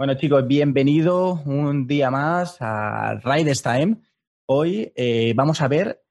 Bueno, 0.00 0.14
chicos, 0.14 0.46
bienvenido 0.46 1.42
un 1.44 1.88
día 1.88 2.08
más 2.08 2.58
a 2.60 3.14
Riders 3.16 3.64
Time. 3.64 3.96
Hoy 4.46 4.92
eh, 4.94 5.32
vamos 5.34 5.60
a 5.60 5.66
ver 5.66 6.04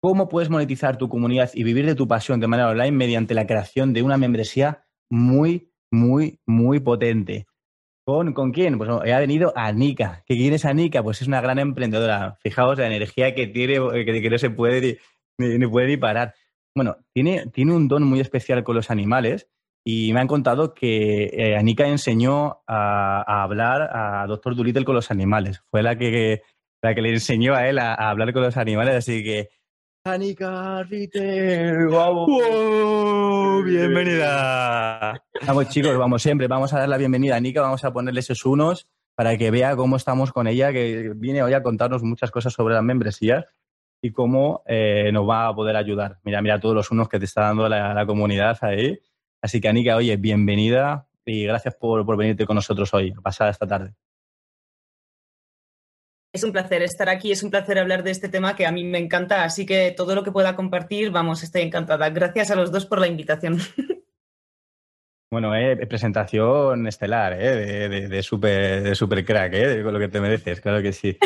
cómo 0.00 0.26
puedes 0.26 0.48
monetizar 0.48 0.96
tu 0.96 1.10
comunidad 1.10 1.50
y 1.52 1.62
vivir 1.62 1.84
de 1.84 1.94
tu 1.94 2.08
pasión 2.08 2.40
de 2.40 2.46
manera 2.46 2.70
online 2.70 2.92
mediante 2.92 3.34
la 3.34 3.46
creación 3.46 3.92
de 3.92 4.00
una 4.00 4.16
membresía 4.16 4.86
muy, 5.10 5.70
muy, 5.90 6.40
muy 6.46 6.80
potente. 6.80 7.46
¿Con, 8.06 8.32
¿Con 8.32 8.52
quién? 8.52 8.78
Pues 8.78 8.88
ha 8.88 9.18
venido 9.20 9.52
Anika. 9.54 10.24
¿Quién 10.26 10.54
es 10.54 10.64
Anika? 10.64 11.02
Pues 11.02 11.20
es 11.20 11.28
una 11.28 11.42
gran 11.42 11.58
emprendedora. 11.58 12.38
Fijaos 12.40 12.78
la 12.78 12.86
energía 12.86 13.34
que 13.34 13.48
tiene, 13.48 13.74
que, 14.06 14.30
no 14.30 14.38
se 14.38 14.48
puede 14.48 14.98
ni, 15.36 15.66
puede 15.66 15.88
ni 15.88 15.98
parar. 15.98 16.32
Bueno, 16.74 16.96
tiene, 17.12 17.48
tiene 17.48 17.74
un 17.74 17.86
don 17.86 18.02
muy 18.02 18.20
especial 18.20 18.64
con 18.64 18.76
los 18.76 18.90
animales 18.90 19.46
y 19.88 20.12
me 20.12 20.18
han 20.18 20.26
contado 20.26 20.74
que 20.74 21.30
eh, 21.32 21.56
Anika 21.56 21.86
enseñó 21.86 22.64
a, 22.66 23.44
hablar 23.44 23.82
a 23.82 24.26
Doctor 24.26 24.56
Dolittle 24.56 24.84
con 24.84 24.96
los 24.96 25.12
animales. 25.12 25.62
Fue 25.70 25.80
la 25.80 25.96
que, 25.96 26.42
la 26.82 26.92
que 26.92 27.02
le 27.02 27.10
enseñó 27.10 27.54
a 27.54 27.68
él 27.68 27.78
a, 27.78 27.94
hablar 27.94 28.32
con 28.32 28.42
los 28.42 28.56
animales, 28.56 28.96
así 28.96 29.22
que... 29.22 29.48
Anika 30.04 30.82
Ritter, 30.82 31.86
¡Wow! 31.86 33.62
¡Bienvenida! 33.62 35.22
Vamos 35.46 35.68
chicos, 35.68 35.96
vamos 35.96 36.20
siempre, 36.20 36.48
vamos 36.48 36.72
a 36.72 36.80
dar 36.80 36.88
la 36.88 36.98
bienvenida 36.98 37.34
a 37.34 37.36
Anika, 37.36 37.60
vamos 37.60 37.84
a 37.84 37.92
ponerle 37.92 38.18
esos 38.18 38.44
unos 38.44 38.88
para 39.14 39.38
que 39.38 39.52
vea 39.52 39.76
cómo 39.76 39.94
estamos 39.94 40.32
con 40.32 40.48
ella, 40.48 40.72
que 40.72 41.12
viene 41.14 41.44
hoy 41.44 41.52
a 41.52 41.62
contarnos 41.62 42.02
muchas 42.02 42.32
cosas 42.32 42.52
sobre 42.52 42.74
las 42.74 42.82
membresías 42.82 43.44
y 44.02 44.10
cómo 44.10 44.64
eh, 44.66 45.10
nos 45.12 45.28
va 45.28 45.46
a 45.46 45.54
poder 45.54 45.76
ayudar. 45.76 46.18
Mira, 46.24 46.42
mira 46.42 46.58
todos 46.58 46.74
los 46.74 46.90
unos 46.90 47.08
que 47.08 47.20
te 47.20 47.24
está 47.26 47.42
dando 47.42 47.68
la, 47.68 47.94
la 47.94 48.04
comunidad 48.04 48.58
ahí. 48.62 48.98
Así 49.46 49.60
que, 49.60 49.68
Anika, 49.68 49.94
oye, 49.94 50.16
bienvenida 50.16 51.06
y 51.24 51.44
gracias 51.44 51.76
por, 51.76 52.04
venirte 52.16 52.46
con 52.46 52.56
nosotros 52.56 52.92
hoy, 52.92 53.12
pasada 53.12 53.52
esta 53.52 53.64
tarde. 53.64 53.94
Es 56.34 56.42
un 56.42 56.50
placer 56.50 56.82
estar 56.82 57.08
aquí, 57.08 57.30
es 57.30 57.44
un 57.44 57.52
placer 57.52 57.78
hablar 57.78 58.02
de 58.02 58.10
este 58.10 58.28
tema 58.28 58.56
que 58.56 58.66
a 58.66 58.72
mí 58.72 58.82
me 58.82 58.98
encanta, 58.98 59.44
así 59.44 59.64
que 59.64 59.94
todo 59.96 60.16
lo 60.16 60.24
que 60.24 60.32
pueda 60.32 60.56
compartir, 60.56 61.12
vamos, 61.12 61.44
estoy 61.44 61.62
encantada. 61.62 62.10
Gracias 62.10 62.50
a 62.50 62.56
los 62.56 62.72
dos 62.72 62.86
por 62.86 62.98
la 62.98 63.06
invitación. 63.06 63.60
Bueno, 65.28 65.56
eh, 65.56 65.76
presentación 65.88 66.86
estelar, 66.86 67.32
eh, 67.32 67.88
de, 67.88 68.08
de, 68.08 68.22
super, 68.22 69.24
crack, 69.24 69.52
eh, 69.54 69.82
con 69.82 69.92
lo 69.92 69.98
que 69.98 70.06
te 70.06 70.20
mereces, 70.20 70.60
claro 70.60 70.80
que 70.80 70.92
sí. 70.92 71.18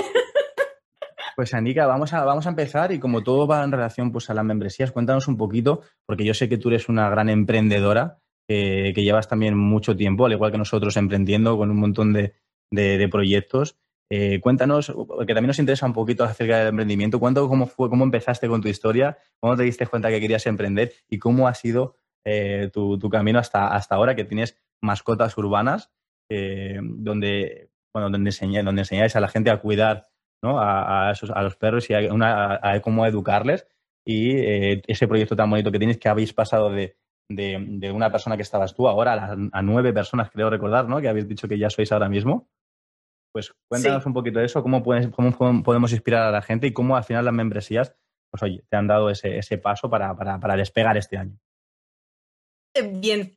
Pues 1.41 1.55
Anika, 1.55 1.87
vamos 1.87 2.13
a, 2.13 2.23
vamos 2.23 2.45
a 2.45 2.51
empezar 2.51 2.93
y 2.93 2.99
como 2.99 3.23
todo 3.23 3.47
va 3.47 3.65
en 3.65 3.73
relación 3.73 4.13
pues, 4.13 4.29
a 4.29 4.35
las 4.35 4.45
membresías, 4.45 4.93
cuéntanos 4.93 5.27
un 5.27 5.39
poquito, 5.39 5.81
porque 6.05 6.23
yo 6.23 6.35
sé 6.35 6.51
que 6.51 6.59
tú 6.59 6.69
eres 6.69 6.91
una 6.91 7.09
gran 7.09 7.31
emprendedora, 7.31 8.19
que 8.47 8.93
llevas 8.95 9.27
también 9.27 9.57
mucho 9.57 9.97
tiempo, 9.97 10.27
al 10.27 10.33
igual 10.33 10.53
que 10.53 10.59
nosotros, 10.59 10.99
emprendiendo 10.99 11.57
con 11.57 11.71
un 11.71 11.79
montón 11.79 12.13
de, 12.13 13.09
proyectos. 13.11 13.79
Eh, 14.11 14.39
cuéntanos, 14.43 14.93
porque 14.95 15.33
también 15.33 15.47
nos 15.47 15.59
interesa 15.59 15.87
un 15.87 15.95
poquito 15.95 16.25
acerca 16.25 16.59
del 16.59 16.69
emprendimiento, 16.69 17.19
cuéntanos 17.19 17.49
cómo 17.49 17.67
fue, 17.67 17.89
cómo 17.89 18.05
empezaste 18.05 18.47
con 18.47 18.61
tu 18.61 18.69
historia, 18.69 19.17
cómo 19.41 19.57
te 19.57 19.63
diste 19.63 19.87
cuenta 19.87 20.11
que 20.11 20.21
querías 20.21 20.47
emprender 20.47 20.93
y 21.09 21.19
cómo 21.19 21.49
ha 21.49 21.55
sido 21.55 21.97
eh, 22.27 22.69
tu, 22.71 22.99
camino 23.09 23.39
hasta, 23.39 23.69
hasta 23.69 23.95
ahora 23.95 24.15
que 24.15 24.25
tienes 24.25 24.59
mascotas 24.83 25.39
urbanas, 25.39 25.91
eh, 26.29 26.81
donde, 26.83 27.71
bueno, 27.95 28.11
donde, 28.11 28.63
donde 28.63 28.83
enseñáis 28.83 29.17
a 29.17 29.21
la 29.21 29.29
gente 29.29 29.49
a 29.49 29.59
cuidar 29.63 30.09
a, 30.43 31.11
esos, 31.13 31.31
a 31.31 31.43
los 31.43 31.57
perros 31.57 31.89
y 31.91 31.95
a, 31.95 32.81
cómo 32.83 33.07
educarles. 33.07 33.67
Y 34.05 34.37
eh, 34.37 34.83
ese 34.87 35.07
proyecto 35.07 35.37
tan 35.37 35.51
bonito 35.51 35.71
que 35.71 35.79
tienes, 35.79 35.99
que 35.99 36.09
habéis 36.09 36.33
pasado 36.33 36.71
de, 36.71 36.97
de, 37.29 37.93
una 37.93 38.11
persona 38.11 38.37
que 38.37 38.43
estabas 38.43 38.75
tú 38.75 38.89
ahora 38.89 39.37
a, 39.53 39.63
nueve 39.63 39.93
personas, 39.93 40.31
creo 40.31 40.51
recordar, 40.51 40.89
¿no? 40.89 41.01
Que 41.01 41.09
habéis 41.09 41.29
dicho 41.29 41.49
que 41.49 41.59
ya 41.59 41.71
sois 41.71 41.93
ahora 41.93 42.09
mismo. 42.09 42.49
Pues 43.33 43.53
cuéntanos 43.69 44.05
un 44.07 44.13
poquito 44.13 44.41
de 44.41 44.47
eso, 44.47 44.63
cómo, 44.63 44.83
puedes, 44.83 45.09
cómo 45.09 45.63
podemos 45.63 45.93
inspirar 45.93 46.23
a 46.23 46.33
la 46.33 46.43
gente 46.43 46.67
y 46.67 46.73
cómo 46.73 46.97
al 46.97 47.05
final 47.05 47.25
las 47.25 47.34
membresías, 47.34 47.95
pues 48.31 48.43
oye, 48.43 48.65
te 48.69 48.77
han 48.77 48.89
dado 48.89 49.09
ese, 49.11 49.39
ese 49.39 49.59
paso 49.59 49.89
para, 49.89 50.17
para, 50.17 50.41
para 50.41 50.56
despegar 50.56 50.97
este 50.97 51.17
año. 51.17 51.39
Bien, 52.95 53.37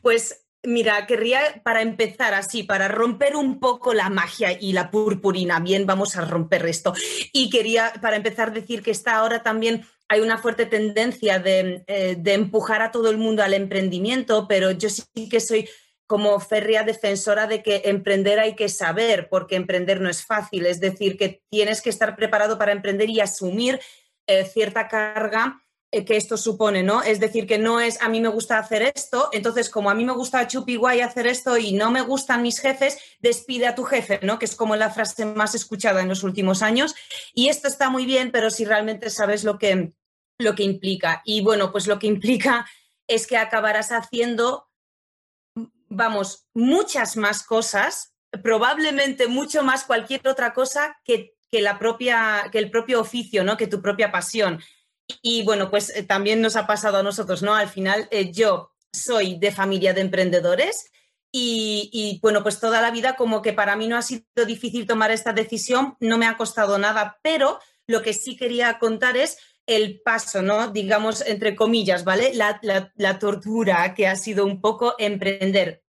pues 0.00 0.47
Mira, 0.64 1.06
querría 1.06 1.60
para 1.62 1.82
empezar 1.82 2.34
así, 2.34 2.64
para 2.64 2.88
romper 2.88 3.36
un 3.36 3.60
poco 3.60 3.94
la 3.94 4.10
magia 4.10 4.58
y 4.60 4.72
la 4.72 4.90
purpurina, 4.90 5.60
bien, 5.60 5.86
vamos 5.86 6.16
a 6.16 6.24
romper 6.24 6.66
esto. 6.66 6.94
Y 7.32 7.48
quería 7.48 7.92
para 8.02 8.16
empezar 8.16 8.52
decir 8.52 8.82
que 8.82 8.90
está 8.90 9.16
ahora 9.16 9.42
también 9.42 9.86
hay 10.08 10.20
una 10.20 10.38
fuerte 10.38 10.66
tendencia 10.66 11.38
de, 11.38 11.84
eh, 11.86 12.16
de 12.18 12.34
empujar 12.34 12.82
a 12.82 12.90
todo 12.90 13.10
el 13.10 13.18
mundo 13.18 13.42
al 13.42 13.54
emprendimiento, 13.54 14.48
pero 14.48 14.72
yo 14.72 14.88
sí 14.88 15.28
que 15.30 15.40
soy 15.40 15.68
como 16.08 16.40
férrea 16.40 16.82
defensora 16.82 17.46
de 17.46 17.62
que 17.62 17.82
emprender 17.84 18.40
hay 18.40 18.56
que 18.56 18.70
saber, 18.70 19.28
porque 19.28 19.56
emprender 19.56 20.00
no 20.00 20.08
es 20.08 20.24
fácil, 20.24 20.64
es 20.64 20.80
decir, 20.80 21.18
que 21.18 21.42
tienes 21.50 21.82
que 21.82 21.90
estar 21.90 22.16
preparado 22.16 22.58
para 22.58 22.72
emprender 22.72 23.10
y 23.10 23.20
asumir 23.20 23.78
eh, 24.26 24.44
cierta 24.46 24.88
carga 24.88 25.62
que 25.90 26.16
esto 26.16 26.36
supone, 26.36 26.82
¿no? 26.82 27.02
Es 27.02 27.18
decir, 27.18 27.46
que 27.46 27.58
no 27.58 27.80
es 27.80 28.00
a 28.02 28.08
mí 28.08 28.20
me 28.20 28.28
gusta 28.28 28.58
hacer 28.58 28.82
esto, 28.94 29.30
entonces 29.32 29.70
como 29.70 29.90
a 29.90 29.94
mí 29.94 30.04
me 30.04 30.12
gusta 30.12 30.46
chupi 30.46 30.76
guay 30.76 31.00
hacer 31.00 31.26
esto 31.26 31.56
y 31.56 31.72
no 31.72 31.90
me 31.90 32.02
gustan 32.02 32.42
mis 32.42 32.60
jefes, 32.60 32.98
despide 33.20 33.66
a 33.66 33.74
tu 33.74 33.84
jefe, 33.84 34.20
¿no? 34.22 34.38
Que 34.38 34.44
es 34.44 34.54
como 34.54 34.76
la 34.76 34.90
frase 34.90 35.24
más 35.24 35.54
escuchada 35.54 36.02
en 36.02 36.08
los 36.08 36.22
últimos 36.24 36.62
años. 36.62 36.94
Y 37.32 37.48
esto 37.48 37.68
está 37.68 37.88
muy 37.88 38.04
bien, 38.04 38.30
pero 38.30 38.50
si 38.50 38.66
realmente 38.66 39.08
sabes 39.08 39.44
lo 39.44 39.58
que, 39.58 39.94
lo 40.38 40.54
que 40.54 40.62
implica. 40.62 41.22
Y 41.24 41.40
bueno, 41.40 41.72
pues 41.72 41.86
lo 41.86 41.98
que 41.98 42.06
implica 42.14 42.66
es 43.06 43.26
que 43.26 43.38
acabarás 43.38 43.90
haciendo, 43.90 44.68
vamos, 45.88 46.48
muchas 46.52 47.16
más 47.16 47.42
cosas, 47.42 48.14
probablemente 48.42 49.26
mucho 49.26 49.62
más 49.62 49.84
cualquier 49.84 50.28
otra 50.28 50.52
cosa 50.52 50.98
que, 51.02 51.34
que 51.50 51.62
la 51.62 51.78
propia, 51.78 52.50
que 52.52 52.58
el 52.58 52.70
propio 52.70 53.00
oficio, 53.00 53.42
¿no? 53.42 53.56
Que 53.56 53.66
tu 53.66 53.80
propia 53.80 54.12
pasión. 54.12 54.60
Y 55.22 55.42
bueno, 55.44 55.70
pues 55.70 55.94
eh, 55.96 56.02
también 56.02 56.40
nos 56.40 56.56
ha 56.56 56.66
pasado 56.66 56.98
a 56.98 57.02
nosotros, 57.02 57.42
¿no? 57.42 57.54
Al 57.54 57.68
final, 57.68 58.08
eh, 58.10 58.32
yo 58.32 58.72
soy 58.92 59.38
de 59.38 59.52
familia 59.52 59.94
de 59.94 60.02
emprendedores 60.02 60.90
y, 61.30 62.18
bueno, 62.22 62.42
pues 62.42 62.58
toda 62.58 62.80
la 62.80 62.90
vida 62.90 63.14
como 63.14 63.42
que 63.42 63.52
para 63.52 63.76
mí 63.76 63.86
no 63.86 63.96
ha 63.96 64.02
sido 64.02 64.24
difícil 64.46 64.86
tomar 64.86 65.10
esta 65.10 65.32
decisión, 65.32 65.96
no 66.00 66.16
me 66.16 66.26
ha 66.26 66.36
costado 66.36 66.78
nada, 66.78 67.18
pero 67.22 67.60
lo 67.86 68.02
que 68.02 68.14
sí 68.14 68.36
quería 68.36 68.78
contar 68.78 69.16
es 69.16 69.38
el 69.66 70.00
paso, 70.00 70.40
¿no? 70.40 70.68
Digamos, 70.68 71.20
entre 71.26 71.54
comillas, 71.54 72.04
¿vale? 72.04 72.32
La, 72.34 73.18
tortura 73.18 73.94
que 73.94 74.08
ha 74.08 74.16
sido 74.16 74.46
un 74.46 74.60
poco 74.60 74.94
emprender. 74.98 75.84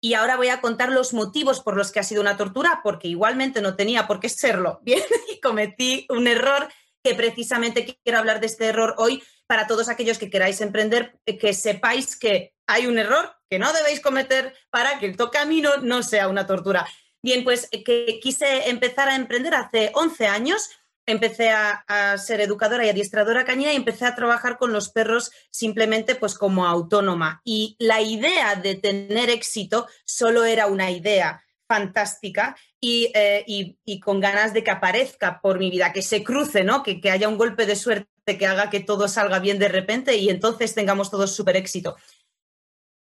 Y 0.00 0.14
ahora 0.14 0.36
voy 0.36 0.48
a 0.48 0.60
contar 0.60 0.90
los 0.90 1.14
motivos 1.14 1.60
por 1.60 1.76
los 1.76 1.90
que 1.90 2.00
ha 2.00 2.04
sido 2.04 2.20
una 2.20 2.36
tortura, 2.36 2.80
porque 2.82 3.08
igualmente 3.08 3.62
no 3.62 3.76
tenía 3.76 4.06
por 4.06 4.20
qué 4.20 4.28
serlo, 4.28 4.80
¿bien? 4.84 5.02
Y 5.32 5.40
cometí 5.40 6.06
un 6.10 6.26
error 6.26 6.68
que 7.02 7.14
precisamente 7.14 7.98
quiero 8.02 8.18
hablar 8.18 8.40
de 8.40 8.46
este 8.46 8.66
error 8.66 8.94
hoy 8.98 9.22
para 9.46 9.66
todos 9.66 9.88
aquellos 9.88 10.18
que 10.18 10.30
queráis 10.30 10.60
emprender, 10.60 11.18
eh, 11.26 11.36
que 11.36 11.52
sepáis 11.52 12.16
que 12.16 12.54
hay 12.66 12.86
un 12.86 12.98
error 12.98 13.36
que 13.50 13.58
no 13.58 13.72
debéis 13.72 14.00
cometer 14.00 14.54
para 14.70 14.98
que 14.98 15.06
el 15.06 15.16
camino 15.30 15.76
no 15.82 16.02
sea 16.02 16.28
una 16.28 16.46
tortura. 16.46 16.86
Bien, 17.22 17.44
pues 17.44 17.68
eh, 17.70 17.84
que 17.84 18.18
quise 18.20 18.70
empezar 18.70 19.08
a 19.08 19.16
emprender 19.16 19.54
hace 19.54 19.92
11 19.94 20.26
años. 20.26 20.70
Empecé 21.04 21.50
a, 21.50 21.84
ser 22.16 22.40
educadora 22.40 22.86
y 22.86 22.88
adiestradora 22.88 23.44
cañina 23.44 23.72
y 23.72 23.76
empecé 23.76 24.06
a 24.06 24.14
trabajar 24.14 24.56
con 24.56 24.72
los 24.72 24.88
perros 24.88 25.32
simplemente 25.50 26.14
pues 26.14 26.34
como 26.34 26.66
autónoma. 26.66 27.42
Y 27.44 27.76
la 27.78 28.00
idea 28.00 28.54
de 28.54 28.76
tener 28.76 29.28
éxito 29.28 29.88
solo 30.04 30.44
era 30.44 30.66
una 30.66 30.92
idea 30.92 31.42
fantástica 31.72 32.54
eh, 32.82 33.44
y, 33.46 34.00
con 34.00 34.20
ganas 34.20 34.52
de 34.52 34.62
que 34.62 34.70
aparezca 34.70 35.40
por 35.40 35.58
mi 35.58 35.70
vida, 35.70 35.90
que 35.90 36.02
se 36.02 36.22
cruce, 36.22 36.64
¿no? 36.64 36.82
Que, 36.82 37.00
que, 37.00 37.10
haya 37.10 37.28
un 37.28 37.38
golpe 37.38 37.64
de 37.64 37.76
suerte 37.76 38.36
que 38.38 38.46
haga 38.46 38.68
que 38.68 38.80
todo 38.80 39.08
salga 39.08 39.38
bien 39.38 39.58
de 39.58 39.68
repente 39.68 40.16
y 40.16 40.28
entonces 40.28 40.74
tengamos 40.74 41.10
todos 41.10 41.34
súper 41.34 41.56
éxito. 41.56 41.96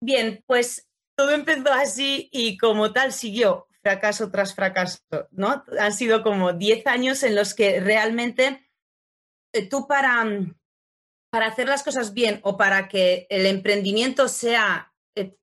Bien, 0.01 0.43
pues 0.47 0.87
todo 1.15 1.31
empezó 1.31 1.71
así 1.71 2.27
y 2.31 2.57
como 2.57 2.91
tal 2.91 3.13
siguió 3.13 3.67
fracaso 3.83 4.31
tras 4.31 4.55
fracaso, 4.55 4.97
¿no? 5.29 5.63
Han 5.79 5.93
sido 5.93 6.23
como 6.23 6.53
10 6.53 6.87
años 6.87 7.21
en 7.21 7.35
los 7.35 7.53
que 7.53 7.79
realmente 7.79 8.67
eh, 9.53 9.69
tú 9.69 9.87
para, 9.87 10.25
para 11.29 11.47
hacer 11.47 11.67
las 11.67 11.83
cosas 11.83 12.15
bien 12.15 12.39
o 12.41 12.57
para 12.57 12.87
que 12.87 13.27
el 13.29 13.45
emprendimiento 13.45 14.27
sea 14.27 14.94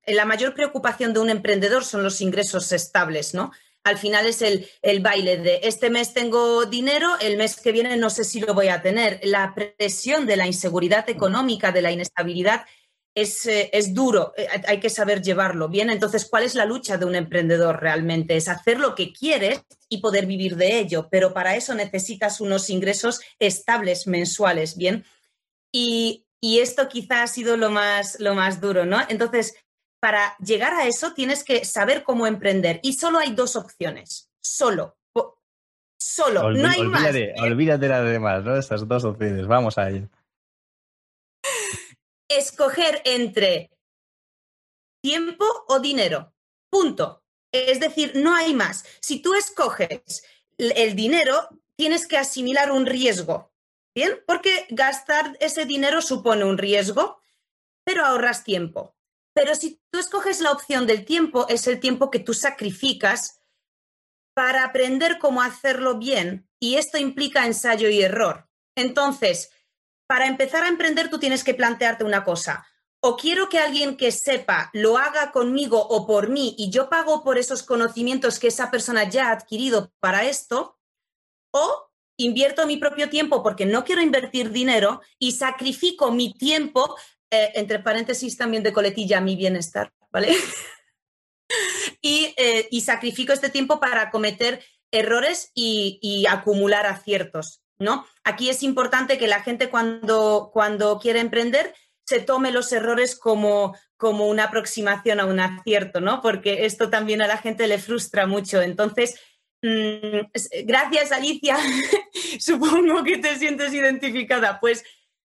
la 0.05 0.25
mayor 0.25 0.53
preocupación 0.53 1.13
de 1.13 1.19
un 1.19 1.29
emprendedor 1.29 1.83
son 1.83 2.03
los 2.03 2.21
ingresos 2.21 2.71
estables, 2.71 3.33
¿no? 3.33 3.51
Al 3.83 3.97
final 3.97 4.25
es 4.25 4.41
el, 4.41 4.69
baile 5.01 5.37
de 5.37 5.59
este 5.63 5.89
mes 5.89 6.13
tengo 6.13 6.65
dinero, 6.65 7.09
el 7.19 7.35
mes 7.35 7.59
que 7.59 7.73
viene 7.73 7.97
no 7.97 8.09
sé 8.09 8.23
si 8.23 8.39
lo 8.39 8.53
voy 8.53 8.69
a 8.69 8.81
tener. 8.81 9.19
La 9.23 9.53
presión 9.53 10.25
de 10.25 10.37
la 10.37 10.47
inseguridad 10.47 11.09
económica, 11.09 11.71
de 11.73 11.81
la 11.81 11.91
inestabilidad, 11.91 12.65
es, 13.13 13.45
eh, 13.45 13.69
es, 13.73 13.93
duro, 13.93 14.33
eh, 14.37 14.47
hay 14.67 14.79
que 14.79 14.89
saber 14.89 15.21
llevarlo 15.21 15.67
bien. 15.67 15.89
Entonces, 15.89 16.25
¿cuál 16.25 16.43
es 16.43 16.55
la 16.55 16.65
lucha 16.65 16.97
de 16.97 17.05
un 17.05 17.15
emprendedor 17.15 17.81
realmente? 17.81 18.37
Es 18.37 18.47
hacer 18.47 18.79
lo 18.79 18.95
que 18.95 19.11
quieres 19.11 19.61
y 19.89 19.97
poder 19.97 20.25
vivir 20.27 20.55
de 20.55 20.79
ello, 20.79 21.09
pero 21.11 21.33
para 21.33 21.55
eso 21.55 21.75
necesitas 21.75 22.39
unos 22.39 22.69
ingresos 22.69 23.19
estables 23.37 24.07
mensuales, 24.07 24.77
¿bien? 24.77 25.05
Y, 25.73 26.25
y 26.39 26.59
esto 26.59 26.87
quizá 26.87 27.23
ha 27.23 27.27
sido 27.27 27.57
lo 27.57 27.69
más, 27.69 28.19
lo 28.19 28.33
más 28.33 28.61
duro, 28.61 28.85
¿no? 28.85 28.99
Entonces, 29.09 29.55
para 30.03 30.35
llegar 30.39 30.73
a 30.73 30.85
eso 30.85 31.13
tienes 31.13 31.45
que 31.45 31.63
saber 31.63 32.03
cómo 32.03 32.27
emprender. 32.27 32.81
Y 32.83 32.91
solo 32.91 33.19
hay 33.19 33.33
dos 33.33 33.55
opciones. 33.55 34.29
Solo. 34.41 34.97
Solo. 35.97 36.51
no 36.51 36.67
hay 36.67 36.81
olvídate, 36.81 37.33
más. 37.37 37.41
Olvídate 37.41 37.87
las 37.87 38.03
demás, 38.03 38.43
¿no? 38.43 38.57
Esas 38.57 38.85
dos 38.85 39.05
opciones. 39.05 39.47
Vamos 39.47 39.77
a 39.77 39.89
ello. 39.89 40.09
Escoger 42.27 43.01
entre 43.05 43.71
tiempo 45.01 45.45
o 45.69 45.79
dinero. 45.79 46.33
Punto. 46.69 47.23
Es 47.53 47.79
decir, 47.79 48.11
no 48.15 48.35
hay 48.35 48.53
más. 48.53 48.83
Si 48.99 49.21
tú 49.21 49.33
escoges 49.35 50.25
el 50.57 50.97
dinero, 50.97 51.47
tienes 51.77 52.07
que 52.07 52.17
asimilar 52.17 52.73
un 52.73 52.85
riesgo. 52.85 53.53
¿Bien? 53.95 54.21
Porque 54.27 54.67
gastar 54.69 55.37
ese 55.39 55.63
dinero 55.63 56.01
supone 56.01 56.43
un 56.43 56.57
riesgo, 56.57 57.21
pero 57.85 58.03
ahorras 58.03 58.43
tiempo. 58.43 58.97
Pero 59.33 59.55
si 59.55 59.81
tú 59.91 59.99
escoges 59.99 60.41
la 60.41 60.51
opción 60.51 60.85
del 60.85 61.05
tiempo, 61.05 61.47
es 61.49 61.67
el 61.67 61.79
tiempo 61.79 62.11
que 62.11 62.19
tú 62.19 62.33
sacrificas 62.33 63.41
para 64.35 64.63
aprender 64.63 65.19
cómo 65.19 65.41
hacerlo 65.41 65.97
bien. 65.97 66.47
Y 66.59 66.75
esto 66.75 66.97
implica 66.97 67.45
ensayo 67.45 67.89
y 67.89 68.01
error. 68.01 68.49
Entonces, 68.75 69.51
para 70.07 70.27
empezar 70.27 70.63
a 70.63 70.67
emprender, 70.67 71.09
tú 71.09 71.19
tienes 71.19 71.43
que 71.43 71.53
plantearte 71.53 72.03
una 72.03 72.23
cosa. 72.23 72.65
O 73.01 73.17
quiero 73.17 73.49
que 73.49 73.59
alguien 73.59 73.97
que 73.97 74.11
sepa 74.11 74.69
lo 74.73 74.97
haga 74.97 75.31
conmigo 75.31 75.81
o 75.81 76.07
por 76.07 76.29
mí 76.29 76.55
y 76.57 76.69
yo 76.69 76.89
pago 76.89 77.23
por 77.23 77.37
esos 77.37 77.63
conocimientos 77.63 78.39
que 78.39 78.47
esa 78.47 78.71
persona 78.71 79.09
ya 79.09 79.27
ha 79.27 79.31
adquirido 79.33 79.91
para 79.99 80.23
esto, 80.23 80.79
o 81.51 81.91
invierto 82.17 82.65
mi 82.65 82.77
propio 82.77 83.09
tiempo 83.09 83.43
porque 83.43 83.65
no 83.65 83.83
quiero 83.83 84.01
invertir 84.01 84.51
dinero 84.51 85.01
y 85.19 85.33
sacrifico 85.33 86.11
mi 86.11 86.33
tiempo 86.33 86.95
eh, 87.33 87.51
entre 87.55 87.79
paréntesis 87.79 88.37
también 88.37 88.61
de 88.61 88.71
coletilla, 88.71 89.19
mi 89.19 89.35
bienestar, 89.35 89.91
¿vale? 90.11 90.35
Eh, 92.05 92.67
y, 92.71 92.81
sacrifico 92.81 93.31
este 93.31 93.49
tiempo 93.49 93.79
para 93.79 94.09
cometer 94.11 94.61
errores 94.91 95.51
y, 95.53 96.25
acumular 96.29 96.85
aciertos, 96.85 97.61
¿no? 97.77 98.05
Aquí 98.23 98.49
es 98.49 98.61
importante 98.63 99.17
que 99.17 99.27
la 99.27 99.41
gente 99.41 99.69
cuando, 99.69 100.49
cuando 100.51 100.99
quiere 100.99 101.19
emprender 101.19 101.73
se 102.05 102.19
tome 102.19 102.51
los 102.51 102.71
errores 102.73 103.15
como, 103.15 103.77
como 103.95 104.27
una 104.27 104.45
aproximación 104.45 105.19
a 105.19 105.25
un 105.25 105.39
acierto, 105.39 106.01
¿no? 106.01 106.21
Porque 106.21 106.65
esto 106.65 106.89
también 106.89 107.21
a 107.21 107.27
la 107.27 107.37
gente 107.37 107.67
le 107.67 107.77
frustra 107.77 108.25
mucho. 108.27 108.61
Entonces, 108.61 109.15
mm, 109.61 110.65
gracias 110.65 111.11
Alicia, 111.11 111.57
supongo 112.39 113.03
que 113.03 113.19
te 113.19 113.37
sientes 113.37 113.73
identificada. 113.73 114.59
Pues 114.59 114.83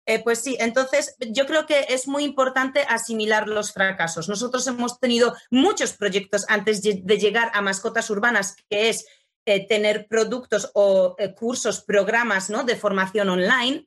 eh, 0.09 0.23
pues 0.25 0.41
sí, 0.43 0.57
entonces 0.59 1.17
yo 1.21 1.45
creo 1.45 1.67
que 1.67 1.85
es 1.91 2.09
muy 2.09 2.25
importante 2.25 2.81
asimilar 2.89 3.47
los 3.47 3.75
fracasos. 3.75 4.27
Nosotros 4.27 4.67
hemos 4.67 4.99
tenido 4.99 5.35
muchos 5.51 5.93
proyectos 5.93 6.47
antes 6.49 6.81
de 6.81 7.19
llegar 7.19 7.51
a 7.53 7.61
mascotas 7.61 8.09
urbanas, 8.09 8.57
que 8.71 8.89
es 8.89 9.05
eh, 9.45 9.67
tener 9.67 10.09
productos 10.09 10.71
o 10.73 11.15
eh, 11.19 11.35
cursos, 11.35 11.83
programas 11.83 12.49
¿no? 12.49 12.65
de 12.65 12.77
formación 12.77 13.29
online. 13.29 13.87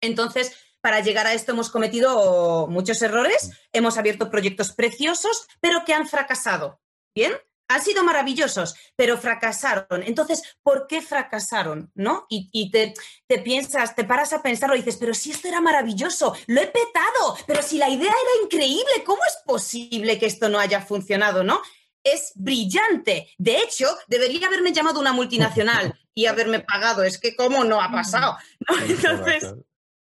Entonces, 0.00 0.56
para 0.80 1.00
llegar 1.00 1.26
a 1.26 1.34
esto 1.34 1.50
hemos 1.50 1.70
cometido 1.70 2.68
muchos 2.68 3.02
errores, 3.02 3.50
hemos 3.72 3.98
abierto 3.98 4.30
proyectos 4.30 4.70
preciosos, 4.70 5.48
pero 5.60 5.84
que 5.84 5.94
han 5.94 6.06
fracasado. 6.06 6.80
¿Bien? 7.12 7.32
Han 7.68 7.82
sido 7.82 8.02
maravillosos, 8.02 8.74
pero 8.96 9.18
fracasaron. 9.18 10.02
Entonces, 10.04 10.56
¿por 10.62 10.86
qué 10.86 11.02
fracasaron? 11.02 11.92
¿No? 11.94 12.26
Y, 12.28 12.70
te, 12.70 12.94
te, 13.26 13.38
piensas, 13.38 13.94
te 13.94 14.04
paras 14.04 14.32
a 14.32 14.42
pensarlo 14.42 14.74
y 14.74 14.78
dices, 14.78 14.96
pero 14.96 15.14
si 15.14 15.30
esto 15.30 15.48
era 15.48 15.60
maravilloso, 15.60 16.34
lo 16.46 16.60
he 16.60 16.66
petado, 16.66 17.36
pero 17.46 17.62
si 17.62 17.78
la 17.78 17.88
idea 17.88 18.10
era 18.10 18.44
increíble, 18.44 19.04
¿cómo 19.04 19.20
es 19.26 19.38
posible 19.44 20.18
que 20.18 20.26
esto 20.26 20.48
no 20.48 20.58
haya 20.58 20.80
funcionado? 20.80 21.44
¿No? 21.44 21.60
Es 22.02 22.32
brillante. 22.34 23.28
De 23.36 23.58
hecho, 23.58 23.86
debería 24.06 24.46
haberme 24.46 24.72
llamado 24.72 24.98
una 24.98 25.12
multinacional 25.12 25.98
y 26.14 26.26
haberme 26.26 26.60
pagado. 26.60 27.04
Es 27.04 27.18
que, 27.18 27.36
¿cómo 27.36 27.64
no 27.64 27.82
ha 27.82 27.90
pasado? 27.92 28.36
Entonces. 28.88 29.54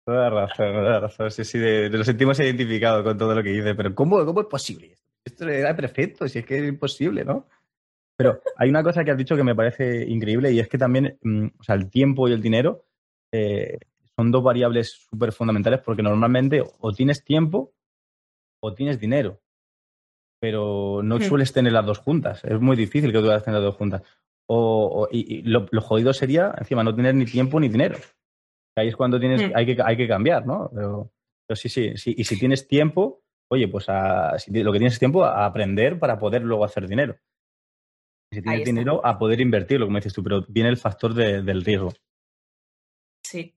Toda 0.06 0.30
razón, 0.30 0.74
toda 0.74 1.00
razón. 1.00 1.32
Sí, 1.32 1.46
sí, 1.46 1.60
de, 1.60 1.90
lo 1.90 2.04
sentimos 2.04 2.38
identificado 2.40 3.06
con 3.06 3.18
todo 3.18 3.34
lo 3.34 3.42
que 3.42 3.52
dice, 3.52 3.74
pero 3.74 3.96
¿cómo, 3.96 4.26
cómo 4.26 4.42
es 4.42 4.48
posible? 4.48 4.92
esto 4.92 5.13
era 5.40 5.76
perfecto, 5.76 6.28
si 6.28 6.40
es 6.40 6.46
que 6.46 6.58
es 6.58 6.68
imposible, 6.68 7.24
¿no? 7.24 7.48
Pero 8.16 8.42
hay 8.58 8.70
una 8.70 8.84
cosa 8.84 9.04
que 9.04 9.12
has 9.12 9.18
dicho 9.18 9.36
que 9.36 9.44
me 9.44 9.56
parece 9.56 10.06
increíble 10.08 10.52
y 10.52 10.60
es 10.60 10.68
que 10.68 10.78
también, 10.78 11.18
mm, 11.22 11.48
o 11.60 11.64
sea, 11.64 11.76
el 11.76 11.90
tiempo 11.90 12.28
y 12.28 12.34
el 12.34 12.42
dinero 12.42 12.86
eh, 13.32 13.80
son 14.16 14.32
dos 14.32 14.44
variables 14.44 15.08
súper 15.10 15.32
fundamentales 15.32 15.82
porque 15.82 16.04
normalmente 16.04 16.64
o 16.80 16.92
tienes 16.92 17.24
tiempo 17.24 17.74
o 18.62 18.74
tienes 18.74 19.00
dinero, 19.00 19.42
pero 20.40 21.02
no 21.04 21.18
hmm. 21.18 21.22
sueles 21.24 21.52
tener 21.52 21.74
las 21.74 21.86
dos 21.86 21.98
juntas. 21.98 22.44
Es 22.44 22.60
muy 22.60 22.76
difícil 22.76 23.12
que 23.12 23.18
tú 23.18 23.26
puedas 23.26 23.44
tener 23.44 23.60
las 23.60 23.72
dos 23.72 23.76
juntas. 23.76 24.04
O, 24.48 25.08
y, 25.12 25.42
lo, 25.44 25.66
jodido 25.82 26.14
sería, 26.14 26.54
encima, 26.58 26.84
no 26.84 26.94
tener 26.94 27.16
ni 27.16 27.26
tiempo 27.26 27.60
ni 27.60 27.70
dinero. 27.70 27.98
Ahí 28.76 28.90
es 28.90 28.96
cuando 28.96 29.20
tienes, 29.20 29.42
hmm. 29.42 29.54
hay, 29.56 29.66
que, 29.66 29.82
hay 29.84 29.98
que 29.98 30.08
cambiar, 30.08 30.46
¿no? 30.46 30.70
Pero, 30.74 31.12
pero 31.48 31.56
sí, 31.56 31.70
sí, 31.70 31.98
sí. 31.98 32.14
Y 32.16 32.24
si 32.26 32.38
tienes 32.38 32.68
tiempo, 32.68 33.23
oye, 33.50 33.68
pues 33.68 33.88
lo 33.88 34.72
que 34.72 34.80
tienes 34.80 35.00
tiempo 35.00 35.24
a 35.24 35.46
aprender 35.46 36.00
para 36.00 36.18
poder 36.18 36.42
luego 36.44 36.66
hacer 36.66 36.88
dinero. 36.88 37.18
Si 38.32 38.42
tienes 38.42 38.66
dinero, 38.66 39.06
a 39.06 39.18
poder 39.18 39.40
invertirlo, 39.42 39.86
como 39.86 39.98
dices 39.98 40.14
tú, 40.14 40.24
pero 40.24 40.44
viene 40.48 40.70
el 40.70 40.78
factor 40.78 41.14
del 41.14 41.64
riesgo. 41.64 41.94
Sí. 43.24 43.56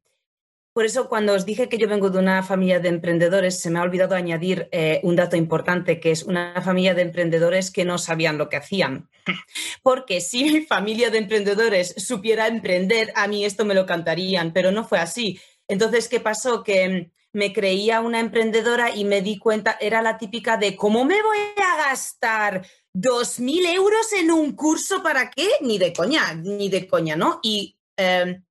Por 0.75 0.85
eso, 0.85 1.09
cuando 1.09 1.33
os 1.33 1.47
dije 1.47 1.71
que 1.71 1.79
yo 1.79 1.89
vengo 1.89 2.11
de 2.11 2.19
una 2.19 2.43
familia 2.43 2.81
de 2.81 2.91
emprendedores, 2.91 3.59
se 3.59 3.71
me 3.71 3.79
ha 3.79 3.83
olvidado 3.83 4.15
añadir 4.15 4.69
eh, 4.73 5.01
un 5.05 5.17
dato 5.17 5.35
importante, 5.35 5.99
que 6.01 6.11
es 6.11 6.23
una 6.23 6.61
familia 6.61 6.93
de 6.93 7.01
emprendedores 7.01 7.71
que 7.71 7.87
no 7.87 7.97
sabían 7.97 8.37
lo 8.37 8.51
que 8.51 8.59
hacían. 8.59 9.09
Porque 9.83 10.21
si 10.21 10.45
mi 10.45 10.61
familia 10.67 11.09
de 11.09 11.17
emprendedores 11.17 11.95
supiera 11.97 12.47
emprender, 12.47 13.11
a 13.15 13.27
mí 13.27 13.47
esto 13.47 13.65
me 13.65 13.73
lo 13.75 13.87
cantarían, 13.87 14.53
pero 14.53 14.71
no 14.71 14.85
fue 14.85 14.99
así. 14.99 15.41
Entonces, 15.67 16.11
¿qué 16.11 16.21
pasó? 16.21 16.63
Que 16.63 17.11
me 17.37 17.53
creía 17.53 18.01
una 18.01 18.19
emprendedora 18.19 18.97
y 18.97 19.05
me 19.05 19.21
di 19.21 19.37
cuenta, 19.37 19.77
era 19.79 20.01
la 20.01 20.17
típica 20.17 20.57
de 20.57 20.75
¿cómo 20.75 21.05
me 21.05 21.23
voy 21.23 21.37
a 21.59 21.89
gastar 21.89 22.67
dos 22.95 23.41
mil 23.41 23.67
euros 23.67 24.11
en 24.15 24.31
un 24.31 24.57
curso 24.57 25.03
para 25.03 25.31
qué? 25.31 25.47
Ni 25.61 25.77
de 25.77 25.93
coña, 25.93 26.33
ni 26.33 26.71
de 26.71 26.89
coña, 26.89 27.15
¿no? 27.15 27.39
Y 27.43 27.77
em, 27.99 28.43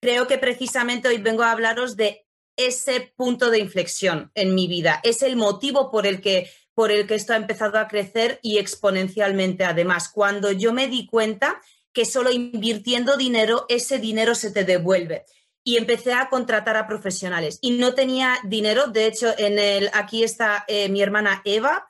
creo 0.00 0.26
que 0.26 0.38
precisamente 0.38 1.06
hoy 1.06 1.18
vengo 1.18 1.42
a 1.42 1.50
hablaros 1.50 1.98
de 1.98 2.26
ese 2.56 3.12
punto 3.14 3.50
de 3.50 3.58
inflexión 3.58 4.32
en 4.34 4.54
mi 4.54 4.68
vida. 4.68 5.00
Es 5.02 5.20
el 5.20 5.36
motivo 5.36 5.90
por 5.90 6.06
el 6.06 6.22
que 6.22 6.50
por 6.72 6.90
el 6.90 7.06
que 7.06 7.16
esto 7.16 7.34
ha 7.34 7.36
empezado 7.36 7.78
a 7.78 7.88
crecer 7.88 8.40
y 8.42 8.56
exponencialmente. 8.56 9.64
Además, 9.64 10.08
cuando 10.08 10.50
yo 10.50 10.72
me 10.72 10.88
di 10.88 11.06
cuenta 11.06 11.60
que 11.92 12.06
solo 12.06 12.32
invirtiendo 12.32 13.18
dinero, 13.18 13.66
ese 13.68 13.98
dinero 13.98 14.34
se 14.34 14.50
te 14.50 14.64
devuelve 14.64 15.26
y 15.64 15.78
empecé 15.78 16.12
a 16.12 16.28
contratar 16.28 16.76
a 16.76 16.86
profesionales. 16.86 17.58
Y 17.62 17.72
no 17.72 17.94
tenía 17.94 18.38
dinero, 18.44 18.86
de 18.86 19.06
hecho, 19.06 19.34
en 19.38 19.58
el, 19.58 19.90
aquí 19.94 20.22
está 20.22 20.64
eh, 20.68 20.90
mi 20.90 21.02
hermana 21.02 21.40
Eva, 21.44 21.88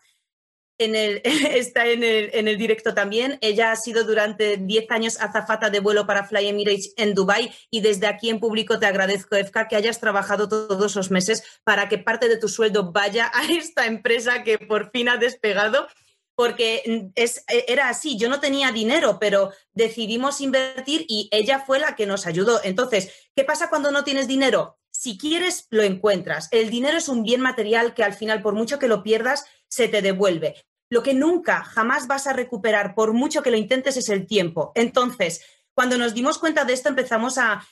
en 0.78 0.94
el, 0.94 1.20
está 1.24 1.86
en 1.86 2.04
el, 2.04 2.30
en 2.32 2.48
el, 2.48 2.56
directo 2.56 2.94
también. 2.94 3.38
Ella 3.40 3.72
ha 3.72 3.76
sido 3.76 4.04
durante 4.04 4.56
10 4.56 4.90
años 4.90 5.20
azafata 5.20 5.70
de 5.70 5.80
vuelo 5.80 6.06
para 6.06 6.24
Fly 6.24 6.48
Emirates 6.48 6.94
en 6.96 7.14
Dubai 7.14 7.52
y 7.70 7.80
desde 7.80 8.06
aquí 8.06 8.30
en 8.30 8.40
público 8.40 8.78
te 8.78 8.86
agradezco, 8.86 9.36
Efka, 9.36 9.68
que 9.68 9.76
hayas 9.76 10.00
trabajado 10.00 10.48
todos 10.48 10.94
los 10.94 11.10
meses 11.10 11.42
para 11.64 11.88
que 11.88 11.98
parte 11.98 12.28
de 12.28 12.38
tu 12.38 12.48
sueldo 12.48 12.92
vaya 12.92 13.30
a 13.34 13.44
esta 13.52 13.86
empresa 13.86 14.44
que 14.44 14.58
por 14.58 14.90
fin 14.90 15.08
ha 15.08 15.16
despegado 15.16 15.88
porque 16.34 17.10
e, 17.14 17.64
era 17.68 17.88
así, 17.88 18.18
yo 18.18 18.28
no 18.28 18.40
tenía 18.40 18.72
dinero, 18.72 19.18
pero 19.18 19.52
decidimos 19.72 20.40
invertir 20.40 21.06
y 21.08 21.28
ella 21.30 21.64
fue 21.66 21.78
la 21.78 21.94
que 21.94 22.06
nos 22.06 22.26
ayudó. 22.26 22.60
Entonces, 22.64 23.12
¿qué 23.34 23.44
pasa 23.44 23.70
cuando 23.70 23.90
no 23.90 24.04
tienes 24.04 24.28
dinero? 24.28 24.78
Si 24.90 25.18
quieres, 25.18 25.66
lo 25.70 25.82
encuentras. 25.82 26.48
El 26.50 26.70
dinero 26.70 26.96
es 26.98 27.08
un 27.08 27.22
bien 27.22 27.40
material 27.40 27.94
que 27.94 28.04
al 28.04 28.14
final, 28.14 28.42
por 28.42 28.54
mucho 28.54 28.78
que 28.78 28.88
lo 28.88 29.02
pierdas, 29.02 29.44
se 29.68 29.88
te 29.88 30.02
devuelve. 30.02 30.54
Lo 30.88 31.02
que 31.02 31.14
nunca, 31.14 31.64
jamás 31.64 32.06
vas 32.06 32.26
a 32.26 32.32
recuperar, 32.32 32.94
por 32.94 33.12
mucho 33.12 33.42
que 33.42 33.50
lo 33.50 33.56
intentes, 33.56 33.96
es 33.96 34.08
el 34.08 34.26
tiempo. 34.26 34.72
Entonces, 34.74 35.42
cuando 35.74 35.98
nos 35.98 36.14
dimos 36.14 36.38
cuenta 36.38 36.64
de 36.64 36.72
esto, 36.72 36.88
empezamos 36.88 37.38
a, 37.38 37.66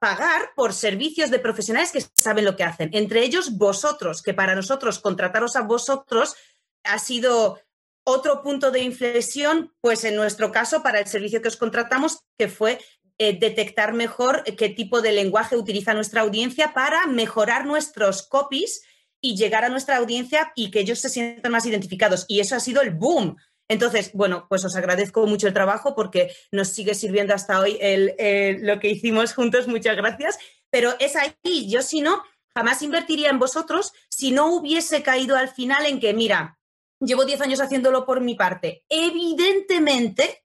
pagar 0.00 0.54
por 0.54 0.72
servicios 0.72 1.30
de 1.30 1.38
profesionales 1.38 1.92
que 1.92 2.02
saben 2.14 2.46
lo 2.46 2.56
que 2.56 2.64
hacen. 2.64 2.88
Entre 2.94 3.22
ellos, 3.22 3.58
vosotros, 3.58 4.22
que 4.22 4.32
para 4.32 4.54
nosotros 4.54 4.98
contrataros 4.98 5.56
a 5.56 5.60
vosotros 5.60 6.36
ha 6.84 6.98
sido 6.98 7.60
otro 8.08 8.40
punto 8.40 8.70
de 8.70 8.80
inflexión, 8.80 9.74
pues 9.80 10.04
en 10.04 10.14
nuestro 10.14 10.52
caso, 10.52 10.82
para 10.82 11.00
el 11.00 11.08
servicio 11.08 11.42
que 11.42 11.48
os 11.48 11.56
contratamos, 11.56 12.20
que 12.38 12.48
fue 12.48 12.78
eh, 13.18 13.36
detectar 13.38 13.94
mejor 13.94 14.44
qué 14.44 14.68
tipo 14.68 15.00
de 15.02 15.10
lenguaje 15.10 15.56
utiliza 15.56 15.92
nuestra 15.92 16.20
audiencia 16.20 16.72
para 16.72 17.06
mejorar 17.08 17.66
nuestros 17.66 18.22
copies 18.22 18.82
y 19.20 19.36
llegar 19.36 19.64
a 19.64 19.70
nuestra 19.70 19.96
audiencia 19.96 20.52
y 20.54 20.70
que 20.70 20.80
ellos 20.80 21.00
se 21.00 21.08
sientan 21.08 21.50
más 21.50 21.66
identificados. 21.66 22.26
Y 22.28 22.38
eso 22.38 22.54
ha 22.54 22.60
sido 22.60 22.80
el 22.80 22.90
boom. 22.90 23.36
Entonces, 23.68 24.12
bueno, 24.14 24.46
pues 24.48 24.64
os 24.64 24.76
agradezco 24.76 25.26
mucho 25.26 25.48
el 25.48 25.54
trabajo 25.54 25.96
porque 25.96 26.32
nos 26.52 26.68
sigue 26.68 26.94
sirviendo 26.94 27.34
hasta 27.34 27.58
hoy 27.58 27.76
lo 28.60 28.78
que 28.78 28.90
hicimos 28.90 29.34
juntos. 29.34 29.66
Muchas 29.66 29.96
gracias. 29.96 30.38
Pero 30.70 30.94
es 31.00 31.16
ahí, 31.16 31.68
yo 31.68 31.82
si 31.82 32.02
no, 32.02 32.22
jamás 32.54 32.82
invertiría 32.82 33.30
en 33.30 33.40
vosotros 33.40 33.92
si 34.08 34.30
no 34.30 34.46
hubiese 34.54 35.02
caído 35.02 35.36
al 35.36 35.48
final 35.48 35.86
en 35.86 35.98
que, 35.98 36.14
mira, 36.14 36.56
llevo 37.00 37.24
10 37.24 37.40
años 37.40 37.60
haciéndolo 37.60 38.04
por 38.04 38.20
mi 38.20 38.34
parte. 38.34 38.84
Evidentemente, 38.88 40.44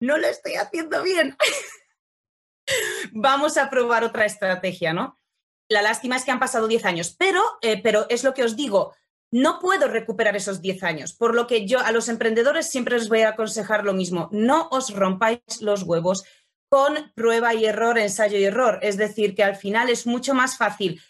no 0.00 0.18
lo 0.18 0.26
estoy 0.26 0.54
haciendo 0.54 1.02
bien. 1.02 1.36
Vamos 3.12 3.56
a 3.56 3.70
probar 3.70 4.04
otra 4.04 4.24
estrategia, 4.24 4.92
¿no? 4.92 5.20
La 5.68 5.82
lástima 5.82 6.16
es 6.16 6.24
que 6.24 6.30
han 6.30 6.40
pasado 6.40 6.68
10 6.68 6.84
años, 6.84 7.14
pero, 7.18 7.42
eh, 7.62 7.80
pero 7.82 8.06
es 8.08 8.24
lo 8.24 8.34
que 8.34 8.44
os 8.44 8.56
digo, 8.56 8.94
no 9.30 9.58
puedo 9.58 9.88
recuperar 9.88 10.36
esos 10.36 10.60
10 10.60 10.82
años, 10.84 11.14
por 11.14 11.34
lo 11.34 11.46
que 11.46 11.66
yo 11.66 11.80
a 11.80 11.90
los 11.90 12.08
emprendedores 12.08 12.70
siempre 12.70 12.98
les 12.98 13.08
voy 13.08 13.22
a 13.22 13.30
aconsejar 13.30 13.84
lo 13.84 13.94
mismo, 13.94 14.28
no 14.30 14.68
os 14.70 14.94
rompáis 14.94 15.40
los 15.60 15.82
huevos 15.82 16.24
con 16.68 17.12
prueba 17.14 17.54
y 17.54 17.64
error, 17.64 17.98
ensayo 17.98 18.38
y 18.38 18.44
error. 18.44 18.78
Es 18.82 18.96
decir, 18.96 19.34
que 19.34 19.44
al 19.44 19.56
final 19.56 19.90
es 19.90 20.06
mucho 20.06 20.34
más 20.34 20.56
fácil 20.56 21.00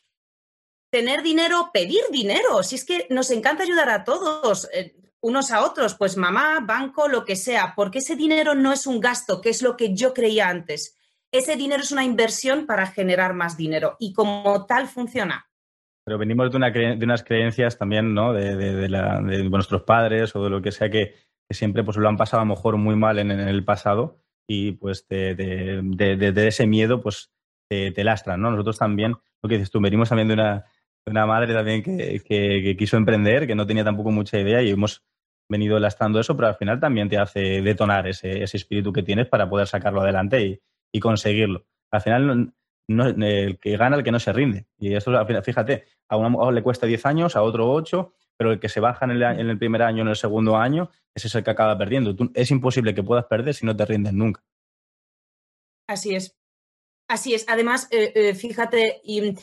tener 0.94 1.24
dinero, 1.24 1.70
pedir 1.72 2.02
dinero. 2.12 2.62
Si 2.62 2.76
es 2.76 2.84
que 2.84 3.08
nos 3.10 3.32
encanta 3.32 3.64
ayudar 3.64 3.90
a 3.90 4.04
todos, 4.04 4.70
eh, 4.72 4.94
unos 5.20 5.50
a 5.50 5.64
otros, 5.64 5.96
pues 5.96 6.16
mamá, 6.16 6.60
banco, 6.64 7.08
lo 7.08 7.24
que 7.24 7.34
sea, 7.34 7.72
porque 7.74 7.98
ese 7.98 8.14
dinero 8.14 8.54
no 8.54 8.72
es 8.72 8.86
un 8.86 9.00
gasto, 9.00 9.40
que 9.40 9.48
es 9.48 9.60
lo 9.60 9.76
que 9.76 9.92
yo 9.92 10.14
creía 10.14 10.48
antes. 10.48 10.96
Ese 11.32 11.56
dinero 11.56 11.82
es 11.82 11.90
una 11.90 12.04
inversión 12.04 12.64
para 12.64 12.86
generar 12.86 13.34
más 13.34 13.56
dinero 13.56 13.96
y 13.98 14.12
como 14.12 14.66
tal 14.66 14.86
funciona. 14.86 15.50
Pero 16.04 16.16
venimos 16.16 16.52
de, 16.52 16.58
unas 17.02 17.24
creencias 17.24 17.76
también, 17.76 18.14
¿no? 18.14 18.32
De, 18.32 18.88
nuestros 19.50 19.82
padres 19.82 20.36
o 20.36 20.44
de 20.44 20.50
lo 20.50 20.62
que 20.62 20.70
sea 20.70 20.90
que, 20.90 21.16
siempre 21.50 21.82
pues, 21.82 21.96
lo 21.96 22.08
han 22.08 22.16
pasado 22.16 22.42
a 22.42 22.44
lo 22.44 22.54
mejor 22.54 22.76
muy 22.76 22.94
mal 22.94 23.18
en 23.18 23.32
el 23.32 23.64
pasado 23.64 24.20
y 24.46 24.72
pues 24.72 25.08
de, 25.08 26.46
ese 26.46 26.68
miedo 26.68 27.02
pues 27.02 27.32
te, 27.68 28.04
lastran, 28.04 28.40
¿no? 28.40 28.52
Nosotros 28.52 28.78
también, 28.78 29.16
lo 29.42 29.48
que 29.48 29.56
dices 29.56 29.72
tú, 29.72 29.80
venimos 29.80 30.08
también 30.08 30.28
de 30.28 30.34
una, 30.34 30.66
una 31.06 31.26
madre 31.26 31.52
también 31.52 31.82
que, 31.82 32.76
quiso 32.78 32.96
emprender, 32.96 33.46
que 33.46 33.54
no 33.54 33.66
tenía 33.66 33.84
tampoco 33.84 34.10
mucha 34.10 34.38
idea 34.38 34.62
y 34.62 34.70
hemos 34.70 35.02
venido 35.48 35.78
lastrando 35.78 36.20
eso, 36.20 36.34
pero 36.36 36.48
al 36.48 36.56
final 36.56 36.80
también 36.80 37.08
te 37.08 37.18
hace 37.18 37.60
detonar 37.62 38.06
ese, 38.08 38.42
espíritu 38.42 38.92
que 38.92 39.02
tienes 39.02 39.28
para 39.28 39.48
poder 39.48 39.66
sacarlo 39.66 40.00
adelante 40.00 40.60
y, 40.92 41.00
conseguirlo. 41.00 41.66
Al 41.90 42.00
final, 42.00 42.54
no, 42.88 43.06
el 43.06 43.58
que 43.58 43.76
gana 43.76 43.96
el 43.96 44.04
que 44.04 44.12
no 44.12 44.20
se 44.20 44.32
rinde. 44.32 44.66
Y 44.78 44.94
eso, 44.94 45.12
fíjate, 45.42 45.84
a 46.08 46.16
uno 46.16 46.50
le 46.50 46.62
cuesta 46.62 46.86
10 46.86 47.06
años, 47.06 47.36
a 47.36 47.42
otro 47.42 47.70
8, 47.70 48.12
pero 48.36 48.52
el 48.52 48.60
que 48.60 48.68
se 48.68 48.80
baja 48.80 49.04
en 49.04 49.12
el, 49.12 49.22
en 49.22 49.50
el 49.50 49.58
primer 49.58 49.82
año, 49.82 50.02
en 50.02 50.08
el 50.08 50.16
segundo 50.16 50.56
año, 50.56 50.90
ese 51.14 51.28
es 51.28 51.34
el 51.34 51.44
que 51.44 51.50
acaba 51.50 51.76
perdiendo. 51.76 52.16
es 52.34 52.50
imposible 52.50 52.94
que 52.94 53.02
puedas 53.02 53.26
perder 53.26 53.54
si 53.54 53.66
no 53.66 53.76
te 53.76 53.84
rindes 53.84 54.12
nunca. 54.12 54.42
Así 55.86 56.14
es. 56.14 56.36
Así 57.08 57.34
es. 57.34 57.44
Además, 57.48 57.88
eh, 57.90 58.12
eh, 58.14 58.34
fíjate, 58.34 59.00
y, 59.04 59.34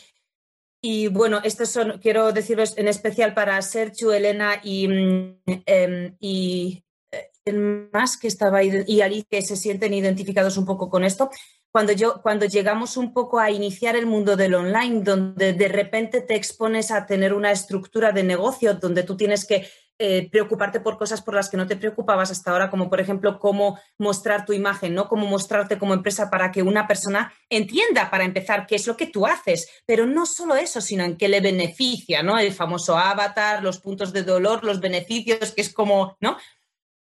bueno, 1.09 1.41
estos 1.43 1.69
son, 1.69 1.99
quiero 1.99 2.31
decirlos 2.31 2.77
en 2.77 2.87
especial 2.87 3.33
para 3.33 3.61
Sergio, 3.61 4.11
Elena 4.11 4.59
y, 4.63 4.87
mm, 4.87 5.41
em, 5.65 6.15
y 6.19 6.83
eh, 7.11 7.53
más 7.93 8.17
que 8.17 8.27
estaba 8.27 8.63
y 8.63 9.01
Ali 9.01 9.23
que 9.29 9.41
se 9.41 9.55
sienten 9.55 9.93
identificados 9.93 10.57
un 10.57 10.65
poco 10.65 10.89
con 10.89 11.03
esto. 11.03 11.29
Cuando, 11.71 11.93
yo, 11.93 12.21
cuando 12.21 12.45
llegamos 12.45 12.97
un 12.97 13.13
poco 13.13 13.39
a 13.39 13.49
iniciar 13.49 13.95
el 13.95 14.05
mundo 14.05 14.35
del 14.35 14.55
online, 14.55 15.03
donde 15.03 15.53
de 15.53 15.67
repente 15.69 16.19
te 16.21 16.35
expones 16.35 16.91
a 16.91 17.05
tener 17.05 17.33
una 17.33 17.51
estructura 17.51 18.11
de 18.11 18.23
negocio, 18.23 18.73
donde 18.73 19.03
tú 19.03 19.15
tienes 19.15 19.45
que 19.45 19.67
eh, 20.03 20.27
preocuparte 20.31 20.79
por 20.79 20.97
cosas 20.97 21.21
por 21.21 21.35
las 21.35 21.47
que 21.47 21.57
no 21.57 21.67
te 21.67 21.77
preocupabas 21.77 22.31
hasta 22.31 22.49
ahora, 22.49 22.71
como 22.71 22.89
por 22.89 22.99
ejemplo 22.99 23.37
cómo 23.37 23.79
mostrar 23.99 24.47
tu 24.47 24.51
imagen, 24.51 24.95
¿no? 24.95 25.07
Cómo 25.07 25.27
mostrarte 25.27 25.77
como 25.77 25.93
empresa 25.93 26.31
para 26.31 26.51
que 26.51 26.63
una 26.63 26.87
persona 26.87 27.31
entienda, 27.51 28.09
para 28.09 28.23
empezar, 28.23 28.65
qué 28.65 28.77
es 28.77 28.87
lo 28.87 28.97
que 28.97 29.05
tú 29.05 29.27
haces. 29.27 29.69
Pero 29.85 30.07
no 30.07 30.25
solo 30.25 30.55
eso, 30.55 30.81
sino 30.81 31.03
en 31.03 31.17
qué 31.17 31.27
le 31.27 31.39
beneficia, 31.39 32.23
¿no? 32.23 32.39
El 32.39 32.51
famoso 32.51 32.97
avatar, 32.97 33.61
los 33.61 33.77
puntos 33.77 34.11
de 34.11 34.23
dolor, 34.23 34.63
los 34.63 34.79
beneficios, 34.79 35.51
que 35.51 35.61
es 35.61 35.71
como, 35.71 36.17
¿no? 36.19 36.35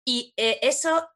Y 0.04 0.34
eh, 0.36 0.60
eso 0.62 1.08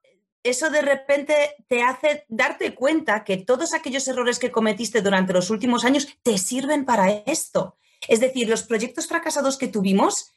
eso 0.41 0.69
de 0.69 0.83
repente 0.83 1.35
te 1.67 1.83
hace 1.83 2.23
darte 2.29 2.75
cuenta 2.75 3.25
que 3.25 3.35
todos 3.35 3.73
aquellos 3.73 4.07
errores 4.07 4.39
que 4.39 4.51
cometiste 4.51 5.01
durante 5.01 5.33
los 5.33 5.49
últimos 5.49 5.83
años 5.83 6.07
te 6.23 6.37
sirven 6.37 6.85
para 6.85 7.09
esto. 7.25 7.75
Es 8.07 8.21
decir, 8.21 8.47
los 8.47 8.63
proyectos 8.63 9.07
fracasados 9.07 9.57
que 9.57 9.67
tuvimos, 9.67 10.33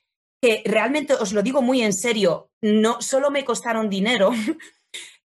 realmente 0.65 1.15
os 1.15 1.33
lo 1.33 1.43
digo 1.43 1.63
muy 1.63 1.83
en 1.83 1.93
serio, 1.93 2.51
no 2.63 3.01
solo 3.01 3.31
me 3.31 3.45
costaron 3.45 3.89
dinero. 3.89 4.31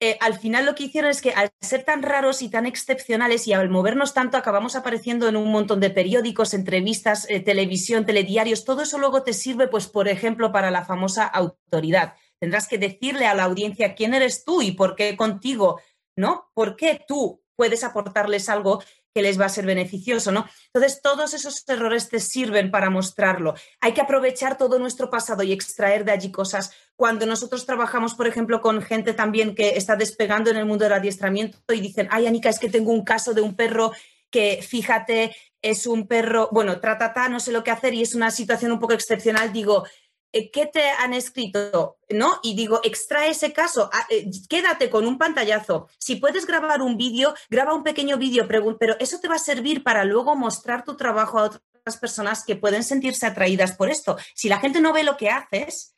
Eh, 0.03 0.17
al 0.19 0.39
final 0.39 0.65
lo 0.65 0.73
que 0.73 0.85
hicieron 0.85 1.11
es 1.11 1.21
que 1.21 1.29
al 1.29 1.51
ser 1.61 1.83
tan 1.83 2.01
raros 2.01 2.41
y 2.41 2.49
tan 2.49 2.65
excepcionales 2.65 3.47
y 3.47 3.53
al 3.53 3.69
movernos 3.69 4.15
tanto 4.15 4.35
acabamos 4.35 4.75
apareciendo 4.75 5.29
en 5.29 5.35
un 5.35 5.51
montón 5.51 5.79
de 5.79 5.91
periódicos, 5.91 6.55
entrevistas, 6.55 7.27
eh, 7.29 7.39
televisión, 7.39 8.03
telediarios, 8.03 8.65
todo 8.65 8.81
eso 8.81 8.97
luego 8.97 9.21
te 9.21 9.33
sirve, 9.33 9.67
pues, 9.67 9.85
por 9.85 10.07
ejemplo, 10.07 10.51
para 10.51 10.71
la 10.71 10.85
famosa 10.85 11.25
autoridad. 11.25 12.15
Tendrás 12.39 12.67
que 12.67 12.79
decirle 12.79 13.27
a 13.27 13.35
la 13.35 13.43
audiencia 13.43 13.93
quién 13.93 14.15
eres 14.15 14.43
tú 14.43 14.63
y 14.63 14.71
por 14.71 14.95
qué 14.95 15.15
contigo, 15.15 15.79
¿no? 16.15 16.49
¿Por 16.55 16.75
qué 16.75 16.99
tú 17.07 17.43
puedes 17.55 17.83
aportarles 17.83 18.49
algo 18.49 18.81
que 19.13 19.21
les 19.21 19.39
va 19.39 19.45
a 19.45 19.49
ser 19.49 19.65
beneficioso, 19.65 20.31
¿no? 20.31 20.47
Entonces, 20.73 21.01
todos 21.01 21.33
esos 21.33 21.67
errores 21.67 22.09
te 22.09 22.19
sirven 22.19 22.71
para 22.71 22.89
mostrarlo. 22.89 23.55
Hay 23.81 23.93
que 23.93 24.01
aprovechar 24.01 24.57
todo 24.57 24.79
nuestro 24.79 25.09
pasado 25.09 25.43
y 25.43 25.51
extraer 25.51 26.05
de 26.05 26.11
allí 26.11 26.31
cosas. 26.31 26.71
Cuando 26.95 27.25
nosotros 27.25 27.65
trabajamos, 27.65 28.15
por 28.15 28.27
ejemplo, 28.27 28.61
con 28.61 28.81
gente 28.81 29.13
también 29.13 29.55
que 29.55 29.77
está 29.77 29.95
despegando 29.95 30.49
en 30.49 30.57
el 30.57 30.65
mundo 30.65 30.85
del 30.85 30.93
adiestramiento 30.93 31.73
y 31.73 31.81
dicen, 31.81 32.07
ay, 32.11 32.27
Anika, 32.27 32.49
es 32.49 32.59
que 32.59 32.69
tengo 32.69 32.91
un 32.91 33.03
caso 33.03 33.33
de 33.33 33.41
un 33.41 33.55
perro 33.55 33.91
que, 34.29 34.61
fíjate, 34.61 35.35
es 35.61 35.85
un 35.85 36.07
perro, 36.07 36.49
bueno, 36.51 36.79
tratata, 36.79 37.29
no 37.29 37.39
sé 37.39 37.51
lo 37.51 37.63
que 37.63 37.71
hacer 37.71 37.93
y 37.93 38.01
es 38.01 38.15
una 38.15 38.31
situación 38.31 38.71
un 38.71 38.79
poco 38.79 38.93
excepcional, 38.93 39.53
digo, 39.53 39.85
¿qué 40.31 40.65
te 40.65 40.89
han 40.89 41.13
escrito? 41.13 41.97
¿No? 42.09 42.39
Y 42.43 42.55
digo, 42.55 42.79
extrae 42.83 43.31
ese 43.31 43.53
caso, 43.53 43.89
ah, 43.91 44.07
eh, 44.09 44.29
quédate 44.49 44.89
con 44.89 45.05
un 45.05 45.17
pantallazo. 45.17 45.89
Si 45.97 46.15
puedes 46.15 46.45
grabar 46.45 46.81
un 46.81 46.97
vídeo, 46.97 47.33
graba 47.49 47.73
un 47.73 47.83
pequeño 47.83 48.17
vídeo, 48.17 48.47
pero 48.47 48.97
eso 48.99 49.19
te 49.19 49.27
va 49.27 49.35
a 49.35 49.39
servir 49.39 49.83
para 49.83 50.05
luego 50.05 50.35
mostrar 50.35 50.83
tu 50.83 50.95
trabajo 50.95 51.39
a 51.39 51.43
otras 51.43 51.97
personas 51.97 52.45
que 52.45 52.55
pueden 52.55 52.83
sentirse 52.83 53.25
atraídas 53.25 53.73
por 53.73 53.89
esto. 53.89 54.17
Si 54.33 54.49
la 54.49 54.59
gente 54.59 54.81
no 54.81 54.93
ve 54.93 55.03
lo 55.03 55.17
que 55.17 55.29
haces, 55.29 55.95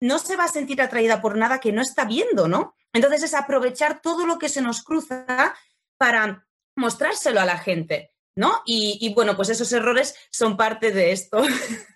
no 0.00 0.18
se 0.18 0.36
va 0.36 0.44
a 0.44 0.48
sentir 0.48 0.80
atraída 0.80 1.20
por 1.20 1.36
nada 1.36 1.60
que 1.60 1.72
no 1.72 1.82
está 1.82 2.04
viendo, 2.04 2.48
¿no? 2.48 2.74
Entonces 2.92 3.22
es 3.22 3.34
aprovechar 3.34 4.02
todo 4.02 4.26
lo 4.26 4.38
que 4.38 4.48
se 4.48 4.60
nos 4.60 4.82
cruza 4.82 5.54
para 5.96 6.46
mostrárselo 6.76 7.40
a 7.40 7.44
la 7.44 7.58
gente, 7.58 8.12
¿no? 8.36 8.62
Y 8.66 9.12
bueno, 9.14 9.36
pues 9.36 9.48
esos 9.48 9.72
errores 9.72 10.14
son 10.30 10.56
parte 10.56 10.90
de 10.90 11.12
esto. 11.12 11.42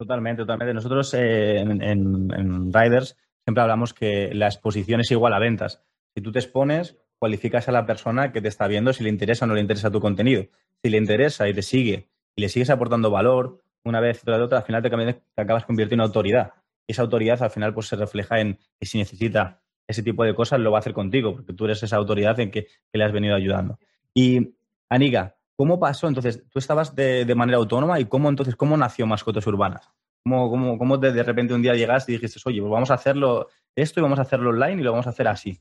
Totalmente, 0.00 0.40
totalmente. 0.40 0.72
Nosotros 0.72 1.12
eh, 1.12 1.58
en, 1.58 2.72
Riders 2.72 3.18
siempre 3.44 3.60
hablamos 3.60 3.92
que 3.92 4.32
la 4.32 4.46
exposición 4.46 5.02
es 5.02 5.10
igual 5.10 5.34
a 5.34 5.38
ventas. 5.38 5.84
Si 6.14 6.22
tú 6.22 6.32
te 6.32 6.38
expones, 6.38 6.96
cualificas 7.18 7.68
a 7.68 7.72
la 7.72 7.84
persona 7.84 8.32
que 8.32 8.40
te 8.40 8.48
está 8.48 8.66
viendo 8.66 8.94
si 8.94 9.04
le 9.04 9.10
interesa 9.10 9.44
o 9.44 9.48
no 9.48 9.54
le 9.54 9.60
interesa 9.60 9.90
tu 9.90 10.00
contenido. 10.00 10.46
Si 10.82 10.88
le 10.88 10.96
interesa 10.96 11.50
y 11.50 11.52
te 11.52 11.60
sigue 11.60 12.08
y 12.34 12.40
le 12.40 12.48
sigues 12.48 12.70
aportando 12.70 13.10
valor 13.10 13.62
una 13.84 14.00
vez 14.00 14.22
y 14.26 14.30
otra, 14.30 14.60
al 14.60 14.64
final 14.64 14.80
te, 14.80 15.20
acabas 15.36 15.66
convirtiendo 15.66 16.02
en 16.02 16.08
autoridad. 16.08 16.54
Esa 16.88 17.02
autoridad 17.02 17.42
al 17.42 17.50
final 17.50 17.74
pues, 17.74 17.88
se 17.88 17.96
refleja 17.96 18.40
en 18.40 18.58
que 18.78 18.86
si 18.86 18.96
necesita 18.96 19.60
ese 19.86 20.02
tipo 20.02 20.24
de 20.24 20.34
cosas 20.34 20.60
lo 20.60 20.70
va 20.70 20.78
a 20.78 20.80
hacer 20.80 20.94
contigo, 20.94 21.34
porque 21.34 21.52
tú 21.52 21.66
eres 21.66 21.82
esa 21.82 21.96
autoridad 21.96 22.40
en 22.40 22.50
que, 22.50 22.64
que 22.64 22.98
le 22.98 23.04
has 23.04 23.12
venido 23.12 23.34
ayudando. 23.34 23.78
Y, 24.14 24.54
Aniga, 24.88 25.36
¿Cómo 25.60 25.78
pasó? 25.78 26.08
Entonces, 26.08 26.42
tú 26.48 26.58
estabas 26.58 26.96
de, 26.96 27.34
manera 27.36 27.58
autónoma 27.58 28.00
y 28.00 28.06
cómo 28.06 28.30
entonces, 28.30 28.56
cómo 28.56 28.78
nació 28.78 29.06
Mascotas 29.06 29.46
Urbanas? 29.46 29.90
¿Cómo, 30.24 30.48
cómo, 30.48 30.78
cómo 30.78 30.96
de, 30.96 31.22
repente 31.22 31.52
un 31.52 31.60
día 31.60 31.74
llegaste 31.74 32.12
y 32.12 32.14
dijiste, 32.14 32.40
oye, 32.46 32.62
pues 32.62 32.72
vamos 32.72 32.90
a 32.90 32.94
hacerlo 32.94 33.46
esto 33.76 34.00
y 34.00 34.02
vamos 34.02 34.18
a 34.18 34.22
hacerlo 34.22 34.48
online 34.48 34.80
y 34.80 34.84
lo 34.84 34.92
vamos 34.92 35.06
a 35.06 35.10
hacer 35.10 35.28
así? 35.28 35.60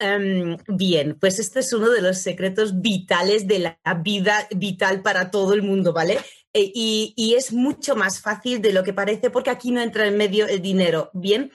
Em, 0.00 0.56
bien, 0.66 1.16
pues 1.20 1.38
este 1.38 1.60
es 1.60 1.72
uno 1.72 1.90
de 1.90 2.02
los 2.02 2.18
secretos 2.18 2.80
vitales 2.80 3.46
de 3.46 3.60
la 3.60 3.78
vida 4.02 4.48
vital 4.50 5.02
para 5.02 5.30
todo 5.30 5.54
el 5.54 5.62
mundo, 5.62 5.92
¿vale? 5.92 6.18
E, 6.52 6.72
y, 6.74 7.14
y, 7.16 7.34
es 7.34 7.52
mucho 7.52 7.94
más 7.94 8.20
fácil 8.20 8.60
de 8.60 8.72
lo 8.72 8.82
que 8.82 8.92
parece 8.92 9.30
porque 9.30 9.50
aquí 9.50 9.70
no 9.70 9.80
entra 9.80 10.08
en 10.08 10.16
medio 10.16 10.48
el 10.48 10.60
dinero. 10.60 11.10
Bien, 11.14 11.52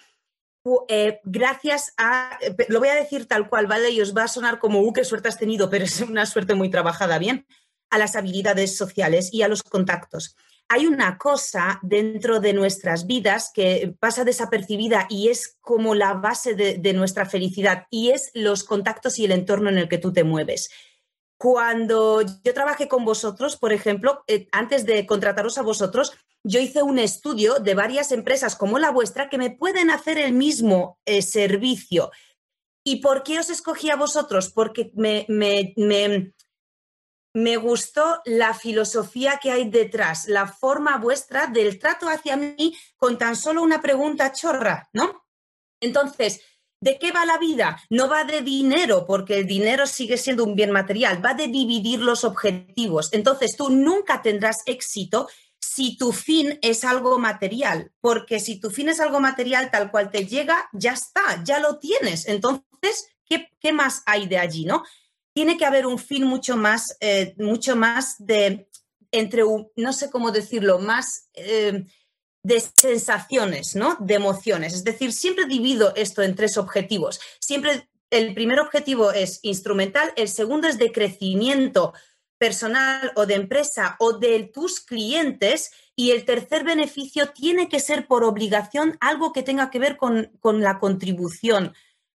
eh, 0.87 1.19
gracias 1.23 1.93
a, 1.97 2.37
eh, 2.41 2.55
lo 2.69 2.79
voy 2.79 2.89
a 2.89 2.95
decir 2.95 3.27
tal 3.27 3.49
cual, 3.49 3.67
¿vale? 3.67 3.89
Y 3.91 4.01
os 4.01 4.15
va 4.15 4.23
a 4.23 4.27
sonar 4.27 4.59
como, 4.59 4.81
uh, 4.81 4.93
qué 4.93 5.03
suerte 5.03 5.29
has 5.29 5.37
tenido, 5.37 5.69
pero 5.69 5.85
es 5.85 6.01
una 6.01 6.25
suerte 6.25 6.55
muy 6.55 6.69
trabajada, 6.69 7.17
¿bien? 7.17 7.45
A 7.89 7.97
las 7.97 8.15
habilidades 8.15 8.77
sociales 8.77 9.29
y 9.31 9.43
a 9.43 9.47
los 9.47 9.63
contactos. 9.63 10.35
Hay 10.69 10.85
una 10.85 11.17
cosa 11.17 11.79
dentro 11.81 12.41
de 12.41 12.51
nuestras 12.51 13.07
vidas 13.07 13.51
que 13.53 13.95
pasa 13.99 14.25
desapercibida 14.25 15.07
y 15.09 15.29
es 15.29 15.57
como 15.61 15.95
la 15.95 16.13
base 16.15 16.55
de 16.55 16.93
nuestra 16.93 17.25
felicidad 17.25 17.85
y 17.89 18.09
es 18.09 18.31
los 18.33 18.65
contactos 18.65 19.17
y 19.17 19.23
el 19.23 19.31
entorno 19.31 19.69
en 19.69 19.77
el 19.77 19.87
que 19.87 19.97
tú 19.97 20.11
te 20.11 20.25
mueves. 20.25 20.69
Cuando 21.37 22.23
yo 22.43 22.53
trabajé 22.53 22.87
con 22.87 23.05
vosotros, 23.05 23.57
por 23.57 23.71
ejemplo, 23.71 24.23
eh, 24.27 24.47
antes 24.51 24.87
de 24.87 25.05
contrataros 25.05 25.59
a 25.59 25.61
vosotros, 25.61 26.13
yo 26.47 26.59
hice 26.61 26.81
un 26.81 26.97
estudio 26.97 27.55
de 27.59 27.75
varias 27.75 28.11
empresas 28.11 28.55
como 28.55 28.79
la 28.79 28.89
vuestra 28.89 29.29
que 29.29 29.37
me 29.37 29.51
pueden 29.51 29.91
hacer 29.91 30.17
el 30.17 30.33
mismo 30.33 30.99
eh, 31.05 31.21
servicio. 31.21 32.11
¿Y 32.83 33.01
por 33.01 33.23
qué 33.23 33.39
os 33.39 33.49
escogí 33.49 33.89
a 33.89 33.97
vosotros? 33.97 34.49
Porque 34.49 34.91
me, 34.95 35.25
me 37.33 37.57
gustó 37.57 38.21
la 38.23 38.53
filosofía 38.53 39.39
que 39.41 39.51
hay 39.51 39.69
detrás, 39.69 40.29
la 40.29 40.47
forma 40.47 40.97
vuestra 40.97 41.47
del 41.47 41.79
trato 41.79 42.07
hacia 42.07 42.37
mí 42.37 42.77
con 42.95 43.17
tan 43.17 43.35
solo 43.35 43.61
una 43.61 43.81
pregunta 43.81 44.31
chorra, 44.31 44.89
¿no? 44.93 45.25
Entonces, 45.81 46.41
¿de 46.79 46.97
qué 46.97 47.11
va 47.11 47.25
la 47.25 47.37
vida? 47.37 47.77
No 47.89 48.07
va 48.07 48.23
de 48.23 48.41
dinero, 48.41 49.05
porque 49.05 49.37
el 49.37 49.47
dinero 49.47 49.85
sigue 49.85 50.17
siendo 50.17 50.45
un 50.45 50.55
bien 50.55 50.71
material, 50.71 51.23
va 51.23 51.33
de 51.33 51.47
dividir 51.47 51.99
los 51.99 52.23
objetivos. 52.23 53.09
Entonces, 53.11 53.57
tú 53.57 53.69
nunca 53.69 54.21
tendrás 54.21 54.63
éxito 54.65 55.27
si 55.77 55.95
tu 55.95 56.11
fin 56.11 56.57
es 56.63 56.83
algo 56.83 57.19
material, 57.19 57.91
porque 58.01 58.39
si 58.39 58.59
tu 58.59 58.71
fin 58.71 58.89
es 58.89 58.99
algo 58.99 59.19
material 59.19 59.69
tal 59.69 59.91
cual 59.91 60.09
te 60.09 60.25
llega, 60.25 60.67
ya 60.73 60.93
está, 60.93 61.43
ya 61.43 61.59
lo 61.59 61.77
tienes. 61.77 62.27
Entonces, 62.27 63.09
¿qué, 63.29 63.73
más 63.73 64.01
hay 64.07 64.27
de 64.27 64.39
allí, 64.39 64.65
no? 64.65 64.83
Tiene 65.33 65.55
que 65.55 65.65
haber 65.65 65.85
un 65.85 65.99
fin 65.99 66.25
mucho 66.25 66.57
más, 66.57 66.97
eh, 66.99 67.35
mucho 67.37 67.75
más 67.75 68.15
de, 68.17 68.67
entre, 69.11 69.43
no 69.75 69.93
sé 69.93 70.09
cómo 70.09 70.31
decirlo, 70.31 70.79
más 70.79 71.29
eh, 71.35 71.85
de 72.41 72.59
sensaciones, 72.59 73.75
¿no? 73.75 73.97
De 73.99 74.15
emociones. 74.15 74.73
Es 74.73 74.83
decir, 74.83 75.13
siempre 75.13 75.45
divido 75.45 75.93
esto 75.95 76.23
en 76.23 76.33
tres 76.33 76.57
objetivos. 76.57 77.19
Siempre 77.39 77.87
el 78.09 78.33
primer 78.33 78.59
objetivo 78.61 79.11
es 79.11 79.41
instrumental, 79.43 80.11
el 80.15 80.27
segundo 80.27 80.67
es 80.67 80.79
de 80.79 80.91
crecimiento 80.91 81.93
personal 82.37 83.11
o 83.15 83.25
de 83.25 83.35
empresa 83.35 83.95
o 83.99 84.13
de 84.13 84.49
tus 84.53 84.79
clientes 84.79 85.71
y 85.95 86.11
el 86.11 86.25
tercer 86.25 86.63
beneficio 86.63 87.29
tiene 87.29 87.69
que 87.69 87.79
ser 87.79 88.07
por 88.07 88.23
obligación 88.23 88.97
algo 89.01 89.33
que 89.33 89.43
tenga 89.43 89.69
que 89.71 89.79
ver 89.79 89.97
con, 89.97 90.31
la 90.43 90.79
contribución, 90.79 91.73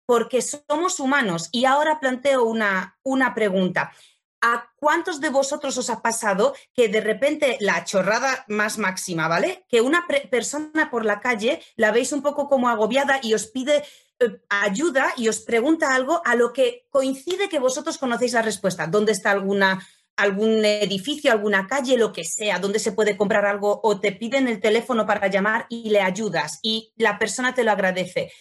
porque 0.05 0.41
somos 0.41 0.99
humanos. 0.99 1.49
Y 1.51 1.65
ahora 1.65 1.99
planteo 1.99 2.43
una, 2.43 2.97
una 3.03 3.33
pregunta. 3.33 3.93
¿A 4.41 4.71
cuántos 4.77 5.19
de 5.19 5.29
vosotros 5.29 5.77
os 5.77 5.89
ha 5.89 6.01
pasado 6.01 6.55
que 6.73 6.87
de 6.87 7.01
repente 7.01 7.57
la 7.59 7.83
chorrada 7.83 8.45
más 8.47 8.77
máxima, 8.77 9.27
¿vale? 9.27 9.65
Que 9.67 9.81
una 9.81 10.07
persona 10.29 10.89
por 10.89 11.05
la 11.05 11.19
calle 11.19 11.61
la 11.75 11.91
veis 11.91 12.13
un 12.13 12.21
poco 12.21 12.47
como 12.47 12.69
agobiada 12.69 13.19
y 13.21 13.33
os 13.33 13.47
pide 13.47 13.83
eh, 14.19 14.41
ayuda 14.49 15.13
y 15.17 15.27
os 15.27 15.41
pregunta 15.41 15.93
algo 15.93 16.21
a 16.25 16.35
lo 16.35 16.53
que 16.53 16.87
coincide 16.89 17.49
que 17.49 17.59
vosotros 17.59 17.97
conocéis 17.97 18.33
la 18.33 18.41
respuesta. 18.41 18.87
¿Dónde 18.87 19.11
está 19.11 19.31
alguna 19.31 19.85
algún 20.19 20.63
edificio, 20.65 21.31
alguna 21.31 21.67
calle, 21.67 21.97
lo 21.97 22.11
que 22.11 22.23
sea, 22.23 22.59
donde 22.59 22.79
se 22.79 22.91
puede 22.91 23.17
comprar 23.17 23.45
algo 23.45 23.79
o 23.83 23.99
te 23.99 24.11
piden 24.11 24.47
el 24.47 24.59
teléfono 24.59 25.05
para 25.05 25.27
llamar 25.27 25.65
y 25.69 25.89
le 25.89 26.01
ayudas 26.01 26.59
y 26.61 26.93
la 26.97 27.17
persona 27.17 27.53
te 27.53 27.63
lo 27.63 27.71
agradece. 27.71 28.31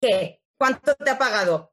¿Qué? 0.00 0.40
¿Cuánto 0.56 0.94
te 0.94 1.10
ha 1.10 1.18
pagado? 1.18 1.72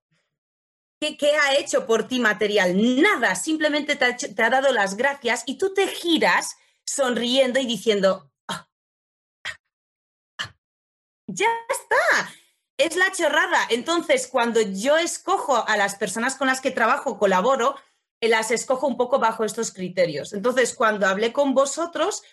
¿Qué, 0.99 1.17
ha 1.37 1.55
hecho 1.55 1.85
por 1.85 2.07
ti 2.07 2.19
material? 2.19 2.75
Nada, 3.01 3.35
simplemente 3.35 3.95
te 3.95 4.43
ha, 4.43 4.49
dado 4.49 4.73
las 4.73 4.97
gracias 4.97 5.43
y 5.45 5.57
tú 5.57 5.73
te 5.73 5.87
giras 5.87 6.55
sonriendo 6.83 7.59
y 7.59 7.67
diciendo, 7.67 8.31
ah, 8.47 8.67
ah, 9.43 9.57
ah, 10.39 10.55
ya 11.27 11.49
está, 11.69 12.33
es 12.77 12.95
la 12.95 13.11
chorrada. 13.11 13.67
Entonces, 13.69 14.27
cuando 14.27 14.61
yo 14.61 14.97
escojo 14.97 15.67
a 15.67 15.77
las 15.77 15.95
personas 15.95 16.35
con 16.35 16.47
las 16.47 16.61
que 16.61 16.71
trabajo, 16.71 17.19
colaboro, 17.19 17.75
las 18.21 18.51
escojo 18.51 18.87
un 18.87 18.97
poco 18.97 19.19
bajo 19.19 19.43
estos 19.43 19.71
criterios. 19.71 20.33
Entonces, 20.33 20.73
cuando 20.73 21.07
hablé 21.07 21.31
con 21.33 21.53
vosotros, 21.53 22.23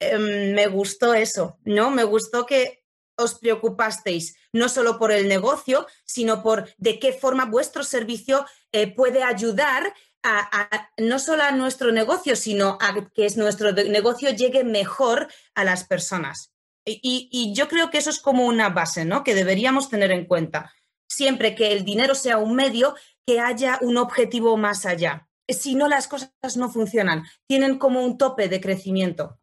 em, 0.00 0.54
me 0.54 0.66
gustó 0.66 1.14
eso, 1.14 1.58
¿no? 1.64 1.90
Me 1.90 2.04
gustó 2.04 2.46
que 2.46 2.84
os 3.16 3.34
preocupasteis 3.34 4.36
no 4.52 4.68
solo 4.68 4.98
por 4.98 5.12
el 5.12 5.28
negocio, 5.28 5.86
sino 6.04 6.42
por 6.42 6.72
de 6.78 6.98
qué 6.98 7.12
forma 7.12 7.44
vuestro 7.44 7.82
servicio 7.82 8.46
eh, 8.72 8.94
puede 8.94 9.22
ayudar 9.22 9.92
a, 10.22 10.90
no 10.98 11.18
solo 11.18 11.44
a 11.44 11.52
nuestro 11.52 11.90
negocio, 11.90 12.36
sino 12.36 12.76
a 12.80 13.08
que 13.14 13.28
nuestro 13.36 13.72
negocio 13.72 14.30
llegue 14.30 14.62
mejor 14.62 15.28
a 15.54 15.64
las 15.64 15.84
personas. 15.84 16.52
Y, 16.84 17.28
y, 17.30 17.54
yo 17.54 17.68
creo 17.68 17.88
que 17.88 17.98
eso 17.98 18.10
es 18.10 18.18
como 18.18 18.44
una 18.44 18.68
base, 18.68 19.04
¿no? 19.04 19.22
Que 19.24 19.34
deberíamos 19.34 19.88
tener 19.88 20.10
en 20.10 20.26
cuenta. 20.26 20.74
Siempre 21.06 21.54
que 21.54 21.72
el 21.72 21.84
dinero 21.84 22.14
sea 22.14 22.38
un 22.38 22.54
medio, 22.54 22.94
que 23.26 23.40
haya 23.40 23.78
un 23.80 23.96
objetivo 23.96 24.56
más 24.56 24.84
allá 24.86 25.27
si 25.48 25.74
no 25.74 25.88
las 25.88 26.08
cosas 26.08 26.56
no 26.56 26.68
funcionan, 26.70 27.24
tienen 27.46 27.78
como 27.78 28.04
un 28.04 28.18
tope 28.18 28.48
de 28.48 28.60
crecimiento. 28.60 29.38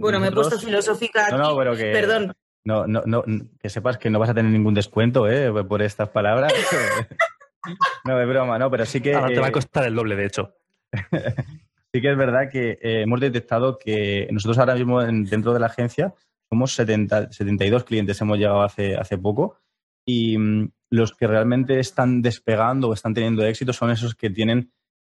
Bueno, 0.00 0.18
me 0.20 0.28
he 0.28 0.32
puesto 0.32 0.58
filosófica. 0.58 1.26
Aquí. 1.26 1.36
No, 1.36 1.56
pero 1.56 1.76
que, 1.76 1.92
Perdón. 1.92 2.32
No, 2.64 2.86
no, 2.86 3.02
no, 3.06 3.24
que 3.58 3.70
sepas 3.70 3.96
que 3.98 4.10
no 4.10 4.18
vas 4.18 4.30
a 4.30 4.34
tener 4.34 4.50
ningún 4.50 4.74
descuento 4.74 5.28
¿eh? 5.28 5.50
por 5.64 5.80
estas 5.80 6.08
palabras. 6.10 6.52
no, 8.04 8.20
es 8.20 8.28
broma, 8.28 8.58
no, 8.58 8.70
pero 8.70 8.84
sí 8.84 9.00
que. 9.00 9.14
Ahora 9.14 9.28
te 9.28 9.40
va 9.40 9.46
a 9.46 9.52
costar 9.52 9.86
el 9.86 9.94
doble, 9.94 10.16
de 10.16 10.26
hecho. 10.26 10.54
sí 11.92 12.00
que 12.00 12.10
es 12.10 12.16
verdad 12.16 12.50
que 12.50 12.72
eh, 12.82 13.02
hemos 13.02 13.20
detectado 13.20 13.78
que 13.78 14.28
nosotros 14.30 14.58
ahora 14.58 14.74
mismo 14.74 15.00
dentro 15.02 15.54
de 15.54 15.60
la 15.60 15.66
agencia 15.66 16.14
somos 16.48 16.74
70, 16.74 17.32
72 17.32 17.84
clientes, 17.84 18.20
hemos 18.20 18.36
llegado 18.36 18.62
hace, 18.62 18.96
hace 18.96 19.16
poco, 19.16 19.56
y 20.04 20.36
mm, 20.36 20.72
los 20.90 21.14
que 21.14 21.28
realmente 21.28 21.78
están 21.78 22.22
despegando 22.22 22.88
o 22.88 22.92
están 22.92 23.14
teniendo 23.14 23.46
éxito 23.46 23.72
son 23.72 23.92
esos 23.92 24.16
que 24.16 24.30
tienen 24.30 24.72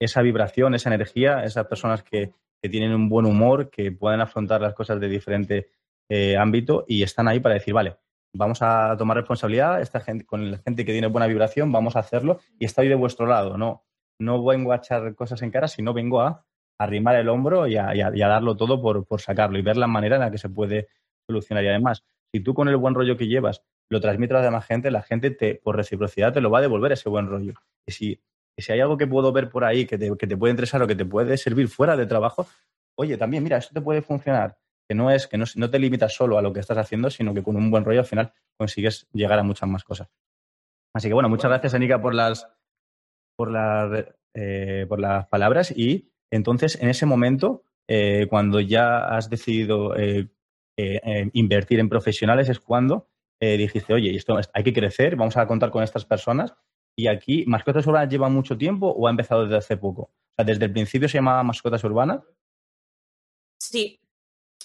esa 0.04 0.22
vibración, 0.22 0.74
esa 0.74 0.92
energía, 0.92 1.44
esas 1.44 1.66
personas 1.66 2.02
que, 2.02 2.32
tienen 2.70 2.94
un 2.94 3.08
buen 3.08 3.26
humor, 3.26 3.70
que 3.70 3.90
pueden 3.90 4.20
afrontar 4.20 4.60
las 4.60 4.72
cosas 4.72 5.00
de 5.00 5.08
diferente 5.08 5.70
eh, 6.08 6.36
ámbito 6.36 6.84
y 6.86 7.02
están 7.02 7.26
ahí 7.26 7.40
para 7.40 7.54
decir, 7.54 7.74
vale, 7.74 7.96
vamos 8.32 8.62
a 8.62 8.94
tomar 8.96 9.16
responsabilidad, 9.16 9.80
esta 9.80 9.98
gente, 9.98 10.24
con 10.24 10.48
la 10.48 10.58
gente 10.58 10.84
que 10.84 10.92
tiene 10.92 11.08
buena 11.08 11.26
vibración, 11.26 11.72
vamos 11.72 11.96
a 11.96 11.98
hacerlo 11.98 12.38
y 12.60 12.64
estoy 12.64 12.86
de 12.86 12.94
vuestro 12.94 13.26
lado, 13.26 13.58
no, 13.58 13.82
no 14.20 14.44
vengo 14.44 14.70
a 14.70 14.76
echar 14.76 15.12
cosas 15.16 15.42
en 15.42 15.50
cara, 15.50 15.66
sino 15.66 15.92
vengo 15.92 16.20
a 16.20 16.44
arrimar 16.78 17.16
el 17.16 17.28
hombro 17.28 17.66
y 17.66 17.76
a, 17.76 17.92
darlo 18.12 18.56
todo 18.56 18.80
por, 18.80 19.04
por, 19.06 19.20
sacarlo 19.20 19.58
y 19.58 19.62
ver 19.62 19.76
la 19.76 19.88
manera 19.88 20.14
en 20.14 20.22
la 20.22 20.30
que 20.30 20.38
se 20.38 20.48
puede 20.48 20.86
solucionar. 21.26 21.64
Y 21.64 21.68
además, 21.68 22.04
si 22.32 22.40
tú 22.40 22.54
con 22.54 22.68
el 22.68 22.76
buen 22.76 22.94
rollo 22.94 23.16
que 23.16 23.26
llevas 23.26 23.64
lo 23.88 24.00
transmites 24.00 24.36
a 24.36 24.38
la 24.38 24.44
demás 24.44 24.66
gente, 24.66 24.90
la 24.90 25.02
gente 25.02 25.30
te, 25.30 25.56
por 25.56 25.76
reciprocidad 25.76 26.32
te 26.32 26.40
lo 26.40 26.50
va 26.50 26.58
a 26.58 26.62
devolver 26.62 26.92
ese 26.92 27.08
buen 27.08 27.26
rollo. 27.26 27.54
Y 27.86 27.92
si 27.92 28.20
y 28.56 28.62
si 28.62 28.72
hay 28.72 28.80
algo 28.80 28.96
que 28.96 29.06
puedo 29.06 29.32
ver 29.32 29.48
por 29.48 29.64
ahí 29.64 29.86
que 29.86 29.98
te, 29.98 30.36
puede 30.36 30.50
interesar 30.50 30.82
o 30.82 30.86
que 30.86 30.94
te 30.94 31.04
puede 31.04 31.36
servir 31.36 31.68
fuera 31.68 31.96
de 31.96 32.06
trabajo, 32.06 32.46
oye, 32.96 33.16
también, 33.16 33.42
mira, 33.42 33.56
esto 33.56 33.72
te 33.72 33.80
puede 33.80 34.02
funcionar. 34.02 34.58
Que 34.88 34.94
no 34.94 35.10
es 35.10 35.26
que 35.26 35.38
no, 35.38 35.70
te 35.70 35.78
limitas 35.78 36.12
solo 36.12 36.38
a 36.38 36.42
lo 36.42 36.52
que 36.52 36.60
estás 36.60 36.76
haciendo, 36.76 37.08
sino 37.08 37.32
que 37.32 37.42
con 37.42 37.56
un 37.56 37.70
buen 37.70 37.84
rollo 37.84 38.00
al 38.00 38.06
final 38.06 38.32
consigues 38.58 39.08
llegar 39.12 39.38
a 39.38 39.42
muchas 39.42 39.68
más 39.68 39.84
cosas. 39.84 40.08
Así 40.94 41.08
que 41.08 41.14
bueno, 41.14 41.28
muchas 41.28 41.50
gracias, 41.50 41.72
Anika, 41.72 42.02
por 42.02 42.14
las, 42.14 42.46
por, 43.36 43.50
eh, 44.34 44.86
por 44.88 45.00
las 45.00 45.26
palabras. 45.28 45.72
Y 45.74 46.12
entonces, 46.30 46.78
en 46.82 46.90
ese 46.90 47.06
momento, 47.06 47.64
eh, 47.88 48.26
cuando 48.28 48.60
ya 48.60 48.98
has 49.16 49.30
decidido 49.30 49.96
eh, 49.96 50.28
invertir 51.32 51.78
en 51.80 51.88
profesionales, 51.88 52.48
es 52.48 52.60
cuando 52.60 53.08
dijiste, 53.40 53.92
oye, 53.92 54.14
esto 54.14 54.38
hay 54.54 54.62
que 54.62 54.72
crecer, 54.72 55.16
vamos 55.16 55.36
a 55.36 55.48
contar 55.48 55.72
con 55.72 55.82
estas 55.82 56.04
personas 56.04 56.54
y 56.96 57.07
aquí, 57.07 57.44
¿Mascotas 57.46 57.87
Urbanas 57.87 58.11
lleva 58.11 58.28
mucho 58.28 58.57
tiempo 58.57 58.88
o 58.88 59.07
ha 59.07 59.11
empezado 59.11 59.42
desde 59.42 59.57
hace 59.57 59.76
poco? 59.76 60.02
O 60.02 60.35
sea, 60.37 60.44
¿desde 60.44 60.66
el 60.66 60.72
principio 60.72 61.09
se 61.09 61.18
llamaba 61.18 61.42
Mascotas 61.42 61.85
Urbanas? 61.85 62.22
Sí. 63.59 64.00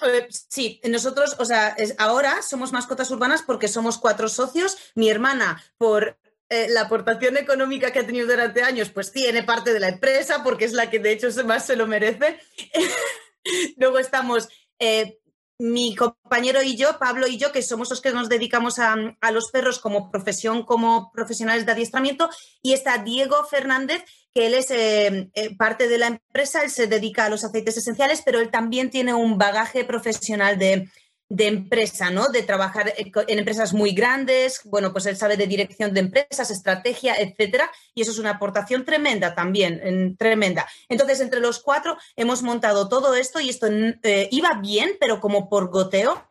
Eh, 0.05 0.27
sí, 0.29 0.79
nosotros, 0.89 1.35
o 1.39 1.45
sea, 1.45 1.75
ahora 1.97 2.41
somos 2.41 2.71
mascotas 2.71 3.09
urbanas 3.09 3.41
porque 3.41 3.67
somos 3.67 3.97
cuatro 3.97 4.29
socios. 4.29 4.77
Mi 4.95 5.09
hermana, 5.09 5.63
por 5.77 6.17
eh, 6.49 6.67
la 6.69 6.81
aportación 6.81 7.37
económica 7.37 7.91
que 7.91 7.99
ha 7.99 8.05
tenido 8.05 8.27
durante 8.27 8.63
años, 8.63 8.89
pues 8.89 9.11
tiene 9.11 9.43
parte 9.43 9.73
de 9.73 9.79
la 9.79 9.89
empresa 9.89 10.43
porque 10.43 10.65
es 10.65 10.73
la 10.73 10.89
que 10.89 10.99
de 10.99 11.11
hecho 11.13 11.27
más 11.45 11.65
se 11.65 11.75
lo 11.75 11.87
merece. 11.87 12.39
Luego 13.77 13.99
estamos 13.99 14.49
eh, 14.79 15.19
mi 15.59 15.95
compañero 15.95 16.61
y 16.61 16.75
yo, 16.75 16.99
Pablo 16.99 17.27
y 17.27 17.37
yo, 17.37 17.51
que 17.51 17.61
somos 17.61 17.89
los 17.89 18.01
que 18.01 18.11
nos 18.11 18.29
dedicamos 18.29 18.79
a, 18.79 18.95
los 19.31 19.49
perros 19.51 19.79
como 19.79 20.11
profesión, 20.11 20.63
como 20.63 21.11
profesionales 21.11 21.65
de 21.65 21.71
adiestramiento, 21.71 22.29
y 22.61 22.73
está 22.73 22.99
Diego 22.99 23.43
Fernández, 23.49 24.03
que 24.33 24.47
él 24.47 24.53
es 24.53 24.69
eh, 24.69 25.29
eh, 25.33 25.55
parte 25.55 25.87
de 25.87 25.97
la 25.97 26.07
empresa, 26.07 26.61
él 26.61 26.69
se 26.69 26.87
dedica 26.87 27.25
a 27.25 27.29
los 27.29 27.43
aceites 27.43 27.77
esenciales, 27.77 28.21
pero 28.23 28.39
él 28.39 28.51
también 28.51 28.91
tiene 28.91 29.13
un 29.13 29.37
bagaje 29.37 29.83
profesional 29.83 30.59
de, 30.59 30.87
de 31.29 31.47
empresa, 31.47 32.09
¿no? 32.09 32.29
De 32.29 32.43
trabajar 32.43 32.93
en 32.97 33.39
empresas 33.39 33.73
muy 33.73 33.91
grandes, 33.91 34.61
bueno, 34.63 34.93
pues 34.93 35.05
él 35.07 35.17
sabe 35.17 35.35
de 35.35 35.47
dirección 35.47 35.93
de 35.93 35.99
empresas, 35.99 36.51
estrategia, 36.51 37.15
etcétera, 37.15 37.69
y 37.93 38.01
eso 38.01 38.11
es 38.11 38.19
una 38.19 38.31
aportación 38.31 38.85
tremenda 38.85 39.35
también, 39.35 40.15
tremenda. 40.17 40.67
Entonces, 40.87 41.19
entre 41.19 41.41
los 41.41 41.59
cuatro 41.59 41.97
hemos 42.15 42.43
montado 42.43 42.87
todo 42.87 43.13
esto 43.15 43.41
y 43.41 43.49
esto 43.49 43.67
eh, 43.67 44.29
iba 44.31 44.53
bien, 44.61 44.91
pero 44.99 45.19
como 45.19 45.49
por 45.49 45.69
goteo. 45.69 46.27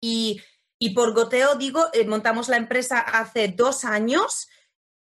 Y, 0.00 0.40
por 0.94 1.14
goteo, 1.14 1.54
digo, 1.54 1.86
eh, 1.94 2.04
montamos 2.06 2.48
la 2.48 2.58
empresa 2.58 3.00
hace 3.00 3.48
dos 3.48 3.86
años 3.86 4.48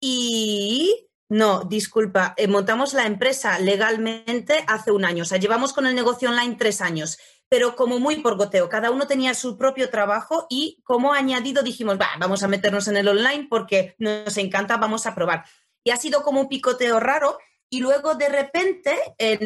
y 0.00 1.07
no, 1.29 1.64
disculpa, 1.64 2.35
eh, 2.38 2.48
montamos 2.48 2.94
la 2.94 3.05
empresa 3.05 3.59
legalmente 3.59 4.64
hace 4.68 4.92
un 4.92 5.05
año. 5.05 5.24
O 5.24 5.26
sea, 5.26 5.38
llevamos 5.38 5.74
con 5.74 5.87
el 5.87 5.94
negocio 5.94 6.31
online 6.31 6.57
tres 6.59 6.81
años 6.81 7.18
pero 7.48 7.76
como 7.76 7.98
muy 7.98 8.16
por 8.16 8.37
goteo. 8.37 8.68
Cada 8.68 8.90
uno 8.90 9.06
tenía 9.06 9.35
su 9.35 9.56
propio 9.56 9.90
trabajo 9.90 10.46
y 10.50 10.80
como 10.85 11.12
añadido 11.12 11.62
dijimos, 11.62 11.98
vamos 12.18 12.42
a 12.42 12.48
meternos 12.48 12.88
en 12.88 12.96
el 12.96 13.09
online 13.09 13.46
porque 13.48 13.94
nos 13.98 14.37
encanta, 14.37 14.76
vamos 14.76 15.06
a 15.06 15.14
probar. 15.14 15.44
Y 15.85 15.90
ha 15.90 15.96
sido 15.96 16.22
como 16.22 16.40
un 16.40 16.48
picoteo 16.48 16.98
raro 16.98 17.38
y 17.70 17.80
luego 17.80 18.14
de 18.14 18.28
repente 18.28 18.96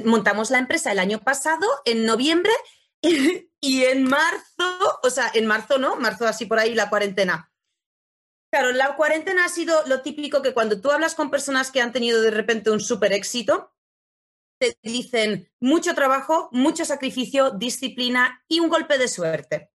montamos 0.05 0.51
la 0.51 0.59
empresa 0.59 0.93
el 0.93 0.99
año 0.99 1.21
pasado, 1.21 1.67
en 1.85 2.07
noviembre, 2.07 2.53
y 3.61 3.85
en 3.85 4.05
marzo, 4.05 4.99
o 5.03 5.11
sea, 5.11 5.31
en 5.35 5.47
marzo 5.47 5.79
no, 5.79 5.97
marzo 5.97 6.27
así 6.27 6.47
por 6.47 6.59
ahí 6.59 6.75
la 6.75 6.91
cuarentena. 6.91 7.53
Claro, 8.51 8.73
la 8.73 8.97
cuarentena 8.97 9.45
ha 9.45 9.49
sido 9.49 9.81
lo 9.87 10.03
típico 10.03 10.43
que 10.43 10.53
cuando 10.53 10.81
tú 10.81 10.91
hablas 10.91 11.15
con 11.15 11.31
personas 11.31 11.71
que 11.71 11.81
han 11.81 11.93
tenido 11.93 12.21
de 12.21 12.33
repente 12.33 12.71
un 12.71 12.81
súper 12.81 13.13
éxito, 13.13 13.73
te 14.61 14.77
dicen 14.83 15.49
mucho 15.59 15.95
trabajo, 15.95 16.51
mucho 16.53 16.85
sacrificio, 16.85 17.51
disciplina 17.51 18.45
y 18.47 18.61
un 18.61 18.69
golpe 18.69 18.99
de 18.99 19.09
suerte. 19.09 19.71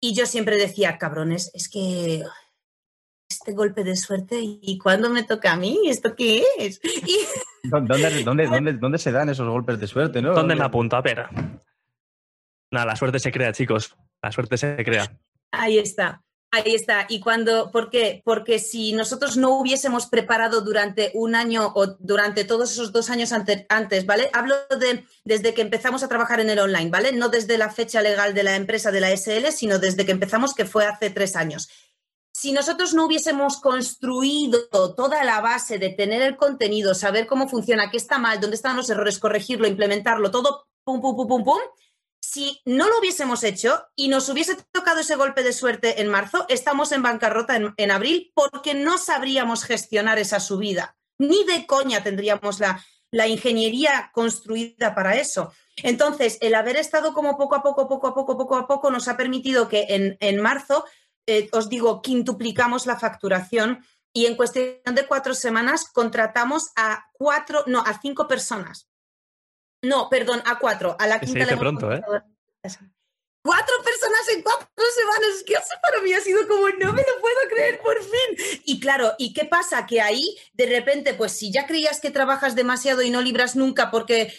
Y 0.00 0.14
yo 0.14 0.24
siempre 0.24 0.56
decía, 0.56 0.96
cabrones, 0.98 1.50
es 1.52 1.68
que 1.68 2.22
este 3.28 3.52
golpe 3.52 3.84
de 3.84 3.96
suerte 3.96 4.38
y 4.40 4.78
cuándo 4.78 5.10
me 5.10 5.24
toca 5.24 5.52
a 5.52 5.56
mí, 5.56 5.80
¿esto 5.86 6.14
qué 6.14 6.44
es? 6.58 6.80
¿Dónde, 7.64 8.22
dónde, 8.24 8.72
dónde, 8.74 8.98
se 8.98 9.12
dan 9.12 9.28
esos 9.28 9.48
golpes 9.48 9.80
de 9.80 9.86
suerte? 9.88 10.22
¿no? 10.22 10.32
¿Dónde 10.32 10.54
me 10.54 10.64
apunto? 10.64 10.96
A 10.96 11.02
ver. 11.02 11.26
Nada, 12.72 12.86
la 12.86 12.96
suerte 12.96 13.18
se 13.18 13.32
crea, 13.32 13.52
chicos. 13.52 13.96
La 14.22 14.30
suerte 14.30 14.56
se 14.56 14.76
crea. 14.84 15.18
Ahí 15.50 15.78
está. 15.78 16.22
Ahí 16.52 16.74
está. 16.74 17.06
Y 17.08 17.20
cuando, 17.20 17.70
¿por 17.70 17.90
qué? 17.90 18.22
Porque 18.24 18.58
si 18.58 18.92
nosotros 18.92 19.36
no 19.36 19.56
hubiésemos 19.56 20.06
preparado 20.06 20.62
durante 20.62 21.12
un 21.14 21.36
año 21.36 21.72
o 21.76 21.86
durante 21.86 22.44
todos 22.44 22.72
esos 22.72 22.90
dos 22.90 23.08
años 23.08 23.32
antes, 23.32 24.04
¿vale? 24.04 24.30
Hablo 24.32 24.56
de 24.80 25.04
desde 25.24 25.54
que 25.54 25.62
empezamos 25.62 26.02
a 26.02 26.08
trabajar 26.08 26.40
en 26.40 26.50
el 26.50 26.58
online, 26.58 26.90
¿vale? 26.90 27.12
No 27.12 27.28
desde 27.28 27.56
la 27.56 27.70
fecha 27.70 28.02
legal 28.02 28.34
de 28.34 28.42
la 28.42 28.56
empresa 28.56 28.90
de 28.90 29.00
la 29.00 29.16
SL, 29.16 29.52
sino 29.52 29.78
desde 29.78 30.04
que 30.04 30.10
empezamos, 30.10 30.52
que 30.52 30.64
fue 30.64 30.86
hace 30.86 31.10
tres 31.10 31.36
años. 31.36 31.68
Si 32.32 32.50
nosotros 32.50 32.94
no 32.94 33.06
hubiésemos 33.06 33.60
construido 33.60 34.58
toda 34.96 35.22
la 35.22 35.40
base 35.40 35.78
de 35.78 35.90
tener 35.90 36.20
el 36.22 36.36
contenido, 36.36 36.94
saber 36.94 37.28
cómo 37.28 37.48
funciona, 37.48 37.90
qué 37.90 37.96
está 37.96 38.18
mal, 38.18 38.40
dónde 38.40 38.56
están 38.56 38.76
los 38.76 38.90
errores, 38.90 39.20
corregirlo, 39.20 39.68
implementarlo, 39.68 40.32
todo, 40.32 40.66
pum, 40.82 41.00
pum, 41.00 41.14
pum, 41.14 41.28
pum, 41.28 41.44
pum, 41.44 41.60
si 42.20 42.60
no 42.64 42.88
lo 42.88 42.98
hubiésemos 42.98 43.42
hecho 43.44 43.86
y 43.96 44.08
nos 44.08 44.28
hubiese 44.28 44.56
tocado 44.72 45.00
ese 45.00 45.16
golpe 45.16 45.42
de 45.42 45.52
suerte 45.52 46.00
en 46.00 46.08
marzo, 46.08 46.44
estamos 46.48 46.92
en 46.92 47.02
bancarrota 47.02 47.56
en, 47.56 47.90
abril 47.90 48.30
porque 48.34 48.74
no 48.74 48.98
sabríamos 48.98 49.64
gestionar 49.64 50.18
esa 50.18 50.38
subida. 50.38 50.96
Ni 51.18 51.44
de 51.44 51.66
coña 51.66 52.02
tendríamos 52.02 52.60
la, 52.60 52.84
la 53.10 53.26
ingeniería 53.26 54.10
construida 54.12 54.94
para 54.94 55.16
eso. 55.16 55.52
Entonces, 55.76 56.38
el 56.40 56.54
haber 56.54 56.76
estado 56.76 57.14
como 57.14 57.38
poco 57.38 57.54
a 57.54 57.62
poco, 57.62 57.88
poco 57.88 58.08
a 58.08 58.14
poco, 58.14 58.36
poco 58.36 58.56
a 58.56 58.66
poco, 58.66 58.90
nos 58.90 59.08
ha 59.08 59.16
permitido 59.16 59.68
que 59.68 59.86
en, 59.88 60.16
en 60.20 60.40
marzo, 60.40 60.84
eh, 61.26 61.48
os 61.52 61.68
digo, 61.68 62.02
quintuplicamos 62.02 62.86
la 62.86 62.98
facturación 62.98 63.84
y 64.12 64.26
en 64.26 64.36
cuestión 64.36 64.94
de 64.94 65.06
cuatro 65.06 65.34
semanas 65.34 65.88
contratamos 65.90 66.70
a 66.76 67.06
cuatro, 67.12 67.64
no, 67.66 67.80
a 67.80 67.98
cinco 68.00 68.28
personas. 68.28 68.89
No, 69.82 70.08
perdón, 70.08 70.42
a 70.44 70.58
cuatro. 70.58 70.96
A 70.98 71.06
la 71.06 71.20
quinta 71.20 71.44
le 71.44 71.56
pronto, 71.56 71.92
¿eh? 71.92 72.02
Cuatro 73.42 73.74
personas 73.82 74.28
en 74.34 74.42
cuatro 74.42 74.68
semanas. 74.94 75.42
Que 75.46 75.54
eso 75.54 75.74
para 75.82 76.02
mí 76.02 76.12
ha 76.12 76.20
sido 76.20 76.46
como, 76.46 76.68
no 76.68 76.92
me 76.92 77.02
lo 77.02 77.20
puedo 77.20 77.48
creer, 77.48 77.80
por 77.80 77.98
fin. 78.02 78.60
Y 78.66 78.80
claro, 78.80 79.14
¿y 79.18 79.32
qué 79.32 79.46
pasa? 79.46 79.86
Que 79.86 80.00
ahí, 80.00 80.36
de 80.52 80.66
repente, 80.66 81.14
pues 81.14 81.32
si 81.32 81.50
ya 81.50 81.66
creías 81.66 82.00
que 82.00 82.10
trabajas 82.10 82.54
demasiado 82.54 83.02
y 83.02 83.10
no 83.10 83.22
libras 83.22 83.56
nunca 83.56 83.90
porque 83.90 84.32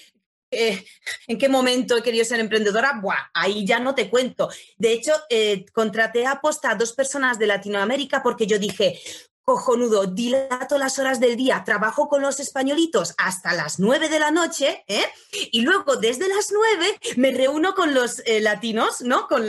eh, 0.52 0.84
¿en 1.28 1.38
qué 1.38 1.48
momento 1.48 1.98
he 1.98 2.04
querido 2.04 2.26
ser 2.26 2.42
emprendedora? 2.42 3.00
Buah, 3.02 3.32
ahí 3.34 3.66
ya 3.66 3.80
no 3.80 3.96
te 3.96 4.10
cuento. 4.10 4.50
De 4.78 4.92
hecho, 4.92 5.14
eh, 5.30 5.66
contraté 5.74 6.28
a 6.28 6.42
posta 6.42 6.72
a 6.72 6.76
dos 6.76 6.92
personas 6.94 7.40
de 7.40 7.48
Latinoamérica 7.48 8.22
porque 8.22 8.46
yo 8.46 8.60
dije, 8.60 9.00
cojonudo, 9.44 10.06
dilato 10.06 10.78
las 10.78 11.00
horas 11.00 11.20
del 11.20 11.36
día, 11.36 11.64
trabajo 11.66 12.08
con 12.08 12.22
los 12.22 12.40
españolitos 12.40 13.14
hasta 13.18 13.54
las 13.54 13.80
nueve 13.80 14.10
de 14.10 14.20
la 14.20 14.32
noche, 14.32 14.84
¿eh? 14.88 15.06
y 15.52 15.62
luego 15.62 15.96
desde 15.96 16.28
las 16.28 16.52
nueve 16.52 16.98
me 17.18 17.32
reúno 17.32 17.74
con 17.74 17.94
los 17.94 18.22
eh, 18.26 18.40
latinos, 18.40 19.02
¿no? 19.02 19.28
Con, 19.28 19.48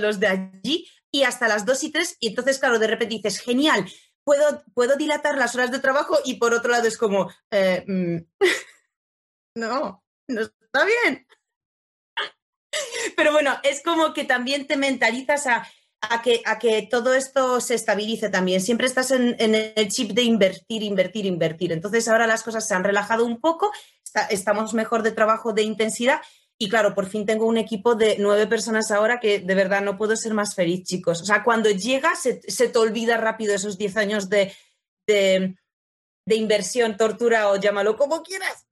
los 0.00 0.20
de 0.20 0.26
allí, 0.26 0.88
y 1.10 1.22
hasta 1.24 1.48
las 1.48 1.64
dos 1.64 1.84
y 1.84 1.90
tres, 1.90 2.16
y 2.20 2.28
entonces, 2.28 2.58
claro, 2.58 2.78
de 2.78 2.86
repente 2.86 3.16
dices, 3.16 3.38
genial, 3.38 3.90
puedo, 4.24 4.64
puedo 4.74 4.96
dilatar 4.96 5.36
las 5.36 5.54
horas 5.54 5.70
de 5.70 5.78
trabajo, 5.78 6.18
y 6.24 6.34
por 6.34 6.54
otro 6.54 6.70
lado 6.70 6.88
es 6.88 6.96
como, 6.96 7.30
eh, 7.50 7.84
mm, 7.86 8.16
no, 9.56 10.04
no 10.28 10.40
está 10.40 10.84
bien. 10.84 11.26
Pero 13.16 13.32
bueno, 13.32 13.56
es 13.62 13.82
como 13.82 14.12
que 14.14 14.24
también 14.24 14.66
te 14.66 14.76
mentalizas 14.76 15.46
a 15.46 15.68
a 16.10 16.22
que, 16.22 16.42
a 16.44 16.58
que 16.58 16.86
todo 16.90 17.14
esto 17.14 17.60
se 17.60 17.74
estabilice 17.74 18.28
también. 18.28 18.60
Siempre 18.60 18.86
estás 18.86 19.10
en, 19.10 19.36
el 19.38 19.88
chip 19.88 20.12
de 20.12 20.22
invertir, 20.22 20.82
invertir, 20.82 21.26
invertir. 21.26 21.72
Entonces 21.72 22.08
ahora 22.08 22.26
las 22.26 22.42
cosas 22.42 22.66
se 22.66 22.74
han 22.74 22.84
relajado 22.84 23.24
un 23.24 23.40
poco, 23.40 23.70
estamos 24.30 24.74
mejor 24.74 25.02
de 25.02 25.12
trabajo, 25.12 25.52
de 25.52 25.62
intensidad. 25.62 26.20
Y 26.58 26.68
claro, 26.68 26.94
por 26.94 27.06
fin 27.06 27.26
tengo 27.26 27.46
un 27.46 27.58
equipo 27.58 27.94
de 27.94 28.16
nueve 28.18 28.46
personas 28.46 28.90
ahora 28.90 29.18
que 29.18 29.40
de 29.40 29.54
verdad 29.54 29.82
no 29.82 29.96
puedo 29.96 30.14
ser 30.16 30.34
más 30.34 30.54
feliz, 30.54 30.84
chicos. 30.84 31.20
O 31.20 31.24
sea, 31.24 31.42
cuando 31.42 31.70
llegas 31.70 32.20
se, 32.20 32.68
te 32.68 32.78
olvida 32.78 33.16
rápido 33.16 33.54
esos 33.54 33.76
diez 33.76 33.96
años 33.96 34.28
de, 34.28 34.52
de, 35.06 35.56
inversión, 36.26 36.96
tortura 36.96 37.48
o 37.48 37.56
llámalo 37.56 37.96
como 37.96 38.22
quieras. 38.22 38.66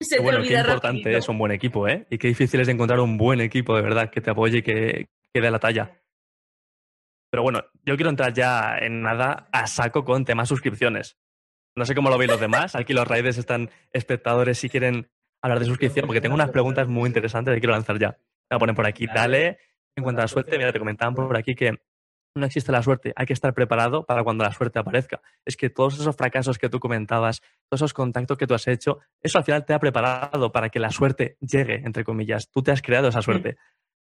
Se 0.00 0.20
bueno, 0.20 0.42
qué 0.42 0.58
importante 0.58 1.16
es 1.16 1.28
un 1.28 1.38
buen 1.38 1.52
equipo, 1.52 1.86
¿eh? 1.86 2.06
Y 2.10 2.18
qué 2.18 2.28
difícil 2.28 2.60
es 2.60 2.68
encontrar 2.68 2.98
un 3.00 3.16
buen 3.16 3.40
equipo 3.40 3.76
de 3.76 3.82
verdad 3.82 4.10
que 4.10 4.20
te 4.20 4.30
apoye 4.30 4.58
y 4.58 4.62
que, 4.62 5.08
que 5.32 5.40
dé 5.40 5.50
la 5.50 5.60
talla. 5.60 6.01
Pero 7.32 7.42
bueno, 7.42 7.64
yo 7.86 7.96
quiero 7.96 8.10
entrar 8.10 8.34
ya 8.34 8.76
en 8.78 9.00
nada 9.00 9.48
a 9.52 9.66
saco 9.66 10.04
con 10.04 10.26
temas 10.26 10.50
suscripciones. 10.50 11.16
No 11.74 11.86
sé 11.86 11.94
cómo 11.94 12.10
lo 12.10 12.18
veis 12.18 12.30
los 12.30 12.38
demás. 12.38 12.76
Aquí 12.76 12.92
los 12.92 13.08
raiders 13.08 13.38
están 13.38 13.70
espectadores 13.90 14.58
si 14.58 14.68
quieren 14.68 15.08
hablar 15.40 15.58
de 15.58 15.64
suscripción, 15.64 16.06
porque 16.06 16.20
tengo 16.20 16.34
unas 16.34 16.50
preguntas 16.50 16.88
muy 16.88 17.06
interesantes 17.06 17.54
que 17.54 17.60
quiero 17.60 17.72
lanzar 17.72 17.98
ya. 17.98 18.18
Voy 18.50 18.56
a 18.56 18.58
poner 18.58 18.74
por 18.74 18.86
aquí, 18.86 19.06
dale. 19.06 19.58
En 19.96 20.04
cuanto 20.04 20.20
a 20.20 20.24
la 20.24 20.28
suerte, 20.28 20.58
mira, 20.58 20.72
te 20.72 20.78
comentaban 20.78 21.14
por 21.14 21.34
aquí 21.34 21.54
que 21.54 21.80
no 22.34 22.44
existe 22.44 22.70
la 22.70 22.82
suerte, 22.82 23.12
hay 23.16 23.26
que 23.26 23.32
estar 23.32 23.54
preparado 23.54 24.04
para 24.04 24.22
cuando 24.24 24.44
la 24.44 24.52
suerte 24.52 24.78
aparezca. 24.78 25.20
Es 25.46 25.56
que 25.56 25.70
todos 25.70 25.98
esos 25.98 26.14
fracasos 26.16 26.58
que 26.58 26.68
tú 26.68 26.80
comentabas, 26.80 27.40
todos 27.68 27.80
esos 27.80 27.94
contactos 27.94 28.36
que 28.38 28.46
tú 28.46 28.54
has 28.54 28.66
hecho, 28.68 29.00
eso 29.22 29.38
al 29.38 29.44
final 29.44 29.64
te 29.64 29.74
ha 29.74 29.78
preparado 29.78 30.52
para 30.52 30.68
que 30.68 30.78
la 30.78 30.90
suerte 30.90 31.36
llegue, 31.40 31.82
entre 31.84 32.04
comillas. 32.04 32.50
Tú 32.50 32.62
te 32.62 32.72
has 32.72 32.82
creado 32.82 33.08
esa 33.08 33.22
suerte. 33.22 33.56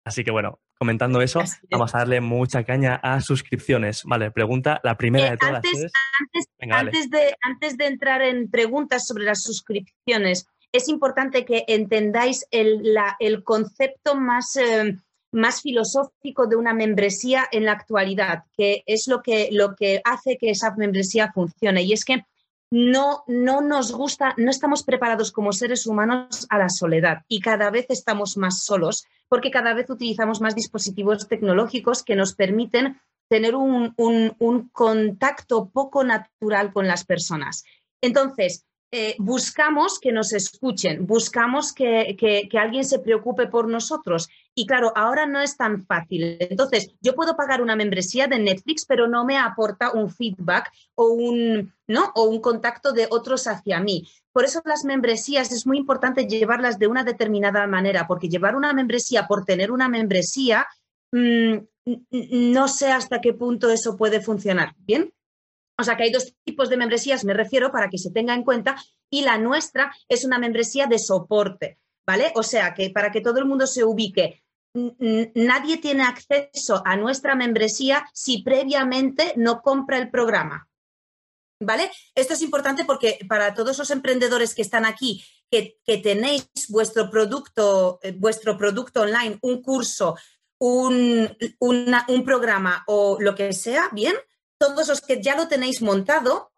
Así 0.06 0.22
que 0.22 0.30
bueno, 0.30 0.60
comentando 0.78 1.20
eso, 1.20 1.42
vamos 1.68 1.92
a 1.92 1.98
darle 1.98 2.20
mucha 2.20 2.62
caña 2.62 2.94
a 2.94 3.20
suscripciones. 3.20 4.04
Vale, 4.04 4.30
pregunta, 4.30 4.80
la 4.84 4.96
primera 4.96 5.26
eh, 5.26 5.30
de 5.32 5.36
todas 5.36 5.54
antes, 5.56 5.92
antes, 6.70 7.10
de, 7.10 7.36
antes 7.42 7.76
de 7.76 7.86
entrar 7.86 8.22
en 8.22 8.48
preguntas 8.48 9.04
sobre 9.04 9.24
las 9.24 9.42
suscripciones, 9.42 10.46
es 10.70 10.88
importante 10.88 11.44
que 11.44 11.64
entendáis 11.66 12.46
el, 12.52 12.96
el 13.18 13.42
concepto 13.42 14.14
más, 14.14 14.56
eh, 14.56 14.96
más 15.32 15.60
filosófico 15.62 16.46
de 16.46 16.54
una 16.54 16.72
membresía 16.72 17.48
en 17.50 17.64
la 17.64 17.72
actualidad, 17.72 18.44
que 18.56 18.84
es 18.86 19.08
lo 19.08 19.22
que, 19.22 19.48
lo 19.50 19.74
que 19.74 20.00
hace 20.04 20.38
que 20.38 20.50
esa 20.50 20.72
membresía 20.76 21.32
funcione. 21.32 21.82
Y 21.82 21.92
es 21.92 22.04
que 22.04 22.24
no, 22.70 23.24
no 23.26 23.60
nos 23.60 23.92
gusta, 23.92 24.34
no 24.36 24.50
estamos 24.50 24.82
preparados 24.82 25.32
como 25.32 25.52
seres 25.52 25.86
humanos 25.86 26.46
a 26.50 26.58
la 26.58 26.68
soledad 26.68 27.22
y 27.28 27.40
cada 27.40 27.70
vez 27.70 27.86
estamos 27.88 28.36
más 28.36 28.64
solos 28.64 29.06
porque 29.28 29.50
cada 29.50 29.74
vez 29.74 29.90
utilizamos 29.90 30.40
más 30.40 30.54
dispositivos 30.54 31.28
tecnológicos 31.28 32.02
que 32.02 32.16
nos 32.16 32.34
permiten 32.34 33.00
tener 33.28 33.56
un, 33.56 33.94
un 33.96 34.68
contacto 34.68 35.68
poco 35.70 36.04
natural 36.04 36.72
con 36.72 36.86
las 36.86 37.04
personas. 37.04 37.64
Entonces, 38.00 38.66
eh, 38.92 39.16
buscamos 39.18 39.98
que 39.98 40.12
nos 40.12 40.32
escuchen, 40.32 41.06
buscamos 41.06 41.72
que, 41.72 42.16
alguien 42.58 42.84
se 42.84 43.00
preocupe 43.00 43.48
por 43.48 43.68
nosotros. 43.68 44.28
Y 44.54 44.66
claro, 44.66 44.92
ahora 44.94 45.26
no 45.26 45.40
es 45.40 45.56
tan 45.56 45.84
fácil. 45.84 46.36
Entonces, 46.38 46.94
yo 47.00 47.14
puedo 47.14 47.36
pagar 47.36 47.60
una 47.60 47.74
membresía 47.74 48.28
de 48.28 48.38
Netflix, 48.38 48.86
pero 48.86 49.08
no 49.08 49.24
me 49.24 49.38
aporta 49.38 49.92
un 49.92 50.08
feedback 50.10 50.70
o 50.94 51.08
un, 51.08 51.74
¿no? 51.88 52.12
o 52.14 52.24
un 52.24 52.40
contacto 52.40 52.92
de 52.92 53.08
otros 53.10 53.48
hacia 53.48 53.80
mí. 53.80 54.06
Por 54.32 54.44
eso 54.44 54.62
las 54.64 54.84
membresías 54.84 55.50
es 55.50 55.66
muy 55.66 55.78
importante 55.78 56.26
llevarlas 56.26 56.78
de 56.78 56.86
una 56.86 57.02
determinada 57.02 57.66
manera, 57.66 58.06
porque 58.06 58.28
llevar 58.28 58.54
una 58.54 58.72
membresía 58.72 59.26
por 59.26 59.44
tener 59.44 59.72
una 59.72 59.88
membresía, 59.88 60.66
mm, 61.10 61.56
no 62.20 62.68
sé 62.68 62.92
hasta 62.92 63.20
qué 63.20 63.32
punto 63.32 63.68
eso 63.70 63.96
puede 63.96 64.20
funcionar. 64.20 64.74
¿Bien? 64.78 65.12
O 65.78 65.84
sea 65.84 65.96
que 65.96 66.04
hay 66.04 66.12
dos 66.12 66.34
tipos 66.44 66.70
de 66.70 66.76
membresías, 66.76 67.24
me 67.24 67.34
refiero, 67.34 67.70
para 67.70 67.88
que 67.90 67.98
se 67.98 68.10
tenga 68.10 68.34
en 68.34 68.44
cuenta, 68.44 68.76
y 69.10 69.22
la 69.22 69.38
nuestra 69.38 69.94
es 70.08 70.24
una 70.24 70.38
membresía 70.38 70.86
de 70.86 70.98
soporte, 70.98 71.78
¿vale? 72.06 72.32
O 72.34 72.42
sea 72.42 72.74
que 72.74 72.90
para 72.90 73.12
que 73.12 73.20
todo 73.20 73.38
el 73.38 73.44
mundo 73.44 73.66
se 73.66 73.84
ubique, 73.84 74.42
nadie 75.34 75.78
tiene 75.78 76.02
acceso 76.02 76.82
a 76.84 76.96
nuestra 76.96 77.34
membresía 77.34 78.06
si 78.12 78.42
previamente 78.42 79.32
no 79.36 79.62
compra 79.62 79.98
el 79.98 80.10
programa. 80.10 80.68
¿Vale? 81.58 81.90
Esto 82.14 82.34
es 82.34 82.42
importante 82.42 82.84
porque 82.84 83.18
para 83.26 83.54
todos 83.54 83.78
los 83.78 83.90
emprendedores 83.90 84.54
que 84.54 84.60
están 84.60 84.84
aquí, 84.84 85.24
que, 85.50 85.78
tenéis 86.02 86.48
vuestro 86.68 87.10
producto, 87.10 87.98
eh, 88.02 88.12
vuestro 88.12 88.58
producto 88.58 89.02
online, 89.02 89.38
un 89.40 89.62
curso, 89.62 90.16
un, 90.58 91.34
un 91.58 92.24
programa 92.24 92.84
o 92.86 93.16
lo 93.20 93.34
que 93.34 93.54
sea, 93.54 93.88
bien, 93.92 94.14
todos 94.58 94.88
los 94.88 95.00
que 95.00 95.22
ya 95.22 95.36
lo 95.36 95.48
tenéis 95.48 95.82
montado, 95.82 96.52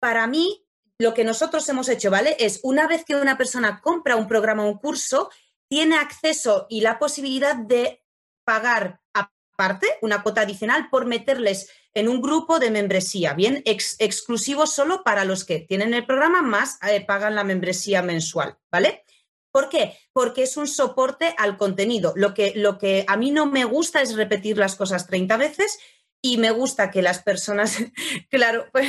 para 0.00 0.26
mí, 0.26 0.66
lo 0.98 1.14
que 1.14 1.24
nosotros 1.24 1.68
hemos 1.68 1.88
hecho, 1.88 2.10
¿vale? 2.10 2.36
Es 2.38 2.60
una 2.62 2.86
vez 2.86 3.04
que 3.04 3.16
una 3.16 3.36
persona 3.36 3.80
compra 3.82 4.16
un 4.16 4.28
programa 4.28 4.64
o 4.64 4.68
un 4.68 4.78
curso, 4.78 5.30
tiene 5.68 5.96
acceso 5.96 6.66
y 6.70 6.80
la 6.80 6.98
posibilidad 6.98 7.56
de 7.56 8.02
pagar 8.44 9.00
aparte 9.12 9.86
una 10.02 10.22
cuota 10.22 10.42
adicional 10.42 10.88
por 10.90 11.06
meterles 11.06 11.70
en 11.94 12.08
un 12.08 12.20
grupo 12.20 12.58
de 12.58 12.70
membresía, 12.70 13.32
bien, 13.32 13.62
exclusivo 13.64 14.66
solo 14.66 15.02
para 15.02 15.24
los 15.24 15.44
que 15.44 15.60
tienen 15.60 15.94
el 15.94 16.04
programa 16.04 16.42
más 16.42 16.78
eh, 16.86 17.04
pagan 17.04 17.34
la 17.34 17.42
membresía 17.42 18.02
mensual, 18.02 18.58
¿vale? 18.70 19.04
¿Por 19.50 19.70
qué? 19.70 19.98
Porque 20.12 20.42
es 20.42 20.58
un 20.58 20.68
soporte 20.68 21.34
al 21.38 21.56
contenido. 21.56 22.12
Lo 22.14 22.34
que, 22.34 22.52
lo 22.54 22.76
que 22.76 23.06
a 23.08 23.16
mí 23.16 23.30
no 23.30 23.46
me 23.46 23.64
gusta 23.64 24.02
es 24.02 24.14
repetir 24.14 24.58
las 24.58 24.76
cosas 24.76 25.06
30 25.06 25.38
veces 25.38 25.78
y 26.22 26.38
me 26.38 26.50
gusta 26.50 26.90
que 26.90 27.02
las 27.02 27.22
personas, 27.22 27.76
claro, 28.30 28.66
pues, 28.72 28.88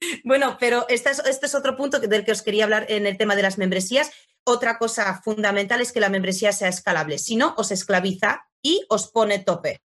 bueno, 0.24 0.56
pero 0.60 0.86
este 0.88 1.10
es, 1.10 1.54
otro 1.54 1.76
punto 1.76 2.00
del 2.00 2.24
que 2.24 2.32
os 2.32 2.42
quería 2.42 2.64
hablar 2.64 2.86
en 2.88 3.06
el 3.06 3.16
tema 3.16 3.36
de 3.36 3.42
las 3.42 3.58
membresías. 3.58 4.10
Otra 4.44 4.78
cosa 4.78 5.20
fundamental 5.22 5.80
es 5.80 5.92
que 5.92 6.00
la 6.00 6.08
membresía 6.08 6.52
sea 6.52 6.68
escalable, 6.68 7.18
si 7.18 7.36
no, 7.36 7.54
os 7.56 7.70
esclaviza 7.70 8.48
y 8.62 8.84
os 8.88 9.10
pone 9.10 9.38
tope. 9.38 9.82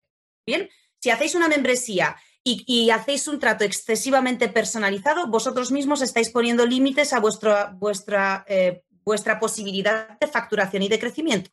Bien, 0.46 0.70
si 1.02 1.10
hacéis 1.10 1.36
una 1.36 1.48
membresía 1.48 2.16
y, 2.48 2.92
hacéis 2.92 3.28
un 3.28 3.40
trato 3.40 3.64
excesivamente 3.64 4.48
personalizado, 4.48 5.28
vosotros 5.28 5.72
mismos 5.72 6.04
estáis 6.04 6.30
poniendo 6.30 6.66
límites 6.66 7.12
a 7.12 7.20
vuestra, 7.20 7.72
vuestra, 7.76 8.46
eh, 8.48 8.84
vuestra 9.04 9.40
posibilidad 9.40 10.18
de 10.20 10.28
facturación 10.28 10.84
y 10.84 10.88
de 10.88 11.00
crecimiento. 11.00 11.50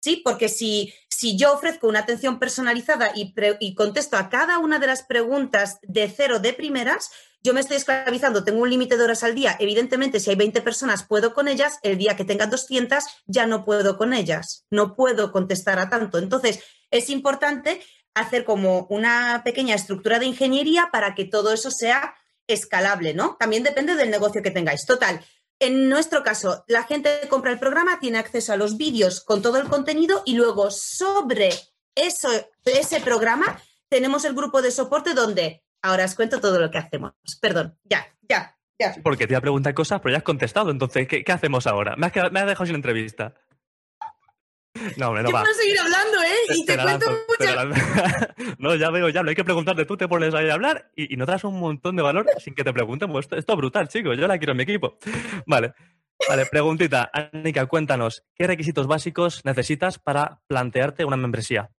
¿Sí? 0.00 0.20
Porque 0.24 0.48
si, 0.48 0.92
si 1.08 1.36
yo 1.36 1.52
ofrezco 1.52 1.88
una 1.88 2.00
atención 2.00 2.38
personalizada 2.38 3.12
y, 3.14 3.34
y, 3.60 3.74
contesto 3.74 4.16
a 4.16 4.28
cada 4.28 4.58
una 4.58 4.78
de 4.78 4.86
las 4.86 5.02
preguntas 5.02 5.78
de 5.82 6.08
cero 6.08 6.38
de 6.38 6.52
primeras, 6.52 7.10
yo 7.42 7.54
me 7.54 7.60
estoy 7.60 7.76
esclavizando, 7.76 8.44
tengo 8.44 8.62
un 8.62 8.70
límite 8.70 8.96
de 8.96 9.04
horas 9.04 9.22
al 9.22 9.34
día. 9.34 9.56
Evidentemente, 9.60 10.18
si 10.18 10.30
hay 10.30 10.36
20 10.36 10.60
personas, 10.60 11.04
puedo 11.04 11.34
con 11.34 11.46
ellas. 11.46 11.78
El 11.82 11.96
día 11.96 12.16
que 12.16 12.24
tenga 12.24 12.46
200, 12.46 13.04
ya 13.26 13.46
no 13.46 13.64
puedo 13.64 13.96
con 13.96 14.12
ellas. 14.12 14.66
No 14.70 14.96
puedo 14.96 15.30
contestar 15.30 15.78
a 15.78 15.88
tanto. 15.88 16.18
Entonces, 16.18 16.60
es 16.90 17.10
importante 17.10 17.80
hacer 18.14 18.44
como 18.44 18.86
una 18.90 19.42
pequeña 19.44 19.76
estructura 19.76 20.18
de 20.18 20.26
ingeniería 20.26 20.88
para 20.90 21.14
que 21.14 21.24
todo 21.24 21.52
eso 21.52 21.70
sea 21.70 22.14
escalable, 22.48 23.14
¿no? 23.14 23.36
También 23.38 23.62
depende 23.62 23.94
del 23.94 24.10
negocio 24.10 24.42
que 24.42 24.50
tengáis. 24.50 24.84
Total, 24.84 25.24
en 25.60 25.88
nuestro 25.88 26.22
caso, 26.22 26.64
la 26.68 26.84
gente 26.84 27.10
compra 27.28 27.50
el 27.50 27.58
programa, 27.58 27.98
tiene 28.00 28.18
acceso 28.18 28.52
a 28.52 28.56
los 28.56 28.76
vídeos 28.76 29.20
con 29.20 29.42
todo 29.42 29.58
el 29.60 29.68
contenido 29.68 30.22
y 30.24 30.36
luego 30.36 30.70
sobre 30.70 31.50
eso, 31.94 32.28
ese 32.64 33.00
programa 33.00 33.60
tenemos 33.88 34.24
el 34.24 34.34
grupo 34.34 34.62
de 34.62 34.70
soporte 34.70 35.14
donde 35.14 35.64
ahora 35.82 36.04
os 36.04 36.14
cuento 36.14 36.40
todo 36.40 36.60
lo 36.60 36.70
que 36.70 36.78
hacemos. 36.78 37.12
Perdón, 37.40 37.76
ya, 37.84 38.06
ya, 38.28 38.56
ya. 38.78 38.94
Porque 39.02 39.26
te 39.26 39.32
iba 39.32 39.38
a 39.38 39.42
preguntar 39.42 39.74
cosas, 39.74 40.00
pero 40.00 40.12
ya 40.12 40.18
has 40.18 40.24
contestado. 40.24 40.70
Entonces, 40.70 41.08
¿qué, 41.08 41.24
hacemos 41.32 41.66
ahora? 41.66 41.96
Me 41.96 42.06
has, 42.06 42.32
me 42.32 42.40
has 42.40 42.46
dejado 42.46 42.66
sin 42.66 42.76
entrevista. 42.76 43.34
No, 44.96 45.08
hombre, 45.08 45.22
no 45.22 45.30
Yo 45.30 45.34
va. 45.34 45.42
puedo 45.42 45.54
seguir 45.54 45.78
hablando, 45.78 46.22
¿eh? 46.22 46.54
Y 46.56 46.64
te, 46.64 46.78
cuento 46.78 47.06
mucho. 47.28 48.54
no, 48.58 48.74
ya 48.76 48.90
veo, 48.90 49.08
ya 49.08 49.22
lo 49.22 49.30
hay 49.30 49.36
que 49.36 49.44
preguntarte. 49.44 49.84
Tú 49.84 49.96
te 49.96 50.08
pones 50.08 50.34
ahí 50.34 50.48
a 50.48 50.54
hablar 50.54 50.90
y, 50.94 51.16
no 51.16 51.26
te 51.26 51.32
das 51.32 51.44
un 51.44 51.58
montón 51.58 51.96
de 51.96 52.02
valor 52.02 52.26
sin 52.38 52.54
que 52.54 52.64
te 52.64 52.72
pregunten. 52.72 53.10
Pues 53.10 53.28
esto, 53.30 53.52
es 53.52 53.56
brutal, 53.56 53.88
chicos. 53.88 54.16
Yo 54.18 54.26
la 54.26 54.38
quiero 54.38 54.52
en 54.52 54.58
mi 54.58 54.62
equipo. 54.64 54.98
Vale. 55.46 55.74
Vale, 56.28 56.46
preguntita. 56.46 57.10
Anika, 57.12 57.66
cuéntanos, 57.66 58.24
¿qué 58.34 58.46
requisitos 58.46 58.86
básicos 58.86 59.44
necesitas 59.44 59.98
para 59.98 60.40
plantearte 60.48 61.04
una 61.04 61.16
membresía? 61.16 61.70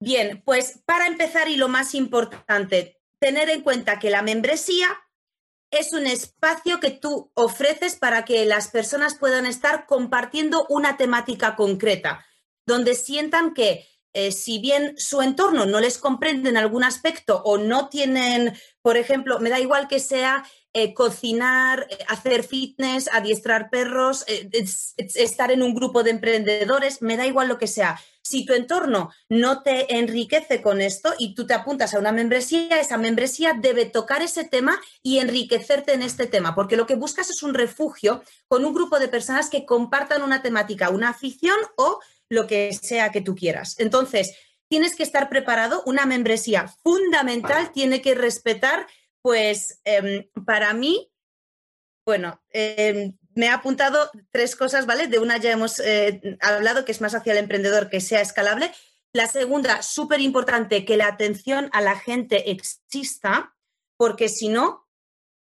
Bien, 0.00 0.42
pues 0.44 0.82
para 0.84 1.06
empezar 1.06 1.48
y 1.48 1.56
lo 1.56 1.68
más 1.68 1.94
importante, 1.94 3.00
tener 3.20 3.48
en 3.50 3.62
cuenta 3.62 4.00
que 4.00 4.10
la 4.10 4.22
membresía 4.22 4.88
es 5.72 5.92
un 5.94 6.06
espacio 6.06 6.78
que 6.78 6.90
tú 6.90 7.32
ofreces 7.34 7.96
para 7.96 8.24
que 8.24 8.44
las 8.44 8.68
personas 8.68 9.16
puedan 9.18 9.46
estar 9.46 9.86
compartiendo 9.86 10.66
una 10.68 10.96
temática 10.96 11.56
concreta, 11.56 12.24
donde 12.66 12.94
sientan 12.94 13.54
que 13.54 13.88
eh, 14.14 14.32
si 14.32 14.58
bien 14.58 14.94
su 14.98 15.22
entorno 15.22 15.64
no 15.64 15.80
les 15.80 15.98
comprende 15.98 16.50
en 16.50 16.56
algún 16.56 16.84
aspecto 16.84 17.42
o 17.44 17.56
no 17.58 17.88
tienen, 17.88 18.54
por 18.82 18.96
ejemplo, 18.96 19.40
me 19.40 19.50
da 19.50 19.58
igual 19.58 19.88
que 19.88 20.00
sea 20.00 20.44
eh, 20.74 20.92
cocinar, 20.92 21.86
eh, 21.90 21.98
hacer 22.08 22.44
fitness, 22.44 23.08
adiestrar 23.12 23.70
perros, 23.70 24.24
estar 24.96 25.50
en 25.50 25.62
un 25.62 25.74
grupo 25.74 26.02
de 26.02 26.10
emprendedores, 26.10 27.00
me 27.00 27.16
da 27.16 27.26
igual 27.26 27.48
lo 27.48 27.58
que 27.58 27.66
sea. 27.66 27.98
Si 28.24 28.44
tu 28.44 28.52
entorno 28.52 29.10
no 29.28 29.62
te 29.62 29.96
enriquece 29.96 30.62
con 30.62 30.80
esto 30.80 31.12
y 31.18 31.34
tú 31.34 31.46
te 31.46 31.54
apuntas 31.54 31.92
a 31.92 31.98
una 31.98 32.12
membresía, 32.12 32.80
esa 32.80 32.96
membresía 32.96 33.54
debe 33.58 33.86
tocar 33.86 34.22
ese 34.22 34.44
tema 34.44 34.80
y 35.02 35.18
enriquecerte 35.18 35.92
en 35.94 36.02
este 36.02 36.26
tema, 36.26 36.54
porque 36.54 36.76
lo 36.76 36.86
que 36.86 36.94
buscas 36.94 37.30
es 37.30 37.42
un 37.42 37.54
refugio 37.54 38.22
con 38.46 38.64
un 38.64 38.74
grupo 38.74 38.98
de 38.98 39.08
personas 39.08 39.50
que 39.50 39.66
compartan 39.66 40.22
una 40.22 40.40
temática, 40.40 40.90
una 40.90 41.08
afición 41.08 41.56
o 41.76 41.98
lo 42.32 42.46
que 42.46 42.72
sea 42.72 43.12
que 43.12 43.20
tú 43.20 43.34
quieras. 43.34 43.78
Entonces, 43.78 44.34
tienes 44.68 44.96
que 44.96 45.02
estar 45.02 45.28
preparado. 45.28 45.82
Una 45.84 46.06
membresía 46.06 46.66
fundamental 46.82 47.72
tiene 47.72 48.00
que 48.00 48.14
respetar, 48.14 48.86
pues, 49.20 49.82
em, 49.84 50.26
para 50.46 50.72
mí, 50.72 51.12
bueno, 52.06 52.42
em, 52.50 53.18
me 53.34 53.48
ha 53.48 53.54
apuntado 53.54 54.10
tres 54.30 54.56
cosas, 54.56 54.86
¿vale? 54.86 55.08
De 55.08 55.18
una 55.18 55.36
ya 55.36 55.52
hemos 55.52 55.78
eh, 55.80 56.38
hablado, 56.40 56.86
que 56.86 56.92
es 56.92 57.02
más 57.02 57.14
hacia 57.14 57.32
el 57.32 57.38
emprendedor, 57.38 57.90
que 57.90 58.00
sea 58.00 58.22
escalable. 58.22 58.72
La 59.12 59.26
segunda, 59.26 59.82
súper 59.82 60.20
importante, 60.20 60.86
que 60.86 60.96
la 60.96 61.08
atención 61.08 61.68
a 61.72 61.82
la 61.82 61.98
gente 61.98 62.50
exista, 62.50 63.54
porque 63.98 64.30
si 64.30 64.48
no, 64.48 64.88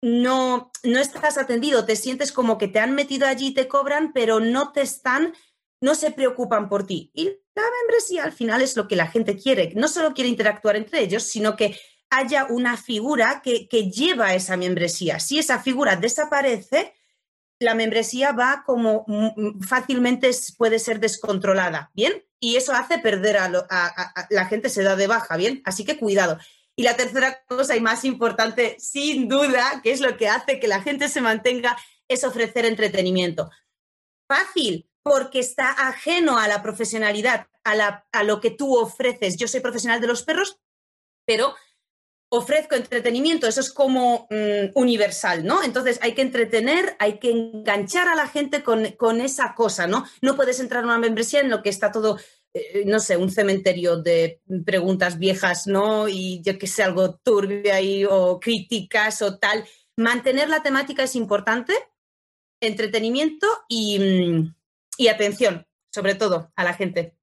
no, 0.02 0.72
no 0.84 1.00
estás 1.00 1.38
atendido, 1.38 1.86
te 1.86 1.96
sientes 1.96 2.34
como 2.34 2.58
que 2.58 2.68
te 2.68 2.80
han 2.80 2.92
metido 2.92 3.28
allí 3.28 3.48
y 3.48 3.54
te 3.54 3.70
cobran, 3.70 4.12
pero 4.12 4.42
no 4.42 4.74
te 4.74 4.82
están 4.82 5.34
no 5.82 5.96
se 5.96 6.12
preocupan 6.12 6.70
por 6.70 6.86
ti. 6.86 7.12
Y 7.14 7.26
la 7.56 7.64
membresía 7.82 8.24
al 8.24 8.32
final 8.32 8.62
es 8.62 8.78
lo 8.78 8.88
que 8.88 8.96
la 8.96 9.08
gente 9.08 9.36
quiere. 9.36 9.74
No 9.76 9.88
solo 9.88 10.14
quiere 10.14 10.30
interactuar 10.30 10.76
entre 10.76 11.02
ellos, 11.02 11.24
sino 11.24 11.56
que 11.56 11.78
haya 12.10 12.46
una 12.46 12.78
figura 12.78 13.42
que, 13.44 13.68
lleva 13.90 14.28
a 14.28 14.36
esa 14.36 14.58
membresía. 14.58 15.20
Si 15.20 15.40
esa 15.40 15.60
figura 15.60 15.96
desaparece, 15.96 16.94
la 17.60 17.74
membresía 17.74 18.32
va 18.32 18.64
como 18.66 19.06
fácilmente 19.62 20.32
puede 20.58 20.78
ser 20.80 21.00
descontrolada, 21.00 21.92
¿bien? 21.94 22.26
Y 22.40 22.58
eso 22.58 22.74
hace 22.74 23.00
perder 23.00 23.38
a, 23.38 23.46
a, 23.46 24.28
la 24.30 24.46
gente, 24.46 24.70
se 24.70 24.84
da 24.84 24.96
de 24.96 25.08
baja, 25.08 25.38
¿bien? 25.38 25.62
Así 25.64 25.86
que 25.86 25.98
cuidado. 25.98 26.38
Y 26.76 26.84
la 26.84 26.96
tercera 26.96 27.44
cosa 27.48 27.76
y 27.76 27.82
más 27.82 28.04
importante, 28.04 28.76
sin 28.80 29.28
duda, 29.28 29.82
que 29.84 29.92
es 29.92 30.02
lo 30.02 30.18
que 30.18 30.28
hace 30.28 30.60
que 30.60 30.68
la 30.68 30.82
gente 30.82 31.08
se 31.08 31.22
mantenga, 31.22 31.78
es 32.08 32.24
ofrecer 32.24 32.66
entretenimiento. 32.66 33.50
Fácil, 34.28 34.91
porque 35.04 35.40
está 35.40 35.70
ajeno 35.72 36.38
a 36.38 36.48
la 36.48 36.62
profesionalidad, 36.62 37.48
a, 37.64 38.24
lo 38.24 38.42
que 38.42 38.52
tú 38.52 38.76
ofreces. 38.76 39.38
Yo 39.38 39.48
soy 39.48 39.60
profesional 39.62 40.02
de 40.02 40.08
los 40.08 40.24
perros, 40.24 40.60
pero 41.26 41.56
ofrezco 42.30 42.76
entretenimiento, 42.76 43.46
eso 43.46 43.60
es 43.60 43.74
como 43.74 44.28
mm, 44.30 44.72
universal, 44.76 45.44
¿no? 45.44 45.64
Entonces 45.64 46.00
hay 46.02 46.14
que 46.14 46.22
entretener, 46.22 46.96
hay 47.00 47.20
que 47.20 47.32
enganchar 47.32 48.08
a 48.08 48.16
la 48.16 48.28
gente 48.28 48.64
con, 48.64 49.22
esa 49.22 49.54
cosa, 49.54 49.86
¿no? 49.86 50.06
No 50.22 50.36
puedes 50.36 50.60
entrar 50.60 50.84
en 50.84 50.90
una 50.90 50.98
membresía 50.98 51.42
en 51.42 51.50
lo 51.50 51.62
que 51.62 51.70
está 51.70 51.92
todo, 51.92 52.18
eh, 52.54 52.84
no 52.86 53.00
sé, 53.00 53.18
un 53.18 53.32
cementerio 53.32 53.98
de 53.98 54.42
preguntas 54.66 55.20
viejas, 55.20 55.68
¿no? 55.68 56.08
Y 56.08 56.42
yo 56.42 56.58
que 56.58 56.68
sé, 56.68 56.84
algo 56.84 57.16
turbio 57.16 57.74
ahí 57.74 58.06
o 58.06 58.40
críticas 58.40 59.22
o 59.22 59.38
tal. 59.38 59.66
Mantener 59.98 60.48
la 60.48 60.64
temática 60.64 61.04
es 61.04 61.16
importante, 61.16 61.74
entretenimiento 62.62 63.48
y... 63.68 64.00
Mm, 64.00 64.61
y 65.02 65.08
atención, 65.08 65.66
sobre 65.92 66.14
todo, 66.14 66.52
a 66.56 66.64
la 66.64 66.74
gente. 66.74 67.16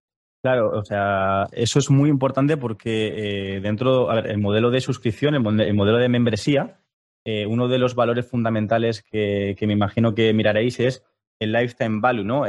Claro, 0.43 0.71
o 0.77 0.85
sea, 0.85 1.47
eso 1.53 1.79
es 1.79 1.91
muy 1.91 2.11
importante 2.11 2.57
porque 2.57 3.13
eh, 3.57 3.61
dentro, 3.61 4.11
a 4.11 4.17
ver, 4.17 4.27
el 4.33 4.39
modelo 4.39 4.73
de 4.73 4.81
suscripción, 4.81 5.37
el, 5.37 5.75
modelo 5.75 5.99
de 5.99 6.09
membresía, 6.09 6.81
eh, 7.25 7.47
uno 7.47 7.69
de 7.69 7.79
los 7.79 7.95
valores 7.95 8.27
fundamentales 8.27 9.03
que, 9.03 9.57
me 9.61 9.73
imagino 9.73 10.15
que 10.15 10.33
miraréis 10.33 10.81
es 10.81 11.05
el 11.39 11.53
lifetime 11.53 12.01
value, 12.01 12.25
¿no? 12.25 12.45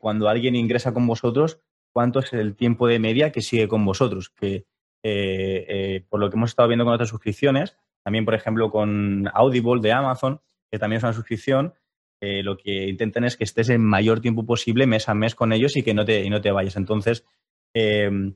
cuando 0.00 0.28
alguien 0.28 0.54
ingresa 0.54 0.92
con 0.92 1.06
vosotros, 1.06 1.60
cuánto 1.92 2.18
es 2.18 2.34
el 2.34 2.56
tiempo 2.56 2.88
de 2.88 2.98
media 2.98 3.32
que 3.32 3.40
sigue 3.40 3.68
con 3.68 3.86
vosotros. 3.86 4.28
Que 4.28 4.66
eh, 5.02 6.04
por 6.10 6.20
lo 6.20 6.28
que 6.28 6.36
hemos 6.36 6.50
estado 6.50 6.68
viendo 6.68 6.84
con 6.84 6.92
otras 6.92 7.08
suscripciones, 7.08 7.78
también, 8.04 8.26
por 8.26 8.34
ejemplo, 8.34 8.70
con 8.70 9.30
Audible 9.32 9.80
de 9.80 9.92
Amazon, 9.92 10.40
que 10.70 10.78
también 10.78 10.98
es 10.98 11.04
una 11.04 11.12
suscripción, 11.14 11.72
eh, 12.20 12.42
lo 12.42 12.56
que 12.56 12.88
intentan 12.88 13.24
es 13.24 13.36
que 13.36 13.44
estés 13.44 13.68
el 13.68 13.78
mayor 13.78 14.20
tiempo 14.20 14.46
posible 14.46 14.86
mes 14.86 15.08
a 15.08 15.14
mes 15.14 15.34
con 15.34 15.52
ellos 15.52 15.76
y 15.76 15.82
que 15.82 15.94
no 15.94 16.04
te, 16.04 16.28
no 16.30 16.40
te 16.40 16.50
vayas. 16.50 16.76
Entonces, 16.76 17.24
em, 17.74 18.34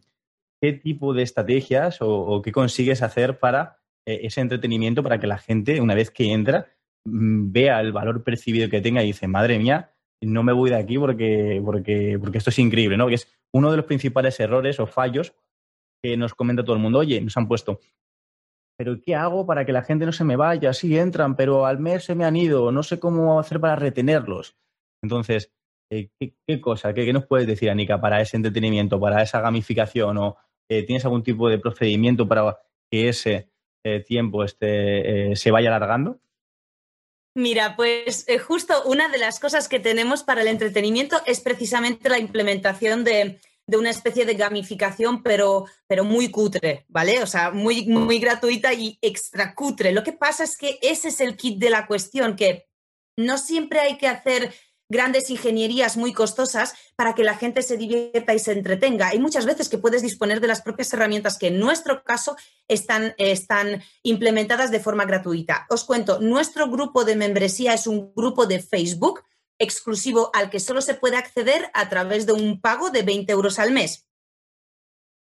¿qué 0.60 0.72
tipo 0.74 1.14
de 1.14 1.22
estrategias 1.22 1.98
o, 2.00 2.42
qué 2.42 2.52
consigues 2.52 3.02
hacer 3.02 3.38
para 3.38 3.78
eh, 4.06 4.20
ese 4.24 4.40
entretenimiento 4.40 5.02
para 5.02 5.18
que 5.18 5.26
la 5.26 5.38
gente, 5.38 5.80
una 5.80 5.94
vez 5.94 6.10
que 6.10 6.32
entra, 6.32 6.68
mm, 7.04 7.52
vea 7.52 7.80
el 7.80 7.92
valor 7.92 8.22
percibido 8.22 8.68
que 8.68 8.80
tenga 8.80 9.02
y 9.02 9.08
dice, 9.08 9.28
madre 9.28 9.58
mía, 9.58 9.92
no 10.20 10.42
me 10.42 10.52
voy 10.52 10.70
de 10.70 10.76
aquí 10.76 10.98
porque, 10.98 11.62
porque, 11.64 12.18
porque 12.20 12.38
esto 12.38 12.50
es 12.50 12.58
increíble, 12.58 12.96
¿no? 12.98 13.08
Que 13.08 13.14
es 13.14 13.28
uno 13.52 13.70
de 13.70 13.78
los 13.78 13.86
principales 13.86 14.38
errores 14.40 14.78
o 14.78 14.86
fallos 14.86 15.34
que 16.02 16.16
nos 16.16 16.34
comenta 16.34 16.64
todo 16.64 16.76
el 16.76 16.82
mundo. 16.82 16.98
Oye, 16.98 17.20
nos 17.20 17.36
han 17.36 17.48
puesto 17.48 17.80
pero 18.80 18.98
¿qué 18.98 19.14
hago 19.14 19.44
para 19.44 19.66
que 19.66 19.72
la 19.72 19.82
gente 19.82 20.06
no 20.06 20.12
se 20.12 20.24
me 20.24 20.36
vaya? 20.36 20.72
Sí, 20.72 20.96
entran, 20.96 21.36
pero 21.36 21.66
al 21.66 21.78
mes 21.78 22.04
se 22.04 22.14
me 22.14 22.24
han 22.24 22.34
ido, 22.34 22.72
no 22.72 22.82
sé 22.82 22.98
cómo 22.98 23.38
hacer 23.38 23.60
para 23.60 23.76
retenerlos. 23.76 24.56
Entonces, 25.02 25.52
eh, 25.92 26.08
¿qué, 26.18 26.60
cosa, 26.62 26.94
qué, 26.94 27.12
nos 27.12 27.26
puedes 27.26 27.46
decir, 27.46 27.68
Anika, 27.68 28.00
para 28.00 28.22
ese 28.22 28.38
entretenimiento, 28.38 28.98
para 28.98 29.22
esa 29.22 29.42
gamificación? 29.42 30.16
¿O 30.16 30.38
eh, 30.70 30.82
tienes 30.84 31.04
algún 31.04 31.22
tipo 31.22 31.50
de 31.50 31.58
procedimiento 31.58 32.26
para 32.26 32.58
que 32.90 33.10
ese 33.10 33.50
eh, 33.84 34.00
tiempo 34.00 34.44
este, 34.44 35.36
se 35.36 35.50
vaya 35.50 35.68
alargando? 35.68 36.18
Mira, 37.36 37.76
pues 37.76 38.26
justo 38.46 38.82
una 38.86 39.10
de 39.10 39.18
las 39.18 39.40
cosas 39.40 39.68
que 39.68 39.78
tenemos 39.78 40.22
para 40.22 40.40
el 40.40 40.48
entretenimiento 40.48 41.18
es 41.26 41.42
precisamente 41.42 42.08
la 42.08 42.18
implementación 42.18 43.04
de, 43.04 43.40
de 43.70 43.76
una 43.76 43.90
especie 43.90 44.26
de 44.26 44.34
gamificación, 44.34 45.22
pero, 45.22 45.64
pero 45.86 46.02
muy 46.02 46.28
cutre, 46.28 46.84
¿vale? 46.88 47.22
O 47.22 47.26
sea, 47.26 47.52
muy, 47.52 47.86
muy 47.86 48.18
gratuita 48.18 48.74
y 48.74 48.98
extra 49.00 49.54
cutre. 49.54 49.92
Lo 49.92 50.02
que 50.02 50.12
pasa 50.12 50.42
es 50.42 50.56
que 50.56 50.80
ese 50.82 51.08
es 51.08 51.20
el 51.20 51.36
kit 51.36 51.58
de 51.58 51.70
la 51.70 51.86
cuestión, 51.86 52.34
que 52.34 52.66
no 53.16 53.38
siempre 53.38 53.78
hay 53.78 53.96
que 53.96 54.08
hacer 54.08 54.52
grandes 54.88 55.30
ingenierías 55.30 55.96
muy 55.96 56.12
costosas 56.12 56.74
para 56.96 57.14
que 57.14 57.22
la 57.22 57.36
gente 57.36 57.62
se 57.62 57.76
divierta 57.76 58.34
y 58.34 58.40
se 58.40 58.52
entretenga. 58.52 59.08
Hay 59.08 59.20
muchas 59.20 59.46
veces 59.46 59.68
que 59.68 59.78
puedes 59.78 60.02
disponer 60.02 60.40
de 60.40 60.48
las 60.48 60.62
propias 60.62 60.92
herramientas 60.92 61.38
que 61.38 61.46
en 61.46 61.60
nuestro 61.60 62.02
caso 62.02 62.36
están, 62.66 63.14
están 63.16 63.84
implementadas 64.02 64.72
de 64.72 64.80
forma 64.80 65.04
gratuita. 65.04 65.66
Os 65.70 65.84
cuento, 65.84 66.18
nuestro 66.18 66.68
grupo 66.68 67.04
de 67.04 67.14
membresía 67.14 67.72
es 67.72 67.86
un 67.86 68.12
grupo 68.16 68.46
de 68.46 68.58
Facebook 68.58 69.22
exclusivo 69.60 70.30
al 70.34 70.50
que 70.50 70.58
solo 70.58 70.80
se 70.80 70.94
puede 70.94 71.16
acceder 71.16 71.70
a 71.74 71.88
través 71.88 72.26
de 72.26 72.32
un 72.32 72.60
pago 72.60 72.90
de 72.90 73.02
20 73.02 73.30
euros 73.30 73.60
al 73.60 73.70
mes. 73.70 74.06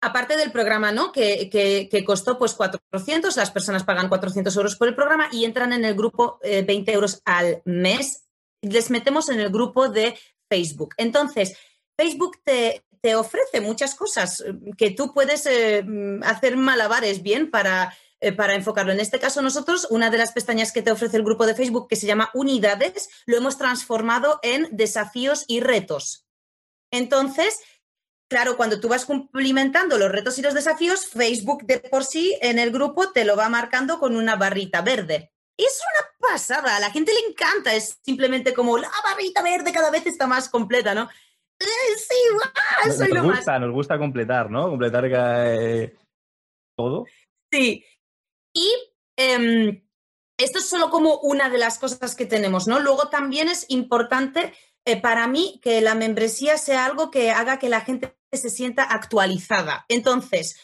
Aparte 0.02 0.38
del 0.38 0.52
programa, 0.52 0.92
¿no? 0.92 1.12
Que, 1.12 1.50
que, 1.50 2.06
costó 2.06 2.38
pues 2.38 2.54
400, 2.54 3.36
las 3.38 3.50
personas 3.50 3.84
pagan 3.84 4.10
400 4.10 4.56
euros 4.56 4.76
por 4.76 4.88
el 4.88 4.96
programa 4.96 5.30
y 5.32 5.46
entran 5.46 5.74
en 5.74 5.84
el 5.84 5.96
grupo 5.96 6.40
20 6.44 6.92
eh, 6.92 6.94
euros 6.94 7.22
al 7.26 7.64
mes. 7.66 8.28
Les 8.62 8.92
metemos 8.92 9.30
en 9.30 9.40
el 9.40 9.50
grupo 9.50 9.90
de 9.90 10.16
Facebook. 10.48 10.94
Entonces, 10.98 11.58
Facebook 11.98 12.40
te, 12.44 12.86
te 13.02 13.16
ofrece 13.16 13.62
muchas 13.62 13.96
cosas 13.96 14.44
que 14.78 14.92
tú 14.92 15.14
puedes 15.14 15.46
eh, 15.46 15.84
hacer 16.24 16.58
malabares 16.58 17.24
bien 17.24 17.50
para 17.50 17.96
eh, 18.22 18.32
para 18.32 18.56
enfocarlo. 18.56 18.92
En 18.92 19.00
este 19.00 19.20
caso, 19.20 19.42
nosotros, 19.42 19.88
una 19.90 20.10
de 20.10 20.18
las 20.18 20.32
pestañas 20.32 20.72
que 20.72 20.82
te 20.82 20.92
ofrece 20.92 21.18
el 21.18 21.24
grupo 21.24 21.46
de 21.46 21.56
Facebook, 21.56 21.88
que 21.88 21.96
se 21.96 22.08
llama 22.08 22.32
Unidades, 22.34 23.10
lo 23.26 23.38
hemos 23.38 23.58
transformado 23.58 24.40
en 24.42 24.68
desafíos 24.72 25.46
y 25.48 25.60
retos. 25.60 26.26
Entonces, 26.92 27.60
claro, 28.30 28.58
cuando 28.58 28.80
tú 28.80 28.88
vas 28.88 29.06
cumplimentando 29.06 29.98
los 29.98 30.12
retos 30.12 30.40
y 30.40 30.42
los 30.42 30.54
desafíos, 30.54 31.08
Facebook 31.08 31.66
de 31.66 31.80
por 31.80 32.04
sí 32.06 32.38
en 32.42 32.58
el 32.58 32.72
grupo 32.72 33.12
te 33.12 33.26
lo 33.26 33.36
va 33.36 33.50
marcando 33.50 34.00
con 34.00 34.16
una 34.16 34.36
barrita 34.36 34.82
verde. 34.82 35.32
Es 35.58 35.80
una 35.94 36.32
pasada, 36.32 36.78
a 36.78 36.80
la 36.80 36.92
gente 36.92 37.14
le 37.14 37.30
encanta, 37.30 37.74
es 37.74 38.00
simplemente 38.02 38.54
como 38.54 38.78
la 38.78 38.92
barrita 39.04 39.42
verde 39.42 39.72
cada 39.72 39.92
vez 39.92 40.06
está 40.06 40.28
más 40.28 40.50
completa, 40.50 40.94
¿no? 40.94 41.10
Eh, 41.60 41.66
sí, 41.98 42.92
soy 42.98 43.12
nos, 43.14 43.24
gusta, 43.24 43.60
nos 43.60 43.72
gusta 43.72 43.98
completar, 43.98 44.50
¿no? 44.50 44.70
Completar 44.70 45.06
eh, 45.08 45.96
todo. 46.76 47.06
Sí, 47.52 47.86
y 48.56 48.74
em, 49.18 49.86
esto 50.38 50.60
es 50.60 50.68
solo 50.68 50.90
como 50.90 51.20
una 51.20 51.50
de 51.50 51.60
las 51.60 51.78
cosas 51.78 52.16
que 52.16 52.26
tenemos, 52.26 52.68
¿no? 52.68 52.80
Luego 52.80 53.10
también 53.10 53.50
es 53.50 53.66
importante 53.70 54.54
eh, 54.86 55.00
para 55.00 55.28
mí 55.28 55.60
que 55.62 55.82
la 55.82 55.94
membresía 55.94 56.58
sea 56.58 56.86
algo 56.86 57.12
que 57.12 57.32
haga 57.32 57.60
que 57.60 57.70
la 57.70 57.82
gente 57.82 58.18
se 58.32 58.50
sienta 58.50 58.84
actualizada. 58.84 59.86
Entonces, 59.90 60.58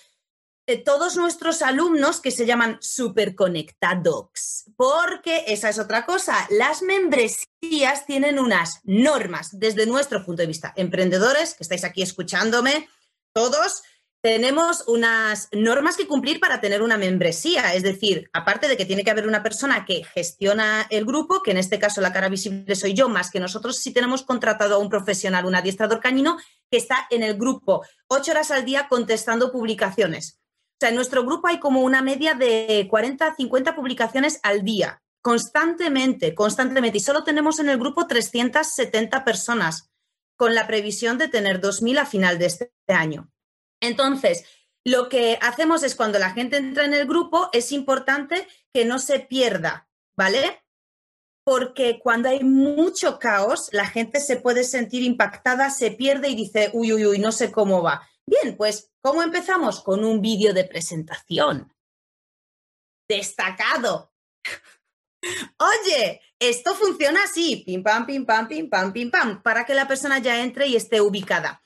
eh, 0.68 0.78
todos 0.78 1.18
nuestros 1.18 1.62
alumnos 1.62 2.22
que 2.22 2.32
se 2.32 2.46
llaman 2.46 2.78
superconectados, 2.82 4.66
porque 4.78 5.44
esa 5.48 5.70
es 5.70 5.80
otra 5.80 6.06
cosa, 6.06 6.48
las 6.50 6.82
membresías 6.82 8.06
tienen 8.06 8.40
unas 8.40 8.80
normas 8.84 9.60
desde 9.60 9.86
nuestro 9.86 10.24
punto 10.24 10.44
de 10.44 10.48
vista. 10.48 10.72
Emprendedores 10.76 11.56
que 11.56 11.64
estáis 11.64 11.84
aquí 11.84 12.02
escuchándome, 12.02 12.88
todos, 13.34 13.84
tenemos 14.22 14.84
unas 14.88 15.50
normas 15.52 15.98
que 15.98 16.08
cumplir 16.08 16.40
para 16.40 16.62
tener 16.62 16.84
una 16.84 16.98
membresía. 16.98 17.74
Es 17.74 17.82
decir, 17.82 18.30
aparte 18.34 18.68
de 18.68 18.78
que 18.78 18.86
tiene 18.86 19.04
que 19.04 19.10
haber 19.10 19.28
una 19.28 19.42
persona 19.42 19.84
que 19.84 20.04
gestiona 20.04 20.86
el 20.92 21.06
grupo, 21.06 21.42
que 21.42 21.52
en 21.52 21.58
este 21.58 21.80
caso 21.80 22.02
la 22.02 22.14
cara 22.14 22.30
visible 22.30 22.76
soy 22.76 22.94
yo, 22.94 23.10
más 23.10 23.32
que 23.32 23.40
nosotros 23.40 23.78
sí 23.78 23.92
tenemos 23.92 24.24
contratado 24.24 24.76
a 24.76 24.78
un 24.78 24.90
profesional, 24.90 25.46
un 25.46 25.56
adiestrador 25.56 26.00
canino, 26.00 26.38
que 26.70 26.78
está 26.78 27.08
en 27.10 27.24
el 27.24 27.36
grupo 27.36 27.84
ocho 28.08 28.32
horas 28.32 28.52
al 28.52 28.64
día 28.64 28.88
contestando 28.88 29.52
publicaciones. 29.52 30.40
O 30.74 30.78
sea, 30.82 30.90
en 30.90 30.96
nuestro 30.96 31.26
grupo 31.26 31.48
hay 31.48 31.60
como 31.60 31.82
una 31.82 32.02
media 32.02 32.36
de 32.36 32.88
40, 32.90 33.36
50 33.36 33.76
publicaciones 33.76 34.40
al 34.44 34.64
día, 34.64 35.02
constantemente, 35.22 36.36
constantemente. 36.36 37.00
Y 37.00 37.02
solo 37.02 37.24
tenemos 37.24 37.60
en 37.60 37.70
el 37.70 37.78
grupo 37.78 38.06
370 38.06 39.24
personas, 39.24 39.90
con 40.36 40.56
la 40.56 40.68
previsión 40.68 41.18
de 41.18 41.28
tener 41.28 41.62
2.000 41.62 42.00
a 42.00 42.06
final 42.06 42.40
de 42.40 42.46
este 42.48 42.72
año. 42.88 43.32
Entonces, 43.82 44.46
lo 44.86 45.10
que 45.10 45.38
hacemos 45.42 45.84
es 45.84 45.96
cuando 45.96 46.18
la 46.18 46.32
gente 46.32 46.58
entra 46.58 46.86
en 46.86 46.94
el 46.94 47.08
grupo, 47.08 47.50
es 47.54 47.72
importante 47.72 48.48
que 48.74 48.86
no 48.86 49.00
se 49.00 49.20
pierda, 49.20 49.90
¿vale? 50.16 50.64
Porque 51.44 52.00
cuando 52.00 52.30
hay 52.30 52.44
mucho 52.44 53.20
caos, 53.20 53.70
la 53.74 53.86
gente 53.86 54.20
se 54.20 54.38
puede 54.38 54.64
sentir 54.64 55.04
impactada, 55.04 55.70
se 55.70 55.92
pierde 55.92 56.30
y 56.30 56.36
dice, 56.36 56.70
uy, 56.74 56.94
uy, 56.94 57.06
uy, 57.06 57.20
no 57.20 57.32
sé 57.32 57.52
cómo 57.52 57.82
va. 57.82 58.08
Bien, 58.26 58.56
pues, 58.56 58.92
¿cómo 59.02 59.24
empezamos? 59.24 59.82
Con 59.82 60.06
un 60.06 60.22
vídeo 60.22 60.54
de 60.54 60.64
presentación. 60.64 61.74
Destacado. 63.08 64.14
Oye, 65.58 66.22
esto 66.40 66.76
funciona 66.76 67.24
así, 67.24 67.58
pim, 67.58 67.84
pam, 67.84 68.06
pim, 68.06 68.26
pam, 68.26 68.48
pim, 68.48 68.70
pam, 68.70 68.94
pim, 68.94 69.12
pam, 69.12 69.44
para 69.44 69.66
que 69.66 69.76
la 69.76 69.88
persona 69.88 70.20
ya 70.20 70.42
entre 70.42 70.68
y 70.68 70.76
esté 70.76 71.02
ubicada. 71.02 71.61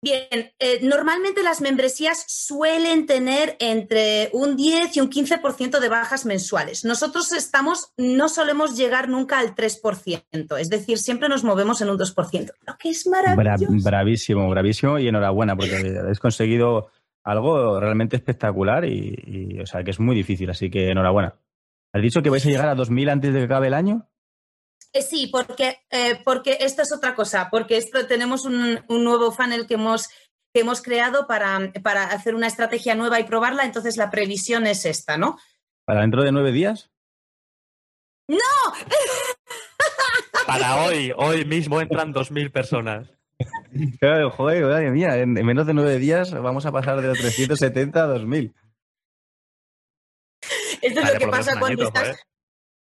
Bien, 0.00 0.52
eh, 0.60 0.78
normalmente 0.82 1.42
las 1.42 1.60
membresías 1.60 2.24
suelen 2.28 3.06
tener 3.06 3.56
entre 3.58 4.30
un 4.32 4.56
10 4.56 4.96
y 4.96 5.00
un 5.00 5.10
15% 5.10 5.80
de 5.80 5.88
bajas 5.88 6.24
mensuales. 6.24 6.84
Nosotros 6.84 7.32
estamos, 7.32 7.92
no 7.96 8.28
solemos 8.28 8.76
llegar 8.76 9.08
nunca 9.08 9.40
al 9.40 9.56
3%, 9.56 10.56
es 10.58 10.70
decir, 10.70 10.98
siempre 10.98 11.28
nos 11.28 11.42
movemos 11.42 11.80
en 11.80 11.90
un 11.90 11.98
2%, 11.98 12.52
lo 12.64 12.76
que 12.78 12.90
es 12.90 13.08
maravilloso. 13.08 13.72
bravísimo, 13.82 14.48
bravísimo 14.48 14.98
y 15.00 15.08
enhorabuena 15.08 15.56
porque 15.56 15.74
habéis 16.00 16.20
conseguido 16.20 16.90
algo 17.24 17.80
realmente 17.80 18.16
espectacular 18.16 18.84
y, 18.84 19.58
o 19.60 19.66
sea, 19.66 19.82
que 19.82 19.90
es 19.90 19.98
muy 19.98 20.14
difícil, 20.14 20.48
así 20.48 20.70
que 20.70 20.90
enhorabuena. 20.90 21.34
¿Has 21.92 22.02
dicho 22.02 22.22
que 22.22 22.30
vais 22.30 22.46
a 22.46 22.50
llegar 22.50 22.68
a 22.68 22.76
2.000 22.76 23.10
antes 23.10 23.32
de 23.32 23.40
que 23.40 23.44
acabe 23.46 23.66
el 23.66 23.74
año? 23.74 24.08
Eh, 24.92 25.02
sí, 25.02 25.28
porque, 25.30 25.80
eh, 25.90 26.20
porque 26.24 26.58
esto 26.60 26.82
es 26.82 26.92
otra 26.92 27.14
cosa, 27.14 27.48
porque 27.50 27.76
esto 27.76 28.06
tenemos 28.06 28.44
un, 28.44 28.80
nuevo 28.88 29.30
funnel 29.32 29.66
que 29.66 29.74
hemos, 29.74 30.08
que 30.52 30.60
hemos 30.60 30.80
creado 30.80 31.26
para, 31.26 31.72
para, 31.82 32.04
hacer 32.04 32.34
una 32.34 32.46
estrategia 32.46 32.94
nueva 32.94 33.20
y 33.20 33.24
probarla, 33.24 33.64
entonces 33.64 33.96
la 33.96 34.10
previsión 34.10 34.66
es 34.66 34.86
esta, 34.86 35.18
¿no? 35.18 35.38
¿Para 35.84 36.00
dentro 36.00 36.22
de 36.22 36.32
nueve 36.32 36.52
días? 36.52 36.90
¡No! 38.28 38.38
Para 40.46 40.84
hoy, 40.84 41.12
hoy 41.16 41.44
mismo 41.44 41.80
entran 41.80 42.12
dos 42.12 42.30
mil 42.30 42.50
personas. 42.50 43.10
Claro, 44.00 44.30
joder, 44.30 44.64
madre 44.64 44.90
mía, 44.90 45.18
en, 45.18 45.32
menos 45.32 45.66
de 45.66 45.74
nueve 45.74 45.98
días 45.98 46.32
vamos 46.32 46.66
a 46.66 46.72
pasar 46.72 47.00
de 47.00 47.12
370 47.12 48.02
a 48.02 48.06
2000. 48.06 48.54
Esto 50.82 51.00
es 51.00 51.12
lo 51.12 51.18
que 51.18 51.28
pasa 51.28 51.58
cuando 51.58 51.84
estás, 51.84 52.18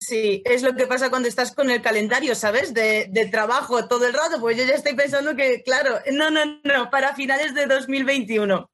Sí, 0.02 0.42
es 0.44 0.62
lo 0.62 0.74
que 0.74 0.88
pasa 0.88 1.10
cuando 1.10 1.28
estás 1.28 1.54
con 1.54 1.70
el 1.70 1.80
calendario, 1.80 2.34
¿sabes? 2.34 2.74
De, 2.74 3.28
trabajo 3.30 3.86
todo 3.86 4.04
el 4.04 4.12
rato, 4.12 4.40
pues 4.40 4.56
yo 4.56 4.64
ya 4.64 4.74
estoy 4.74 4.94
pensando 4.94 5.36
que, 5.36 5.62
claro, 5.62 6.00
no, 6.12 6.28
no, 6.28 6.60
no, 6.64 6.90
para 6.90 7.14
finales 7.14 7.54
de 7.54 7.66
2021. 7.66 8.68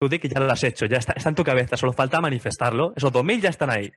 Tú 0.00 0.08
di 0.08 0.20
que 0.20 0.28
ya 0.28 0.38
lo 0.38 0.50
has 0.50 0.62
hecho, 0.62 0.86
ya 0.86 0.98
está, 0.98 1.12
está 1.14 1.28
en 1.28 1.34
tu 1.34 1.42
cabeza, 1.42 1.76
solo 1.76 1.92
falta 1.92 2.20
manifestarlo. 2.20 2.92
Esos 2.96 3.10
2000 3.10 3.40
ya 3.40 3.48
están 3.50 3.70
ahí. 3.70 3.90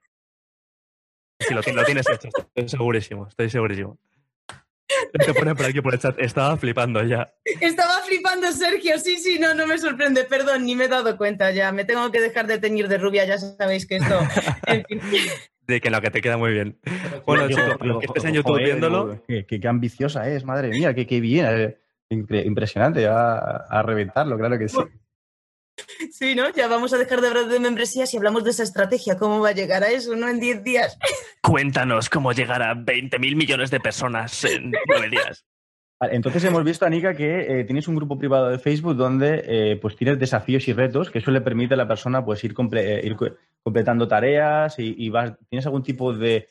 Sí, 1.39 1.53
lo, 1.53 1.61
lo 1.61 1.85
tienes 1.85 2.09
hecho, 2.09 2.27
estoy 2.27 2.69
segurísimo, 2.69 3.27
estoy 3.27 3.49
segurísimo. 3.51 3.99
Te 5.13 5.33
ponen 5.33 5.55
por 5.55 5.67
aquí 5.67 5.79
por 5.79 5.93
el 5.93 5.99
chat, 5.99 6.17
estaba 6.19 6.57
flipando 6.57 7.03
ya. 7.03 7.31
Estaba 7.45 8.01
flipando 8.01 8.51
Sergio, 8.51 8.97
sí, 8.97 9.17
sí, 9.19 9.37
no, 9.37 9.53
no 9.53 9.67
me 9.67 9.77
sorprende, 9.77 10.23
perdón, 10.23 10.65
ni 10.65 10.75
me 10.75 10.85
he 10.85 10.87
dado 10.87 11.17
cuenta 11.17 11.51
ya, 11.51 11.71
me 11.71 11.85
tengo 11.85 12.11
que 12.11 12.19
dejar 12.19 12.47
de 12.47 12.57
teñir 12.57 12.87
de 12.87 12.97
rubia, 12.97 13.25
ya 13.25 13.37
sabéis 13.37 13.85
que 13.85 13.97
esto... 13.97 14.19
De 15.67 15.79
que 15.79 15.89
lo 15.89 16.01
que 16.01 16.11
te 16.11 16.21
queda 16.21 16.37
muy 16.37 16.51
bien. 16.51 16.77
Bueno, 17.25 17.47
chicos, 17.47 17.77
que 17.99 18.05
estés 18.05 18.25
en 18.25 18.33
YouTube 18.33 18.57
viéndolo. 18.57 19.23
Qué, 19.27 19.45
qué, 19.45 19.67
ambiciosa 19.67 20.27
es, 20.29 20.43
madre 20.43 20.69
mía, 20.69 20.93
qué, 20.93 21.07
qué 21.07 21.19
bien. 21.21 21.45
Eh, 21.47 21.77
impresionante, 22.09 23.07
a, 23.07 23.37
a 23.69 23.81
reventarlo, 23.81 24.37
claro 24.37 24.59
que 24.59 24.67
sí. 24.67 24.77
Sí, 26.11 26.35
¿no? 26.35 26.49
Ya 26.51 26.67
vamos 26.67 26.93
a 26.93 26.97
dejar 26.97 27.21
de 27.21 27.27
hablar 27.27 27.47
de 27.47 27.59
membresías 27.59 28.13
y 28.13 28.17
hablamos 28.17 28.43
de 28.43 28.51
esa 28.51 28.63
estrategia. 28.63 29.17
¿Cómo 29.17 29.39
va 29.39 29.49
a 29.49 29.53
llegar 29.53 29.83
a 29.83 29.89
eso, 29.89 30.15
no? 30.15 30.29
En 30.29 30.39
10 30.39 30.63
días. 30.63 30.97
Cuéntanos 31.41 32.09
cómo 32.09 32.31
llegar 32.31 32.61
a 32.61 32.73
20 32.73 33.19
mil 33.19 33.35
millones 33.35 33.71
de 33.71 33.79
personas 33.79 34.43
en 34.43 34.71
9 34.87 35.09
días. 35.09 35.45
Entonces 36.11 36.43
hemos 36.43 36.63
visto, 36.63 36.85
Anika, 36.85 37.15
que 37.15 37.59
eh, 37.59 37.63
tienes 37.63 37.87
un 37.87 37.95
grupo 37.95 38.17
privado 38.17 38.49
de 38.49 38.59
Facebook 38.59 38.95
donde 38.95 39.43
eh, 39.45 39.75
pues 39.81 39.95
tienes 39.95 40.19
desafíos 40.19 40.67
y 40.67 40.73
retos 40.73 41.11
que 41.11 41.19
eso 41.19 41.31
le 41.31 41.41
permite 41.41 41.73
a 41.73 41.77
la 41.77 41.87
persona 41.87 42.23
pues 42.23 42.43
ir, 42.43 42.53
ir 43.03 43.17
completando 43.61 44.07
tareas 44.07 44.79
y, 44.79 45.11
tienes 45.49 45.65
algún 45.65 45.83
tipo 45.83 46.13
de, 46.13 46.47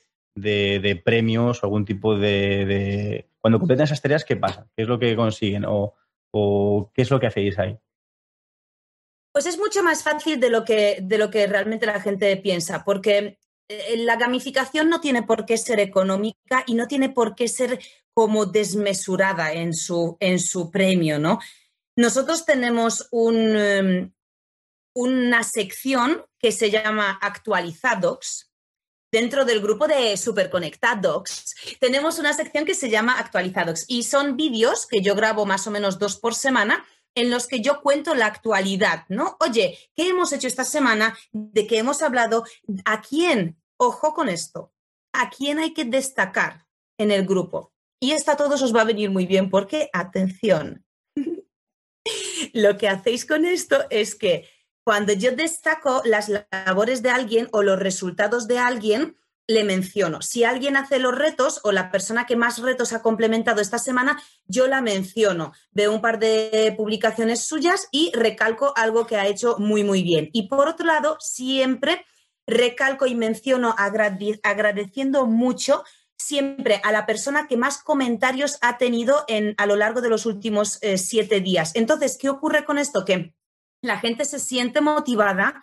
premios 1.05 1.63
o 1.63 1.67
algún 1.67 1.85
tipo 1.85 2.17
de, 2.17 3.27
Cuando 3.41 3.59
completan 3.59 3.85
esas 3.85 4.03
tareas, 4.03 4.25
¿qué 4.25 4.37
pasa? 4.37 4.67
¿Qué 4.77 4.83
es 4.83 4.89
lo 4.89 4.99
que 4.99 5.17
consiguen? 5.17 5.65
¿O, 5.67 5.95
qué 6.95 7.03
es 7.03 7.11
lo 7.11 7.21
que 7.21 7.27
hacéis 7.27 7.59
ahí? 7.59 7.79
Pues 9.33 9.47
es 9.47 9.59
mucho 9.59 9.83
más 9.83 10.03
fácil 10.03 10.39
de 10.41 10.51
lo 10.51 10.65
que, 10.65 10.99
de 11.03 11.19
lo 11.19 11.31
que 11.31 11.47
realmente 11.47 11.87
la 11.87 12.01
gente 12.01 12.37
piensa, 12.37 12.85
porque 12.85 13.39
eh, 13.69 13.97
la 13.99 14.17
gamificación 14.17 14.89
no 14.89 15.01
tiene 15.01 15.23
por 15.23 15.47
qué 15.47 15.57
ser 15.57 15.81
económica 15.81 16.65
y 16.67 16.75
no 16.75 16.87
tiene 16.87 17.09
por 17.09 17.35
qué 17.35 17.49
ser 17.49 17.79
como 18.15 18.47
desmesurada 18.47 19.53
en 19.53 19.75
su, 19.75 20.17
en 20.21 20.39
su 20.39 20.71
premio, 20.71 21.19
¿no? 21.19 21.39
Nosotros 21.97 22.45
tenemos 22.47 23.09
em, 23.13 24.13
una 24.95 25.43
sección 25.43 26.25
que 26.39 26.53
se 26.53 26.71
llama 26.71 27.19
Actualizados. 27.21 28.51
Dentro 29.13 29.45
del 29.45 29.61
grupo 29.61 29.87
de 29.87 30.17
Superconectados 30.17 31.55
tenemos 31.81 32.19
una 32.19 32.33
sección 32.33 32.65
que 32.65 32.75
se 32.75 32.89
llama 32.89 33.19
Actualizados 33.19 33.85
y 33.87 34.05
son 34.05 34.37
vídeos 34.37 34.87
que 34.87 35.03
yo 35.03 35.15
grabo 35.15 35.45
más 35.45 35.67
o 35.67 35.71
menos 35.71 35.99
dos 35.99 36.17
por 36.17 36.35
semana 36.35 36.87
en 37.15 37.31
los 37.31 37.47
que 37.47 37.61
yo 37.61 37.83
cuento 37.83 38.15
la 38.15 38.27
actualidad, 38.27 39.05
¿no? 39.09 39.37
Oye, 39.41 39.79
¿qué 39.95 40.09
hemos 40.09 40.33
hecho 40.33 40.47
esta 40.47 40.65
semana? 40.65 41.17
¿De 41.31 41.67
qué 41.67 41.79
hemos 41.79 42.01
hablado? 42.01 42.45
¿A 42.87 43.03
quién? 43.03 43.61
Ojo 43.77 44.15
con 44.15 44.31
esto. 44.31 44.73
¿A 45.13 45.29
quién 45.29 45.59
hay 45.59 45.75
que 45.75 45.85
destacar 45.85 46.67
en 46.97 47.11
el 47.11 47.27
grupo? 47.27 47.72
Y 48.03 48.11
esta 48.11 48.33
a 48.33 48.37
todos 48.37 48.61
os 48.63 48.75
va 48.75 48.81
a 48.81 48.85
venir 48.85 49.11
muy 49.11 49.27
bien 49.27 49.49
porque, 49.49 49.89
atención, 49.93 50.85
lo 52.53 52.77
que 52.77 52.89
hacéis 52.89 53.25
con 53.25 53.45
esto 53.45 53.85
es 53.91 54.17
que 54.17 54.49
cuando 54.85 55.13
yo 55.13 55.31
destaco 55.37 56.03
las 56.05 56.29
labores 56.51 57.03
de 57.03 57.11
alguien 57.11 57.49
o 57.53 57.63
los 57.63 57.79
resultados 57.79 58.49
de 58.49 58.59
alguien, 58.59 59.17
le 59.47 59.63
menciono. 59.63 60.21
Si 60.21 60.43
alguien 60.43 60.77
hace 60.77 60.99
los 60.99 61.17
retos 61.17 61.61
o 61.63 61.71
la 61.71 61.93
persona 61.93 62.27
que 62.27 62.35
más 62.35 62.59
retos 62.59 62.93
ha 62.93 63.03
complementado 63.03 63.61
esta 63.61 63.79
semana, 63.79 64.21
yo 64.47 64.67
la 64.67 64.81
menciono. 64.81 65.53
Veo 65.71 65.95
un 65.95 66.01
par 66.01 66.19
de 66.19 66.75
publicaciones 66.77 67.45
suyas 67.45 67.87
y 67.93 68.11
recalco 68.15 68.73
algo 68.75 69.07
que 69.07 69.17
ha 69.17 69.29
hecho 69.29 69.59
muy, 69.61 69.85
muy 69.85 70.03
bien. 70.03 70.29
Y 70.33 70.49
por 70.49 70.67
otro 70.67 70.87
lado, 70.87 71.19
siempre 71.21 72.05
recalco 72.49 73.07
y 73.07 73.15
menciono 73.15 73.77
agradeciendo 73.79 75.27
mucho 75.27 75.85
siempre 76.19 76.81
a 76.85 76.93
la 76.93 77.07
persona 77.07 77.47
que 77.49 77.57
más 77.57 77.79
comentarios 77.79 78.59
ha 78.61 78.79
tenido 78.79 79.25
en, 79.29 79.55
a 79.59 79.67
lo 79.67 79.77
largo 79.77 80.01
de 80.01 80.09
los 80.09 80.27
últimos 80.27 80.79
eh, 80.83 80.99
siete 80.99 81.41
días. 81.41 81.73
Entonces, 81.75 82.17
¿qué 82.19 82.29
ocurre 82.29 82.65
con 82.65 82.79
esto? 82.79 83.05
Que 83.05 83.35
la 83.83 83.99
gente 83.99 84.25
se 84.25 84.39
siente 84.39 84.81
motivada 84.81 85.63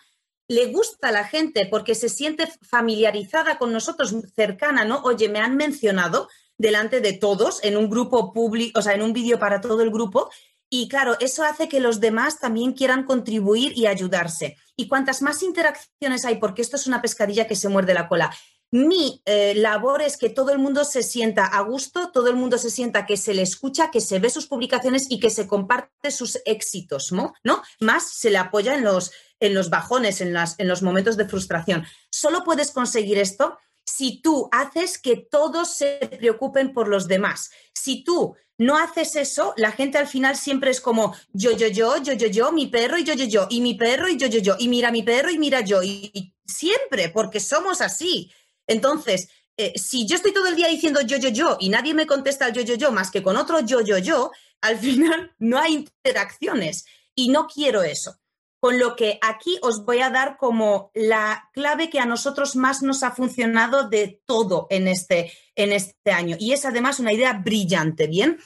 le 0.49 0.65
gusta 0.71 1.09
a 1.09 1.11
la 1.11 1.23
gente 1.23 1.67
porque 1.67 1.95
se 1.95 2.09
siente 2.09 2.51
familiarizada 2.63 3.57
con 3.57 3.71
nosotros, 3.71 4.13
cercana, 4.35 4.83
¿no? 4.83 4.99
Oye, 5.03 5.29
me 5.29 5.39
han 5.39 5.55
mencionado 5.55 6.27
delante 6.57 7.01
de 7.01 7.13
todos 7.13 7.63
en 7.63 7.77
un 7.77 7.89
grupo 7.89 8.33
público, 8.33 8.79
o 8.79 8.81
sea, 8.81 8.95
en 8.95 9.03
un 9.03 9.13
vídeo 9.13 9.37
para 9.37 9.61
todo 9.61 9.81
el 9.83 9.91
grupo. 9.91 10.29
Y 10.67 10.89
claro, 10.89 11.15
eso 11.19 11.43
hace 11.43 11.69
que 11.69 11.79
los 11.79 11.99
demás 11.99 12.39
también 12.39 12.73
quieran 12.73 13.03
contribuir 13.03 13.77
y 13.77 13.85
ayudarse. 13.85 14.57
Y 14.75 14.87
cuantas 14.87 15.21
más 15.21 15.43
interacciones 15.43 16.25
hay, 16.25 16.37
porque 16.37 16.63
esto 16.63 16.77
es 16.77 16.87
una 16.87 17.01
pescadilla 17.01 17.47
que 17.47 17.55
se 17.55 17.69
muerde 17.69 17.93
la 17.93 18.07
cola, 18.07 18.35
mi 18.71 19.21
eh, 19.25 19.55
labor 19.55 20.01
es 20.01 20.17
que 20.17 20.29
todo 20.29 20.51
el 20.51 20.59
mundo 20.59 20.85
se 20.85 21.01
sienta 21.01 21.45
a 21.45 21.61
gusto, 21.61 22.11
todo 22.11 22.27
el 22.27 22.35
mundo 22.35 22.57
se 22.57 22.69
sienta 22.69 23.05
que 23.05 23.17
se 23.17 23.33
le 23.33 23.41
escucha, 23.41 23.89
que 23.89 24.01
se 24.01 24.19
ve 24.19 24.29
sus 24.29 24.45
publicaciones 24.45 25.07
y 25.09 25.19
que 25.19 25.31
se 25.31 25.47
comparte 25.47 26.11
sus 26.11 26.39
éxitos, 26.45 27.11
¿no? 27.11 27.33
Más 27.79 28.11
se 28.11 28.29
le 28.29 28.37
apoya 28.37 28.75
en 28.75 28.83
los, 28.83 29.11
en 29.39 29.55
los 29.55 29.71
bajones, 29.71 30.21
en, 30.21 30.33
las, 30.33 30.59
en 30.59 30.67
los 30.67 30.83
momentos 30.83 31.17
de 31.17 31.27
frustración. 31.27 31.83
Solo 32.11 32.43
puedes 32.43 32.69
conseguir 32.71 33.17
esto 33.17 33.57
si 33.85 34.21
tú 34.21 34.49
haces 34.51 34.99
que 34.99 35.17
todos 35.17 35.73
se 35.73 35.97
preocupen 36.19 36.71
por 36.71 36.87
los 36.87 37.07
demás. 37.07 37.49
Si 37.73 38.03
tú 38.03 38.35
no 38.59 38.77
haces 38.77 39.15
eso, 39.15 39.55
la 39.57 39.71
gente 39.71 39.97
al 39.97 40.05
final 40.05 40.35
siempre 40.35 40.69
es 40.69 40.79
como 40.79 41.15
yo, 41.33 41.53
yo, 41.53 41.67
yo, 41.67 41.97
yo, 42.03 42.13
yo, 42.13 42.27
yo, 42.27 42.51
mi 42.51 42.67
perro 42.67 42.99
y 42.99 43.03
yo, 43.03 43.15
yo, 43.15 43.25
yo, 43.25 43.47
y 43.49 43.61
mi 43.61 43.73
perro 43.73 44.07
y 44.07 44.17
yo, 44.17 44.27
yo, 44.27 44.39
yo, 44.39 44.55
y 44.59 44.67
mira 44.67 44.91
mi 44.91 45.01
perro 45.01 45.31
y 45.31 45.39
mira 45.39 45.61
yo, 45.61 45.81
y 45.81 46.35
siempre, 46.45 47.09
porque 47.09 47.39
somos 47.39 47.81
así. 47.81 48.31
Entonces, 48.69 49.29
eh, 49.57 49.73
si 49.75 50.07
yo 50.07 50.15
estoy 50.15 50.31
todo 50.31 50.47
el 50.47 50.55
día 50.55 50.67
diciendo 50.67 51.01
yo, 51.01 51.17
yo, 51.17 51.29
yo 51.29 51.57
y 51.59 51.69
nadie 51.69 51.93
me 51.93 52.07
contesta 52.07 52.47
el 52.47 52.53
yo, 52.53 52.61
yo, 52.61 52.75
yo 52.75 52.91
más 52.91 53.11
que 53.11 53.23
con 53.23 53.35
otro 53.35 53.59
yo, 53.59 53.81
yo, 53.81 53.97
yo, 53.97 54.31
al 54.61 54.77
final 54.85 55.35
no 55.39 55.59
hay 55.59 55.73
interacciones 55.73 56.85
y 57.13 57.29
no 57.29 57.47
quiero 57.47 57.83
eso. 57.83 58.15
Con 58.61 58.77
lo 58.77 58.95
que 58.95 59.19
aquí 59.21 59.57
os 59.61 59.85
voy 59.85 59.99
a 59.99 60.09
dar 60.09 60.37
como 60.37 60.91
la 60.93 61.49
clave 61.53 61.89
que 61.89 61.99
a 61.99 62.05
nosotros 62.05 62.55
más 62.55 62.81
nos 62.81 63.03
ha 63.03 63.11
funcionado 63.11 63.89
de 63.89 64.21
todo 64.25 64.67
en 64.69 64.87
este, 64.87 65.31
en 65.55 65.71
este 65.71 66.11
año. 66.11 66.35
Y 66.39 66.51
es 66.51 66.65
además 66.65 66.99
una 66.99 67.13
idea 67.13 67.33
brillante, 67.33 68.07
¿bien? 68.07 68.37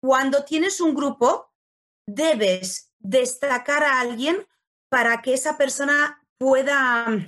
Cuando 0.00 0.44
tienes 0.44 0.80
un 0.80 0.94
grupo, 0.94 1.52
debes 2.06 2.90
destacar 2.98 3.84
a 3.84 4.00
alguien 4.00 4.46
para 4.88 5.20
que 5.20 5.34
esa 5.34 5.58
persona 5.58 6.26
pueda 6.38 7.26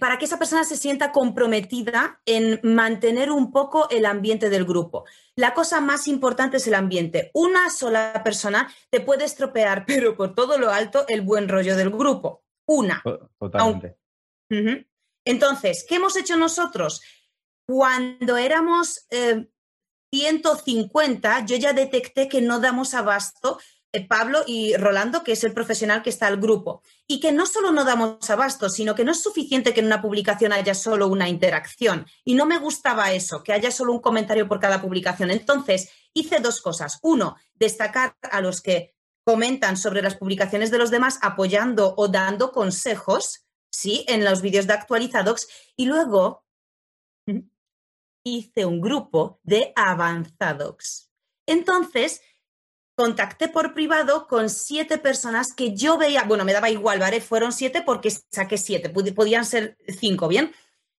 para 0.00 0.18
que 0.18 0.24
esa 0.24 0.38
persona 0.38 0.64
se 0.64 0.76
sienta 0.76 1.12
comprometida 1.12 2.20
en 2.26 2.60
mantener 2.62 3.30
un 3.30 3.52
poco 3.52 3.88
el 3.90 4.06
ambiente 4.06 4.50
del 4.50 4.64
grupo. 4.64 5.04
La 5.36 5.54
cosa 5.54 5.80
más 5.80 6.08
importante 6.08 6.58
es 6.58 6.66
el 6.66 6.74
ambiente. 6.74 7.30
Una 7.32 7.70
sola 7.70 8.20
persona 8.24 8.72
te 8.90 9.00
puede 9.00 9.24
estropear, 9.24 9.84
pero 9.86 10.16
por 10.16 10.34
todo 10.34 10.58
lo 10.58 10.70
alto, 10.70 11.04
el 11.08 11.22
buen 11.22 11.48
rollo 11.48 11.76
del 11.76 11.90
grupo. 11.90 12.42
Una. 12.66 13.02
Totalmente. 13.38 13.96
Entonces, 15.24 15.84
¿qué 15.88 15.96
hemos 15.96 16.16
hecho 16.16 16.36
nosotros? 16.36 17.00
Cuando 17.66 18.36
éramos 18.36 19.06
150, 20.12 21.38
eh, 21.38 21.44
yo 21.46 21.56
ya 21.56 21.72
detecté 21.72 22.28
que 22.28 22.42
no 22.42 22.60
damos 22.60 22.92
abasto 22.92 23.58
Pablo 24.00 24.42
y 24.46 24.74
Rolando, 24.76 25.22
que 25.22 25.32
es 25.32 25.44
el 25.44 25.52
profesional 25.52 26.02
que 26.02 26.10
está 26.10 26.26
al 26.26 26.38
grupo. 26.38 26.82
Y 27.06 27.20
que 27.20 27.30
no 27.32 27.44
solo 27.44 27.72
no 27.72 27.84
damos 27.84 28.28
abasto, 28.30 28.70
sino 28.70 28.94
que 28.94 29.04
no 29.04 29.12
es 29.12 29.22
suficiente 29.22 29.74
que 29.74 29.80
en 29.80 29.86
una 29.86 30.00
publicación 30.00 30.52
haya 30.52 30.74
solo 30.74 31.08
una 31.08 31.28
interacción. 31.28 32.06
Y 32.24 32.34
no 32.34 32.46
me 32.46 32.58
gustaba 32.58 33.12
eso, 33.12 33.42
que 33.42 33.52
haya 33.52 33.70
solo 33.70 33.92
un 33.92 34.00
comentario 34.00 34.48
por 34.48 34.60
cada 34.60 34.80
publicación. 34.80 35.30
Entonces, 35.30 35.90
hice 36.14 36.40
dos 36.40 36.62
cosas. 36.62 36.98
Uno, 37.02 37.36
destacar 37.54 38.16
a 38.22 38.40
los 38.40 38.62
que 38.62 38.94
comentan 39.24 39.76
sobre 39.76 40.02
las 40.02 40.16
publicaciones 40.16 40.70
de 40.70 40.78
los 40.78 40.90
demás 40.90 41.18
apoyando 41.22 41.94
o 41.96 42.08
dando 42.08 42.50
consejos, 42.50 43.44
¿sí? 43.70 44.04
En 44.08 44.24
los 44.24 44.40
vídeos 44.40 44.66
de 44.66 44.72
actualizados. 44.72 45.48
Y 45.76 45.84
luego 45.84 46.44
hice 48.24 48.64
un 48.64 48.80
grupo 48.80 49.40
de 49.42 49.72
avanzados. 49.76 51.10
Entonces, 51.46 52.22
contacté 52.94 53.48
por 53.48 53.74
privado 53.74 54.26
con 54.26 54.50
siete 54.50 54.98
personas 54.98 55.54
que 55.54 55.74
yo 55.74 55.98
veía, 55.98 56.24
bueno, 56.24 56.44
me 56.44 56.52
daba 56.52 56.70
igual, 56.70 56.98
¿vale? 56.98 57.20
Fueron 57.20 57.52
siete 57.52 57.82
porque 57.82 58.10
saqué 58.30 58.58
siete, 58.58 58.90
podían 58.90 59.44
ser 59.44 59.76
cinco, 60.00 60.28
¿bien? 60.28 60.52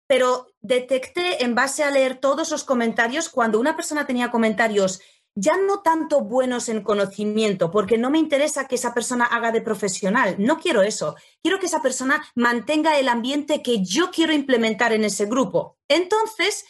Pero 0.06 0.48
detecté 0.60 1.44
en 1.44 1.54
base 1.54 1.84
a 1.84 1.90
leer 1.90 2.16
todos 2.16 2.50
los 2.50 2.64
comentarios, 2.64 3.28
cuando 3.28 3.60
una 3.60 3.76
persona 3.76 4.06
tenía 4.06 4.30
comentarios 4.30 5.00
ya 5.34 5.56
no 5.56 5.80
tanto 5.80 6.20
buenos 6.20 6.68
en 6.68 6.82
conocimiento, 6.82 7.70
porque 7.70 7.96
no 7.96 8.10
me 8.10 8.18
interesa 8.18 8.68
que 8.68 8.74
esa 8.74 8.92
persona 8.92 9.24
haga 9.24 9.50
de 9.50 9.62
profesional, 9.62 10.36
no 10.38 10.58
quiero 10.58 10.82
eso, 10.82 11.16
quiero 11.42 11.58
que 11.58 11.66
esa 11.66 11.80
persona 11.80 12.22
mantenga 12.34 12.98
el 12.98 13.08
ambiente 13.08 13.62
que 13.62 13.82
yo 13.82 14.10
quiero 14.10 14.34
implementar 14.34 14.92
en 14.92 15.04
ese 15.04 15.24
grupo. 15.26 15.78
Entonces, 15.88 16.66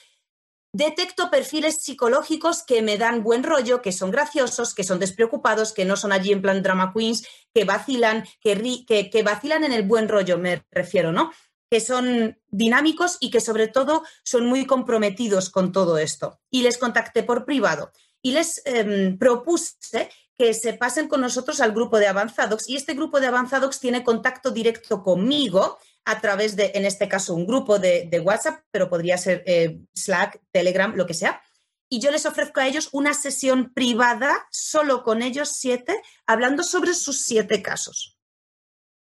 detecto 0.72 1.30
perfiles 1.30 1.82
psicológicos 1.82 2.62
que 2.62 2.82
me 2.82 2.96
dan 2.96 3.22
buen 3.22 3.42
rollo, 3.42 3.82
que 3.82 3.92
son 3.92 4.10
graciosos, 4.10 4.74
que 4.74 4.84
son 4.84 4.98
despreocupados, 4.98 5.72
que 5.72 5.84
no 5.84 5.96
son 5.96 6.12
allí 6.12 6.32
en 6.32 6.42
plan 6.42 6.62
drama 6.62 6.92
queens, 6.94 7.26
que 7.54 7.64
vacilan, 7.64 8.24
que, 8.40 9.22
vacilan 9.24 9.64
en 9.64 9.72
el 9.72 9.82
buen 9.82 10.08
rollo, 10.08 10.38
me 10.38 10.64
refiero, 10.70 11.12
¿no? 11.12 11.30
Que 11.70 11.80
son 11.80 12.38
dinámicos 12.48 13.18
y 13.20 13.30
que 13.30 13.40
sobre 13.40 13.68
todo 13.68 14.02
son 14.24 14.46
muy 14.46 14.66
comprometidos 14.66 15.50
con 15.50 15.72
todo 15.72 15.98
esto. 15.98 16.40
Y 16.50 16.62
les 16.62 16.78
contacté 16.78 17.22
por 17.22 17.44
privado 17.44 17.92
y 18.22 18.32
les 18.32 18.62
em, 18.64 19.18
propuse 19.18 20.10
que 20.38 20.54
se 20.54 20.72
pasen 20.72 21.08
con 21.08 21.20
nosotros 21.20 21.60
al 21.60 21.72
grupo 21.72 21.98
de 21.98 22.06
avanzados 22.06 22.68
y 22.68 22.76
este 22.76 22.94
grupo 22.94 23.20
de 23.20 23.26
avanzados 23.26 23.78
tiene 23.78 24.02
contacto 24.02 24.50
directo 24.50 25.02
conmigo 25.02 25.78
a 26.04 26.20
través 26.20 26.56
de, 26.56 26.72
en 26.74 26.84
este 26.84 27.08
caso, 27.08 27.34
un 27.34 27.46
grupo 27.46 27.78
de, 27.78 28.22
WhatsApp, 28.24 28.64
pero 28.70 28.88
podría 28.88 29.18
ser 29.18 29.42
eh, 29.46 29.80
Slack, 29.94 30.40
Telegram, 30.50 30.94
lo 30.94 31.06
que 31.06 31.14
sea. 31.14 31.42
Y 31.88 32.00
yo 32.00 32.10
les 32.10 32.26
ofrezco 32.26 32.60
a 32.60 32.66
ellos 32.66 32.88
una 32.92 33.14
sesión 33.14 33.72
privada, 33.74 34.46
solo 34.50 35.02
con 35.02 35.22
ellos 35.22 35.50
siete, 35.52 36.00
hablando 36.26 36.62
sobre 36.62 36.94
sus 36.94 37.22
siete 37.22 37.62
casos. 37.62 38.18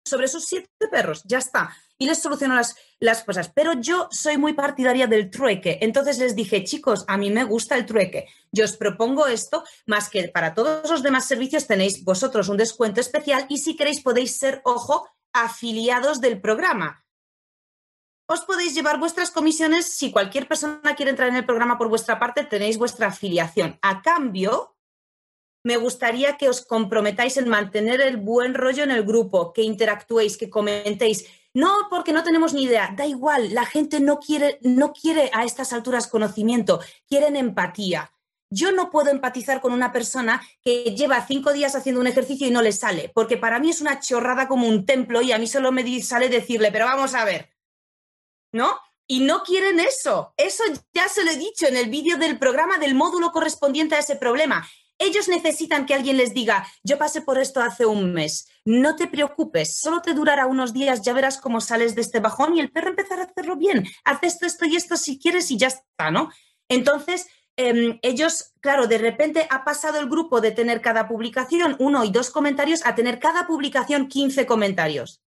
Sobre 0.05 0.26
sus 0.26 0.47
siete 0.47 0.68
perros, 0.90 1.22
ya 1.24 1.38
está. 1.38 1.74
y 1.97 2.07
les 2.07 2.20
soluciono 2.20 2.57
las, 2.57 2.74
las 2.99 3.22
cosas. 3.22 3.53
Pero 3.55 3.74
yo 3.74 4.09
soy 4.11 4.36
muy 4.36 4.55
partidaria 4.55 5.07
del 5.07 5.30
trueque. 5.30 5.78
Entonces 5.82 6.18
les 6.18 6.34
dije, 6.34 6.64
chicos, 6.64 7.05
a 7.07 7.16
mí 7.16 7.30
me 7.30 7.45
gusta 7.45 7.76
el 7.76 7.86
trueque. 7.86 8.26
Yo 8.51 8.64
os 8.64 8.76
propongo 8.76 9.28
esto, 9.28 9.62
más 9.86 10.09
que 10.09 10.28
para 10.28 10.53
todos 10.55 10.90
los 10.90 11.05
demás 11.05 11.26
servicios 11.26 11.68
tenéis 11.68 12.03
vosotros 12.03 12.49
un 12.49 12.57
descuento 12.57 13.01
especial 13.01 13.47
y 13.49 13.59
si 13.59 13.76
queréis 13.76 14.03
podéis 14.03 14.36
ser, 14.36 14.61
ojo, 14.64 15.09
afiliados 15.33 16.20
del 16.20 16.41
programa. 16.41 17.05
Os 18.26 18.43
podéis 18.43 18.74
llevar 18.74 18.99
vuestras 18.99 19.30
comisiones 19.30 19.87
si 19.87 20.11
cualquier 20.11 20.49
persona 20.49 20.95
quiere 20.97 21.11
entrar 21.11 21.28
en 21.28 21.37
el 21.37 21.45
programa 21.45 21.76
por 21.76 21.89
vuestra 21.89 22.18
parte, 22.18 22.45
tenéis 22.45 22.78
vuestra 22.78 23.09
afiliación. 23.09 23.78
A 23.83 24.01
cambio, 24.01 24.76
me 25.64 25.76
gustaría 25.76 26.37
que 26.37 26.49
os 26.49 26.64
comprometáis 26.64 27.37
en 27.37 27.49
mantener 27.49 28.01
el 28.01 28.16
buen 28.16 28.55
rollo 28.55 28.85
en 28.85 28.91
el 28.91 29.05
grupo, 29.05 29.53
que 29.53 29.62
interactuéis, 29.62 30.37
que 30.37 30.51
comentéis. 30.51 31.26
No, 31.55 31.89
porque 31.91 32.12
no 32.12 32.22
tenemos 32.22 32.55
ni 32.55 32.64
idea. 32.64 32.95
Da 32.97 33.07
igual, 33.07 33.53
la 33.53 33.66
gente 33.66 34.01
no 34.01 34.18
quiere, 34.18 34.59
no 34.62 34.93
quiere 34.93 35.30
a 35.35 35.45
estas 35.45 35.72
alturas 35.72 36.07
conocimiento, 36.07 36.80
quieren 37.07 37.37
empatía. 37.37 38.11
Yo 38.55 38.70
no 38.70 38.90
puedo 38.90 39.11
empatizar 39.11 39.62
con 39.62 39.72
una 39.72 39.92
persona 39.92 40.42
que 40.62 40.94
lleva 40.94 41.26
cinco 41.26 41.55
días 41.55 41.74
haciendo 41.74 42.03
un 42.03 42.07
ejercicio 42.07 42.46
y 42.46 42.50
no 42.50 42.61
le 42.61 42.72
sale, 42.72 43.11
porque 43.14 43.38
para 43.38 43.59
mí 43.59 43.70
es 43.70 43.80
una 43.80 43.98
chorrada 43.98 44.46
como 44.46 44.68
un 44.68 44.84
templo 44.84 45.22
y 45.22 45.32
a 45.32 45.38
mí 45.38 45.46
solo 45.46 45.72
me 45.72 46.03
sale 46.03 46.28
decirle, 46.28 46.70
pero 46.70 46.84
vamos 46.84 47.14
a 47.14 47.24
ver, 47.24 47.48
¿no? 48.53 48.78
Y 49.07 49.20
no 49.20 49.42
quieren 49.42 49.80
eso. 49.80 50.34
Eso 50.36 50.64
ya 50.92 51.09
se 51.09 51.24
lo 51.24 51.30
he 51.30 51.36
dicho 51.36 51.66
en 51.66 51.78
el 51.78 51.88
vídeo 51.88 52.18
del 52.18 52.38
programa 52.38 52.76
del 52.76 52.94
módulo 52.94 53.32
correspondiente 53.32 53.94
a 53.94 54.00
ese 54.00 54.16
problema. 54.16 54.68
Ellos 54.98 55.28
necesitan 55.28 55.86
que 55.86 55.94
alguien 55.94 56.18
les 56.18 56.34
diga, 56.34 56.66
yo 56.84 56.98
pasé 56.98 57.22
por 57.22 57.38
esto 57.38 57.62
hace 57.62 57.86
un 57.86 58.12
mes, 58.12 58.48
no 58.66 58.96
te 58.96 59.07
preocupes, 59.07 59.78
solo 59.78 60.03
te 60.03 60.12
durará 60.12 60.44
unos 60.44 60.74
días, 60.74 61.00
ya 61.00 61.14
verás 61.14 61.38
cómo 61.38 61.62
sales 61.62 61.94
de 61.94 62.03
este 62.03 62.20
bajón 62.20 62.55
y 62.55 62.61
el 62.61 62.70
perro 62.70 62.90
empezará 62.90 63.22
a 63.22 63.26
hacerlo 63.26 63.57
bien. 63.57 63.88
Haz 64.05 64.18
esto, 64.22 64.44
esto 64.44 64.66
y 64.66 64.76
esto 64.76 64.98
si 64.98 65.18
quieres 65.18 65.50
y 65.50 65.57
ya 65.57 65.68
está, 65.68 66.11
¿no? 66.11 66.30
Entonces, 66.68 67.26
em, 67.57 67.98
ellos, 68.03 68.53
claro, 68.61 68.86
de 68.86 68.98
repente 68.98 69.46
ha 69.50 69.64
pasado 69.64 70.00
el 70.00 70.09
grupo 70.09 70.40
de 70.40 70.53
tener 70.53 70.80
cada 70.80 71.09
publicación 71.09 71.76
uno 71.78 72.05
y 72.05 72.11
dos 72.11 72.30
comentarios 72.30 72.84
a 72.86 72.94
tener 72.94 73.18
cada 73.18 73.46
publicación 73.46 74.09
15 74.09 74.46
comentarios. 74.46 75.22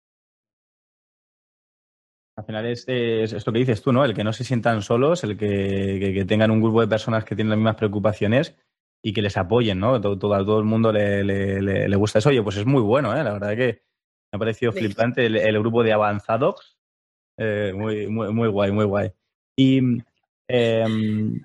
Al 2.36 2.44
final 2.44 2.66
es, 2.66 2.88
esto 2.88 3.52
que 3.52 3.58
dices 3.58 3.82
tú, 3.82 3.92
¿no? 3.92 4.04
El 4.04 4.14
que 4.14 4.24
no 4.24 4.32
se 4.32 4.44
sientan 4.44 4.80
solos, 4.80 5.24
el 5.24 5.36
que 5.36 6.24
tengan 6.26 6.50
un 6.50 6.62
grupo 6.62 6.80
de 6.80 6.88
personas 6.88 7.24
que 7.24 7.34
tienen 7.34 7.50
las 7.50 7.58
mismas 7.58 7.76
preocupaciones 7.76 8.54
y 9.02 9.12
que 9.12 9.22
les 9.22 9.36
apoyen, 9.36 9.78
¿no? 9.78 10.00
Todo, 10.00 10.18
todo, 10.18 10.58
el 10.58 10.64
mundo 10.64 10.92
le, 10.92 11.24
le, 11.24 11.96
gusta 11.96 12.18
eso. 12.18 12.28
Oye, 12.28 12.42
pues 12.42 12.56
es 12.56 12.66
muy 12.66 12.82
bueno, 12.82 13.16
¿eh? 13.16 13.24
La 13.24 13.32
verdad 13.32 13.56
que 13.56 13.82
me 14.32 14.36
ha 14.36 14.38
parecido 14.38 14.72
flipante 14.72 15.26
el, 15.26 15.58
grupo 15.58 15.82
de 15.82 15.92
avanzados. 15.92 16.76
Eh, 17.38 17.72
muy, 17.74 18.06
muy, 18.08 18.32
muy 18.32 18.48
guay, 18.48 18.70
muy 18.70 18.84
guay. 18.84 19.12
Y 19.56 19.80
em, 20.48 21.42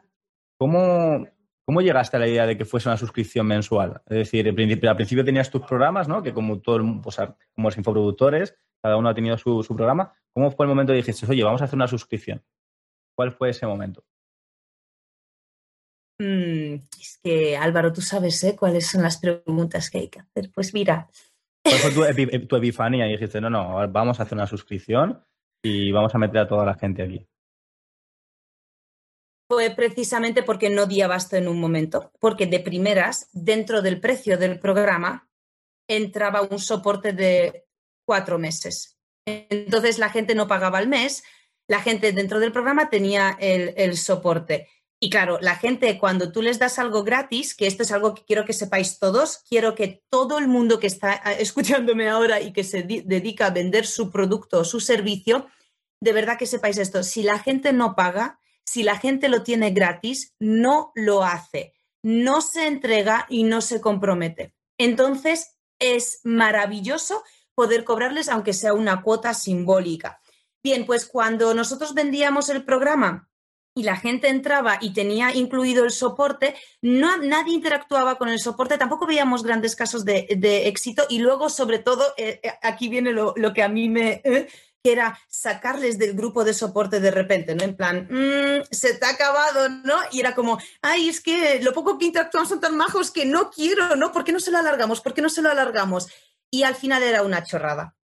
¿cómo, 0.57 1.27
¿cómo, 1.65 1.81
llegaste 1.81 2.17
a 2.17 2.19
la 2.19 2.27
idea 2.27 2.45
de 2.45 2.57
que 2.57 2.65
fuese 2.65 2.89
una 2.89 2.97
suscripción 2.97 3.47
mensual? 3.47 4.01
Es 4.07 4.17
decir, 4.17 4.47
al 4.47 4.55
principio, 4.55 5.25
tenías 5.25 5.49
tus 5.49 5.61
programas, 5.61 6.07
¿no? 6.07 6.23
Que 6.23 6.33
como 6.33 6.59
todo 6.59 6.79
pues, 7.01 7.17
como 7.55 7.67
los 7.67 7.77
infoproductores, 7.77 8.57
cada 8.81 8.97
uno 8.97 9.09
ha 9.09 9.15
tenido 9.15 9.37
su, 9.37 9.63
su 9.63 9.75
programa. 9.75 10.13
¿Cómo 10.33 10.51
fue 10.51 10.65
el 10.65 10.69
momento 10.69 10.91
de 10.91 10.97
dijiste, 10.97 11.25
oye, 11.29 11.43
vamos 11.43 11.61
a 11.61 11.65
hacer 11.65 11.75
una 11.75 11.87
suscripción? 11.87 12.43
¿Cuál 13.15 13.31
fue 13.31 13.49
ese 13.49 13.65
momento? 13.65 14.03
Mm, 16.19 16.75
es 16.99 17.19
que 17.21 17.57
Álvaro, 17.57 17.91
tú 17.91 18.01
sabes 18.01 18.41
¿eh? 18.43 18.55
cuáles 18.57 18.87
son 18.87 19.01
las 19.01 19.17
preguntas 19.17 19.89
que 19.89 19.97
hay 19.99 20.07
que 20.07 20.19
hacer. 20.19 20.51
Pues 20.53 20.73
mira. 20.73 21.09
¿Cuál 21.63 21.77
fue 21.77 21.91
tu, 21.91 22.55
epifanía? 22.57 23.07
Y 23.07 23.11
dijiste, 23.13 23.41
no, 23.41 23.49
no, 23.49 23.87
vamos 23.89 24.19
a 24.19 24.23
hacer 24.23 24.37
una 24.37 24.47
suscripción 24.47 25.23
y 25.63 25.91
vamos 25.91 26.13
a 26.15 26.17
meter 26.17 26.41
a 26.41 26.47
toda 26.47 26.65
la 26.65 26.75
gente 26.75 27.03
aquí. 27.03 27.27
Fue 29.47 29.69
precisamente 29.69 30.43
porque 30.43 30.69
no 30.69 30.85
di 30.85 31.01
abasto 31.01 31.35
en 31.35 31.47
un 31.47 31.59
momento, 31.59 32.11
porque 32.19 32.47
de 32.47 32.59
primeras, 32.59 33.29
dentro 33.31 33.81
del 33.81 33.99
precio 33.99 34.37
del 34.37 34.59
programa, 34.59 35.29
entraba 35.87 36.41
un 36.41 36.59
soporte 36.59 37.13
de 37.13 37.65
cuatro 38.05 38.39
meses. 38.39 38.97
Entonces 39.25 39.99
la 39.99 40.09
gente 40.09 40.33
no 40.35 40.47
pagaba 40.47 40.79
al 40.79 40.87
mes, 40.87 41.23
la 41.67 41.81
gente 41.81 42.11
dentro 42.11 42.39
del 42.39 42.51
programa 42.51 42.89
tenía 42.89 43.37
el 43.39 43.97
soporte. 43.97 44.67
Y 44.99 45.09
claro, 45.09 45.37
la 45.41 45.55
gente 45.55 45.99
cuando 45.99 46.31
tú 46.31 46.41
les 46.41 46.57
das 46.57 46.79
algo 46.79 47.03
gratis, 47.03 47.53
que 47.53 47.67
esto 47.67 47.83
es 47.83 47.91
algo 47.91 48.13
que 48.15 48.23
quiero 48.23 48.45
que 48.45 48.53
sepáis 48.53 48.97
todos, 48.97 49.43
quiero 49.47 49.75
que 49.75 50.03
todo 50.09 50.39
el 50.39 50.47
mundo 50.47 50.79
que 50.79 50.87
está 50.87 51.21
ah, 51.23 51.33
escuchándome 51.33 52.09
ahora 52.09 52.41
y 52.41 52.53
que 52.53 52.63
se 52.63 52.83
dedica 52.83 53.47
a 53.47 53.51
vender 53.51 53.85
su 53.85 54.09
producto 54.09 54.59
o 54.59 54.65
su 54.65 54.79
servicio, 54.79 55.47
de 56.01 56.13
verdad 56.13 56.37
que 56.37 56.47
sepáis 56.47 56.77
esto, 56.77 57.03
si 57.03 57.23
la 57.23 57.39
gente 57.39 57.73
no 57.73 57.95
paga, 57.95 58.39
si 58.65 58.83
la 58.83 58.97
gente 58.97 59.29
lo 59.29 59.43
tiene 59.43 59.71
gratis, 59.71 60.33
no 60.39 60.91
lo 60.95 61.23
hace, 61.23 61.73
no 62.03 62.41
se 62.41 62.67
entrega 62.67 63.25
y 63.29 63.43
no 63.43 63.61
se 63.61 63.81
compromete. 63.81 64.53
Entonces, 64.77 65.57
es 65.79 66.21
maravilloso 66.23 67.23
poder 67.53 67.83
cobrarles 67.83 68.29
aunque 68.29 68.53
sea 68.53 68.73
una 68.73 69.01
cuota 69.01 69.33
simbólica. 69.33 70.21
Bien, 70.63 70.85
pues 70.85 71.05
cuando 71.05 71.53
nosotros 71.53 71.93
vendíamos 71.93 72.49
el 72.49 72.65
programa, 72.65 73.29
y 73.77 73.83
la 73.83 73.97
gente 73.97 74.29
entraba 74.29 74.77
y 74.79 74.93
tenía 74.93 75.35
incluido 75.35 75.83
el 75.83 75.91
soporte, 75.91 76.55
no, 76.81 77.17
nadie 77.17 77.53
interactuaba 77.53 78.17
con 78.17 78.29
el 78.29 78.39
soporte, 78.39 78.77
tampoco 78.77 79.05
veíamos 79.05 79.43
grandes 79.43 79.75
casos 79.75 80.05
de, 80.05 80.25
éxito 80.65 81.03
y 81.09 81.19
luego, 81.19 81.49
sobre 81.49 81.79
todo, 81.79 82.05
eh, 82.17 82.39
eh, 82.41 82.53
aquí 82.63 82.87
viene 82.87 83.11
lo, 83.11 83.35
que 83.53 83.63
a 83.63 83.67
mí 83.67 83.89
me... 83.89 84.21
Eh, 84.23 84.47
que 84.85 84.91
era 84.91 85.19
sacarles 85.27 85.97
del 85.97 86.13
grupo 86.13 86.43
de 86.43 86.53
soporte 86.53 86.99
de 86.99 87.09
repente, 87.09 87.55
¿no? 87.55 87.63
En 87.63 87.75
plan, 87.75 88.07
mm, 88.07 88.65
se 88.69 88.93
te 88.93 89.05
ha 89.07 89.09
acabado, 89.09 89.67
¿no? 89.67 89.95
Y 90.11 90.19
era 90.19 90.35
como, 90.35 90.59
ay, 90.83 91.09
es 91.09 91.21
que 91.21 91.59
lo 91.63 91.73
poco 91.73 91.97
que 91.97 92.05
interactuamos 92.05 92.49
son 92.49 92.59
tan 92.59 92.77
majos 92.77 93.09
que 93.09 93.25
no 93.25 93.49
quiero, 93.49 93.95
¿no? 93.95 94.11
¿Por 94.11 94.23
qué 94.23 94.31
no 94.31 94.39
se 94.39 94.51
lo 94.51 94.59
alargamos? 94.59 95.01
¿Por 95.01 95.15
qué 95.15 95.23
no 95.23 95.29
se 95.29 95.41
lo 95.41 95.49
alargamos? 95.49 96.07
Y 96.51 96.61
al 96.61 96.75
final 96.75 97.01
era 97.01 97.23
una 97.23 97.43
chorrada, 97.43 97.95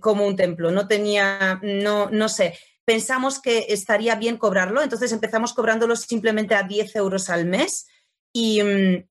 como 0.00 0.26
un 0.26 0.34
templo, 0.34 0.72
no 0.72 0.88
tenía, 0.88 1.60
no, 1.62 2.10
no 2.10 2.28
sé 2.28 2.58
pensamos 2.84 3.40
que 3.40 3.66
estaría 3.70 4.14
bien 4.14 4.36
cobrarlo, 4.36 4.82
entonces 4.82 5.10
empezamos 5.10 5.54
cobrándolo 5.54 5.96
simplemente 5.96 6.54
a 6.54 6.64
10 6.64 6.96
euros 6.96 7.30
al 7.30 7.46
mes 7.46 7.86
y, 8.30 8.62
mm, 8.62 9.08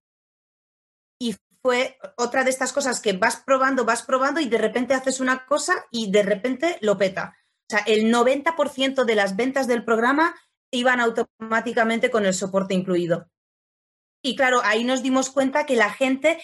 y 1.19 1.35
fue 1.63 1.97
otra 2.17 2.43
de 2.43 2.49
estas 2.49 2.73
cosas 2.73 2.99
que 2.99 3.13
vas 3.13 3.37
probando, 3.37 3.85
vas 3.85 4.03
probando 4.03 4.39
y 4.39 4.49
de 4.49 4.57
repente 4.57 4.93
haces 4.93 5.19
una 5.19 5.45
cosa 5.45 5.85
y 5.91 6.11
de 6.11 6.21
repente 6.21 6.77
lo 6.81 6.97
peta. 6.97 7.37
O 7.61 7.65
sea, 7.69 7.79
el 7.87 8.13
90% 8.13 9.05
de 9.05 9.15
las 9.15 9.35
ventas 9.37 9.65
del 9.65 9.85
programa 9.85 10.35
iban 10.71 10.99
automáticamente 10.99 12.11
con 12.11 12.25
el 12.25 12.33
soporte 12.33 12.73
incluido. 12.73 13.29
Y 14.21 14.35
claro, 14.35 14.61
ahí 14.63 14.83
nos 14.83 15.01
dimos 15.01 15.29
cuenta 15.29 15.65
que 15.65 15.75
la 15.75 15.89
gente 15.89 16.37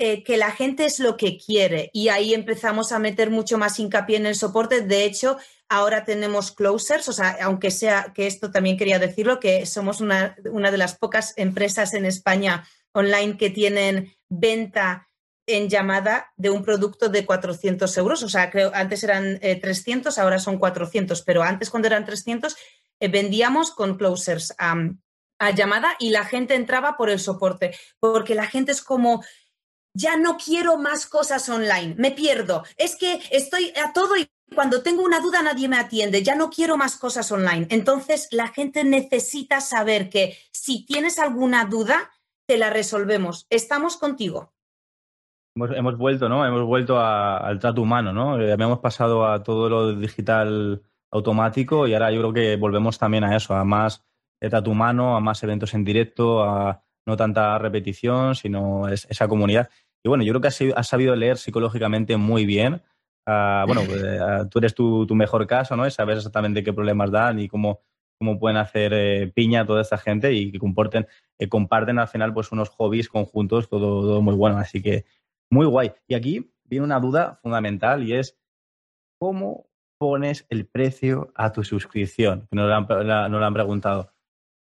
eh, 0.00 0.22
que 0.22 0.36
la 0.36 0.52
gente 0.52 0.84
es 0.84 1.00
lo 1.00 1.16
que 1.16 1.36
quiere 1.38 1.90
y 1.92 2.08
ahí 2.08 2.32
empezamos 2.32 2.92
a 2.92 3.00
meter 3.00 3.30
mucho 3.30 3.58
más 3.58 3.80
hincapié 3.80 4.16
en 4.16 4.26
el 4.26 4.36
soporte. 4.36 4.80
De 4.80 5.04
hecho, 5.04 5.38
ahora 5.68 6.04
tenemos 6.04 6.52
closers, 6.52 7.08
o 7.08 7.12
sea, 7.12 7.36
aunque 7.42 7.72
sea 7.72 8.12
que 8.14 8.28
esto 8.28 8.52
también 8.52 8.76
quería 8.76 9.00
decirlo, 9.00 9.40
que 9.40 9.66
somos 9.66 10.00
una, 10.00 10.36
de 10.36 10.78
las 10.78 10.96
pocas 10.96 11.34
empresas 11.36 11.94
en 11.94 12.04
España 12.04 12.64
online 12.92 13.36
que 13.36 13.50
tienen 13.50 14.14
venta 14.28 15.08
en 15.46 15.68
llamada 15.68 16.32
de 16.36 16.50
un 16.50 16.62
producto 16.62 17.08
de 17.08 17.24
400 17.24 17.96
euros. 17.96 18.22
O 18.22 18.28
sea, 18.28 18.50
creo 18.50 18.70
antes 18.74 19.02
eran 19.02 19.40
300, 19.40 20.16
eh, 20.16 20.20
ahora 20.20 20.38
son 20.38 20.58
400, 20.58 21.22
pero 21.22 21.42
antes 21.42 21.70
cuando 21.70 21.88
eran 21.88 22.04
300 22.04 22.56
eh, 23.00 23.08
vendíamos 23.08 23.70
con 23.70 23.96
closers 23.96 24.54
a 24.58 25.50
llamada 25.54 25.94
y 25.98 26.10
la 26.10 26.24
gente 26.24 26.54
entraba 26.54 26.96
por 26.96 27.10
el 27.10 27.20
soporte, 27.20 27.76
porque 28.00 28.34
la 28.34 28.46
gente 28.46 28.72
es 28.72 28.82
como, 28.82 29.24
ya 29.94 30.16
no 30.16 30.36
quiero 30.36 30.78
más 30.78 31.06
cosas 31.06 31.48
online, 31.48 31.94
me 31.96 32.10
pierdo. 32.10 32.64
Es 32.76 32.96
que 32.96 33.20
estoy 33.30 33.72
a 33.82 33.92
todo 33.92 34.16
y 34.16 34.28
cuando 34.54 34.82
tengo 34.82 35.02
una 35.02 35.20
duda 35.20 35.42
nadie 35.42 35.68
me 35.68 35.78
atiende, 35.78 36.22
ya 36.22 36.34
no 36.34 36.50
quiero 36.50 36.76
más 36.76 36.96
cosas 36.96 37.30
online. 37.30 37.66
Entonces 37.70 38.28
la 38.32 38.48
gente 38.48 38.84
necesita 38.84 39.60
saber 39.60 40.10
que 40.10 40.36
si 40.50 40.84
tienes 40.86 41.18
alguna 41.18 41.64
duda, 41.64 42.10
te 42.48 42.56
la 42.56 42.70
resolvemos. 42.70 43.46
Estamos 43.50 43.98
contigo. 43.98 44.54
Hemos, 45.54 45.98
vuelto, 45.98 46.28
¿no? 46.28 46.46
Hemos 46.46 46.62
vuelto 46.64 46.98
al 46.98 47.58
trato 47.58 47.82
humano, 47.82 48.12
¿no? 48.12 48.40
Eh, 48.40 48.52
habíamos 48.52 48.78
pasado 48.78 49.26
a 49.26 49.42
todo 49.42 49.68
lo 49.68 49.94
digital 49.94 50.82
automático 51.10 51.86
y 51.86 51.94
ahora 51.94 52.10
yo 52.10 52.20
creo 52.20 52.32
que 52.32 52.56
volvemos 52.56 52.98
también 52.98 53.24
a 53.24 53.36
eso, 53.36 53.54
a 53.54 53.64
más 53.64 54.04
trato 54.40 54.70
humano, 54.70 55.16
a 55.16 55.20
más 55.20 55.42
eventos 55.42 55.74
en 55.74 55.84
directo, 55.84 56.42
a 56.42 56.82
no 57.06 57.16
tanta 57.16 57.58
repetición, 57.58 58.34
sino 58.34 58.88
esa 58.88 59.28
comunidad. 59.28 59.68
Y 60.02 60.08
bueno, 60.08 60.24
yo 60.24 60.32
creo 60.32 60.40
que 60.40 60.72
has, 60.74 60.88
sabido 60.88 61.16
leer 61.16 61.36
psicológicamente 61.38 62.16
muy 62.16 62.46
bien. 62.46 62.82
Ah, 63.26 63.64
bueno, 63.66 63.82
pues, 63.84 64.02
eh, 64.04 64.18
ah, 64.20 64.46
tú 64.48 64.58
eres 64.60 64.74
tu, 64.74 65.06
mejor 65.10 65.46
caso, 65.46 65.76
¿no? 65.76 65.88
sabes 65.90 66.18
exactamente 66.18 66.62
qué 66.62 66.72
problemas 66.72 67.10
dan 67.10 67.40
y 67.40 67.48
cómo, 67.48 67.80
cómo 68.18 68.38
pueden 68.38 68.56
hacer 68.56 68.92
eh, 68.94 69.32
piña 69.34 69.66
toda 69.66 69.82
esta 69.82 69.98
gente 69.98 70.32
y 70.32 70.52
que 70.52 70.58
comporten, 70.58 71.06
eh, 71.38 71.48
comparten 71.48 71.98
al 71.98 72.08
final 72.08 72.34
pues 72.34 72.52
unos 72.52 72.68
hobbies 72.70 73.08
conjuntos, 73.08 73.68
todo, 73.68 74.02
todo 74.02 74.22
muy 74.22 74.34
bueno. 74.34 74.58
Así 74.58 74.82
que 74.82 75.04
muy 75.50 75.66
guay. 75.66 75.92
Y 76.06 76.14
aquí 76.14 76.52
viene 76.64 76.84
una 76.84 77.00
duda 77.00 77.38
fundamental 77.42 78.02
y 78.02 78.14
es 78.14 78.38
cómo 79.18 79.68
pones 79.98 80.46
el 80.48 80.66
precio 80.66 81.32
a 81.34 81.52
tu 81.52 81.64
suscripción? 81.64 82.48
No 82.50 82.66
lo 82.66 82.74
han, 82.74 82.86
lo 83.32 83.44
han 83.44 83.54
preguntado. 83.54 84.12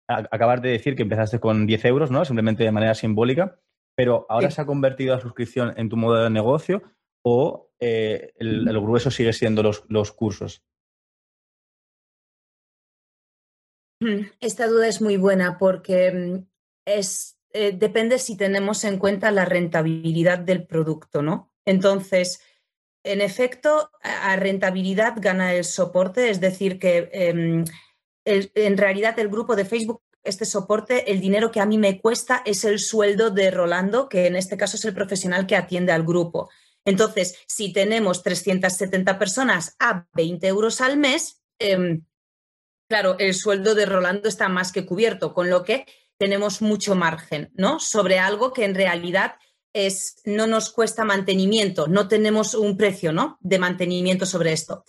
Acabas 0.09 0.63
de 0.63 0.71
decir 0.71 0.97
que 0.97 1.03
empezaste 1.03 1.39
con 1.39 1.67
10 1.67 1.85
euros, 1.85 2.11
¿no? 2.11 2.25
Simplemente 2.25 2.65
de 2.65 2.73
manera 2.73 2.95
simbólica, 2.95 3.61
pero 3.95 4.25
ahora 4.31 4.51
se 4.51 4.63
ha 4.63 4.67
convertido 4.67 5.15
la 5.15 5.21
suscripción 5.21 5.75
en 5.77 5.91
tu 5.91 5.99
modo 5.99 6.23
de 6.23 6.31
negocio 6.31 6.83
o 7.23 7.71
eh, 7.79 8.33
el, 8.37 8.65
grueso 8.81 9.11
sigue 9.11 9.35
siendo 9.35 9.63
los, 9.63 10.13
cursos? 10.13 10.65
Esta 14.41 14.67
duda 14.67 14.89
es 14.89 15.01
muy 15.01 15.17
buena 15.17 15.59
porque 15.59 16.13
mm, 16.13 16.47
es, 16.85 17.39
eh, 17.53 17.73
depende 17.73 18.19
si 18.19 18.37
tenemos 18.37 18.85
en 18.85 18.99
cuenta 18.99 19.31
la 19.31 19.45
rentabilidad 19.45 20.39
del 20.39 20.67
producto, 20.67 21.23
¿no? 21.23 21.53
Entonces, 21.65 22.41
en 23.05 23.21
efecto, 23.21 23.91
a 24.03 24.37
rentabilidad 24.37 25.15
gana 25.17 25.55
el 25.55 25.65
soporte, 25.65 26.31
es 26.31 26.41
decir, 26.41 26.79
que 26.79 27.11
em, 27.13 27.65
en 28.25 28.77
realidad 28.77 29.19
el 29.19 29.29
grupo 29.29 29.57
de 29.57 29.65
Facebook, 29.65 30.03
este 30.23 30.45
soporte, 30.45 31.11
el 31.11 31.21
dinero 31.21 31.51
que 31.51 31.61
a 31.61 31.67
mí 31.67 31.79
me 31.79 32.01
cuesta 32.01 32.43
es 32.45 32.65
el 32.65 32.79
sueldo 32.79 33.31
de 33.31 33.51
Rolando, 33.51 34.09
que 34.09 34.27
en 34.27 34.37
este 34.37 34.57
caso 34.57 34.77
es 34.77 34.85
el 34.85 34.95
profesional 34.95 35.47
que 35.47 35.57
atiende 35.57 35.93
al 35.93 36.05
grupo. 36.05 36.51
Entonces, 36.85 37.37
si 37.47 37.73
tenemos 37.73 38.23
370 38.23 39.19
personas 39.19 39.77
a 39.79 40.07
20 40.15 40.47
euros 40.47 40.81
al 40.81 40.97
mes, 40.99 41.43
em, 41.59 42.05
claro, 42.89 43.17
el 43.19 43.35
sueldo 43.35 43.75
de 43.75 43.87
Rolando 43.87 44.29
está 44.29 44.49
más 44.49 44.73
que 44.73 44.87
cubierto, 44.87 45.35
con 45.35 45.51
lo 45.51 45.63
que 45.63 45.87
tenemos 46.19 46.63
mucho 46.63 46.95
margen, 46.95 47.51
¿no? 47.55 47.79
Sobre 47.79 48.19
algo 48.19 48.53
que 48.53 48.65
en 48.65 48.75
realidad 48.75 49.37
es, 49.73 50.21
no 50.25 50.47
nos 50.47 50.71
cuesta 50.71 51.05
mantenimiento, 51.05 51.87
no 51.87 52.09
tenemos 52.09 52.55
un 52.55 52.77
precio, 52.77 53.13
¿no? 53.13 53.39
De 53.41 53.59
mantenimiento 53.59 54.27
sobre 54.27 54.53
esto. 54.53 54.85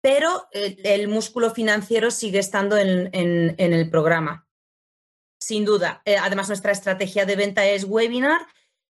Pero 0.00 0.48
el, 0.52 1.08
músculo 1.08 1.50
financiero 1.50 2.10
sigue 2.10 2.38
estando 2.38 2.76
en, 2.76 3.08
el 3.12 3.90
programa. 3.90 4.46
Sin 5.40 5.64
duda. 5.64 6.02
Eh, 6.04 6.16
además, 6.16 6.48
nuestra 6.48 6.72
estrategia 6.72 7.24
de 7.24 7.36
venta 7.36 7.66
es 7.66 7.84
webinar 7.84 8.46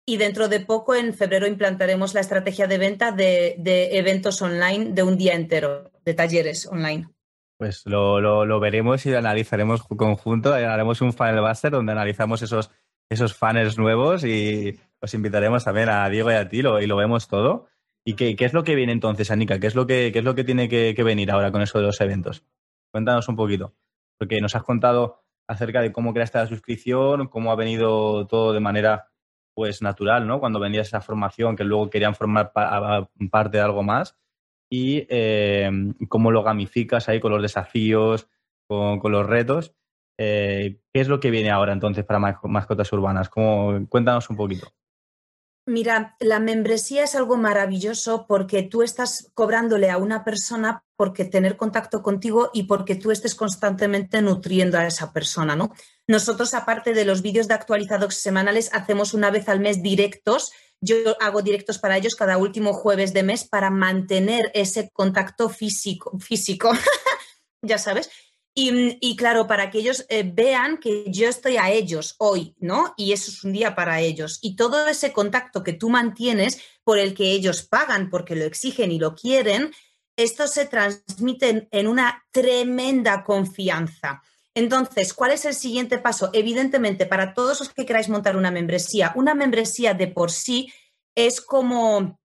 y 0.06 0.16
dentro 0.16 0.48
de 0.48 0.60
poco, 0.60 0.94
en 0.94 1.14
febrero, 1.14 1.46
implantaremos 1.46 2.14
la 2.14 2.20
estrategia 2.20 2.66
de 2.66 2.78
venta 2.78 3.12
de, 3.12 3.56
eventos 3.92 4.42
online 4.42 4.92
de 4.92 5.02
un 5.02 5.16
día 5.16 5.34
entero, 5.34 5.92
de 6.04 6.14
talleres 6.14 6.66
online. 6.66 7.13
Pues 7.56 7.86
lo, 7.86 8.60
veremos 8.60 9.06
y 9.06 9.10
lo 9.10 9.18
analizaremos 9.18 9.82
conjunto. 9.84 10.52
Haremos 10.52 11.00
un 11.00 11.12
funnel 11.12 11.40
buster 11.40 11.70
donde 11.70 11.92
analizamos 11.92 12.42
esos, 12.42 12.70
esos 13.08 13.34
funnels 13.34 13.78
nuevos 13.78 14.24
y 14.24 14.78
os 15.00 15.14
invitaremos 15.14 15.64
también 15.64 15.88
a 15.88 16.08
Diego 16.08 16.30
y 16.30 16.34
a 16.34 16.48
ti 16.48 16.58
y 16.58 16.62
lo 16.62 16.96
vemos 16.96 17.28
todo. 17.28 17.66
¿Y 18.04 18.14
qué, 18.14 18.36
es 18.38 18.52
lo 18.52 18.64
que 18.64 18.74
viene 18.74 18.92
entonces, 18.92 19.30
Anika? 19.30 19.58
¿Qué 19.58 19.66
es 19.66 19.74
lo 19.74 19.86
que, 19.86 20.08
es 20.08 20.24
lo 20.24 20.34
que 20.34 20.44
tiene 20.44 20.68
que, 20.68 20.94
que 20.94 21.02
venir 21.02 21.30
ahora 21.30 21.50
con 21.52 21.62
eso 21.62 21.78
de 21.78 21.86
los 21.86 22.00
eventos? 22.00 22.44
Cuéntanos 22.92 23.28
un 23.28 23.36
poquito. 23.36 23.74
Porque 24.18 24.40
nos 24.40 24.54
has 24.54 24.62
contado 24.62 25.24
acerca 25.46 25.80
de 25.80 25.92
cómo 25.92 26.12
creaste 26.12 26.38
la 26.38 26.46
suscripción, 26.46 27.28
cómo 27.28 27.50
ha 27.50 27.56
venido 27.56 28.26
todo 28.26 28.52
de 28.52 28.60
manera 28.60 29.08
pues 29.54 29.80
natural, 29.80 30.26
¿no? 30.26 30.40
Cuando 30.40 30.60
vendías 30.60 30.88
esa 30.88 31.00
formación 31.00 31.56
que 31.56 31.64
luego 31.64 31.88
querían 31.88 32.14
formar 32.14 32.52
parte 32.52 33.56
de 33.56 33.62
algo 33.62 33.82
más 33.82 34.16
y 34.74 35.06
eh, 35.08 35.70
cómo 36.08 36.32
lo 36.32 36.42
gamificas 36.42 37.08
ahí 37.08 37.20
con 37.20 37.30
los 37.30 37.40
desafíos, 37.40 38.28
con, 38.66 39.00
los 39.12 39.24
retos. 39.24 39.72
Eh, 40.18 40.80
¿Qué 40.92 41.00
es 41.00 41.06
lo 41.06 41.20
que 41.20 41.30
viene 41.30 41.52
ahora 41.52 41.72
entonces 41.72 42.04
para 42.04 42.18
mascotas 42.18 42.92
urbanas? 42.92 43.28
cuéntanos 43.28 44.28
un 44.30 44.36
poquito. 44.36 44.74
Mira, 45.66 46.16
la 46.18 46.40
membresía 46.40 47.04
es 47.04 47.14
algo 47.14 47.36
maravilloso 47.36 48.26
porque 48.26 48.64
tú 48.64 48.82
estás 48.82 49.30
cobrándole 49.32 49.90
a 49.90 49.96
una 49.96 50.24
persona 50.24 50.84
porque 50.96 51.24
tener 51.24 51.56
contacto 51.56 52.02
contigo 52.02 52.50
y 52.52 52.64
porque 52.64 52.96
tú 52.96 53.12
estés 53.12 53.34
constantemente 53.34 54.20
nutriendo 54.22 54.76
a 54.76 54.86
esa 54.86 55.12
persona, 55.12 55.56
¿no? 55.56 55.72
Nosotros, 56.06 56.52
aparte 56.52 56.92
de 56.94 57.04
los 57.04 57.22
vídeos 57.22 57.48
de 57.48 57.54
actualizados 57.54 58.16
semanales, 58.16 58.70
hacemos 58.74 59.14
una 59.14 59.30
vez 59.30 59.48
al 59.48 59.60
mes 59.60 59.82
directos. 59.82 60.52
Yo 60.84 61.16
hago 61.20 61.42
directos 61.42 61.78
para 61.78 61.96
ellos 61.96 62.14
cada 62.14 62.36
último 62.36 62.72
jueves 62.72 63.12
de 63.12 63.22
mes 63.22 63.44
para 63.44 63.70
mantener 63.70 64.50
ese 64.54 64.90
contacto 64.92 65.48
físico, 65.48 66.18
físico, 66.18 66.72
ya 67.62 67.78
sabes, 67.78 68.10
y, 68.56 69.16
claro, 69.16 69.48
para 69.48 69.68
que 69.68 69.78
ellos 69.78 70.06
eh, 70.08 70.22
vean 70.22 70.78
que 70.78 71.04
yo 71.08 71.28
estoy 71.28 71.56
a 71.56 71.72
ellos 71.72 72.14
hoy, 72.18 72.54
¿no? 72.60 72.94
Y 72.96 73.12
eso 73.12 73.32
es 73.32 73.42
un 73.42 73.52
día 73.52 73.74
para 73.74 74.00
ellos. 74.00 74.38
Y 74.42 74.54
todo 74.54 74.86
ese 74.86 75.12
contacto 75.12 75.64
que 75.64 75.72
tú 75.72 75.90
mantienes, 75.90 76.60
por 76.84 76.98
el 76.98 77.14
que 77.14 77.32
ellos 77.32 77.62
pagan, 77.62 78.10
porque 78.10 78.36
lo 78.36 78.44
exigen 78.44 78.92
y 78.92 79.00
lo 79.00 79.16
quieren, 79.16 79.72
esto 80.16 80.46
se 80.46 80.66
transmite 80.66 81.66
en 81.72 81.88
una 81.88 82.24
tremenda 82.30 83.24
confianza. 83.24 84.22
Entonces, 84.54 85.12
¿cuál 85.14 85.32
es 85.32 85.44
el 85.44 85.54
siguiente 85.54 85.98
paso? 85.98 86.30
Evidentemente, 86.32 87.06
para 87.06 87.34
todos 87.34 87.60
los 87.60 87.72
que 87.72 87.84
queráis 87.84 88.08
montar 88.08 88.36
una 88.36 88.50
membresía, 88.50 89.12
una 89.16 89.34
membresía 89.34 89.94
de 89.94 90.08
por 90.08 90.30
sí 90.30 90.72
es 91.14 91.40
como 91.40 92.20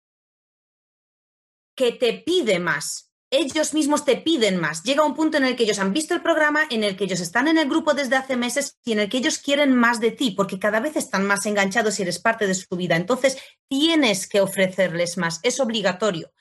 que 1.76 1.91
te 1.91 2.13
pide 2.13 2.59
más 2.59 3.05
ellos 3.32 3.73
mismos 3.73 4.05
te 4.05 4.17
piden 4.17 4.57
más. 4.59 4.84
Llega 4.84 5.05
un 5.05 5.15
punto 5.15 5.38
en 5.38 5.45
el 5.45 5.55
que 5.55 5.63
ellos 5.63 5.80
han 5.80 5.93
visto 5.93 6.13
el 6.13 6.21
programa, 6.21 6.61
en 6.69 6.84
el 6.84 6.95
que 6.95 7.05
ellos 7.05 7.19
están 7.19 7.47
en 7.47 7.57
el 7.57 7.69
grupo 7.69 7.93
desde 7.93 8.15
hace 8.15 8.38
meses 8.38 8.78
y 8.84 8.93
en 8.93 8.99
el 8.99 9.09
que 9.09 9.17
ellos 9.17 9.39
quieren 9.39 9.76
más 9.76 9.99
de 9.99 10.11
ti, 10.11 10.32
porque 10.32 10.59
cada 10.59 10.80
vez 10.80 10.95
están 10.95 11.26
más 11.26 11.45
enganchados 11.45 11.99
y 11.99 12.03
eres 12.03 12.19
parte 12.19 12.47
de 12.47 12.55
su 12.55 12.76
vida. 12.76 12.95
Entonces, 12.95 13.38
tienes 13.67 14.28
que 14.28 14.41
ofrecerles 14.41 15.17
más, 15.17 15.39
es 15.43 15.59
obligatorio. 15.59 16.32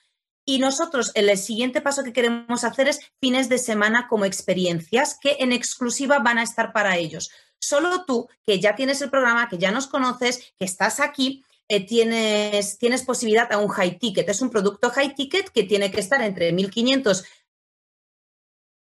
Y 0.47 0.59
nosotros, 0.59 1.11
el 1.15 1.37
siguiente 1.39 1.81
paso 1.81 2.05
que 2.05 2.13
queremos 2.13 2.65
hacer 2.65 2.89
es 2.89 3.01
fines 3.21 3.49
de 3.49 3.59
semana 3.59 4.09
como 4.09 4.27
experiencias 4.27 5.19
que 5.21 5.37
en 5.41 5.53
exclusiva 5.53 6.19
van 6.19 6.39
a 6.39 6.43
estar 6.43 6.73
para 6.73 6.97
ellos. 6.99 7.31
Solo 7.59 8.05
tú, 8.05 8.29
que 8.45 8.61
ya 8.61 8.77
tienes 8.77 9.01
el 9.01 9.11
programa, 9.11 9.49
que 9.49 9.57
ya 9.57 9.71
nos 9.71 9.87
conoces, 9.87 10.53
que 10.59 10.67
estás 10.67 11.01
aquí, 11.01 11.43
eh, 11.69 11.87
tienes, 11.87 12.79
tienes 12.79 13.03
posibilidad 13.05 13.51
a 13.51 13.59
un 13.59 13.69
high 13.69 13.99
ticket. 13.99 14.29
Es 14.29 14.43
un 14.43 14.51
producto 14.51 14.91
high 14.91 15.15
ticket 15.15 15.49
que 15.49 15.63
tiene 15.63 15.91
que 15.91 16.01
estar 16.01 16.21
entre 16.21 16.53
1.500 16.53 17.25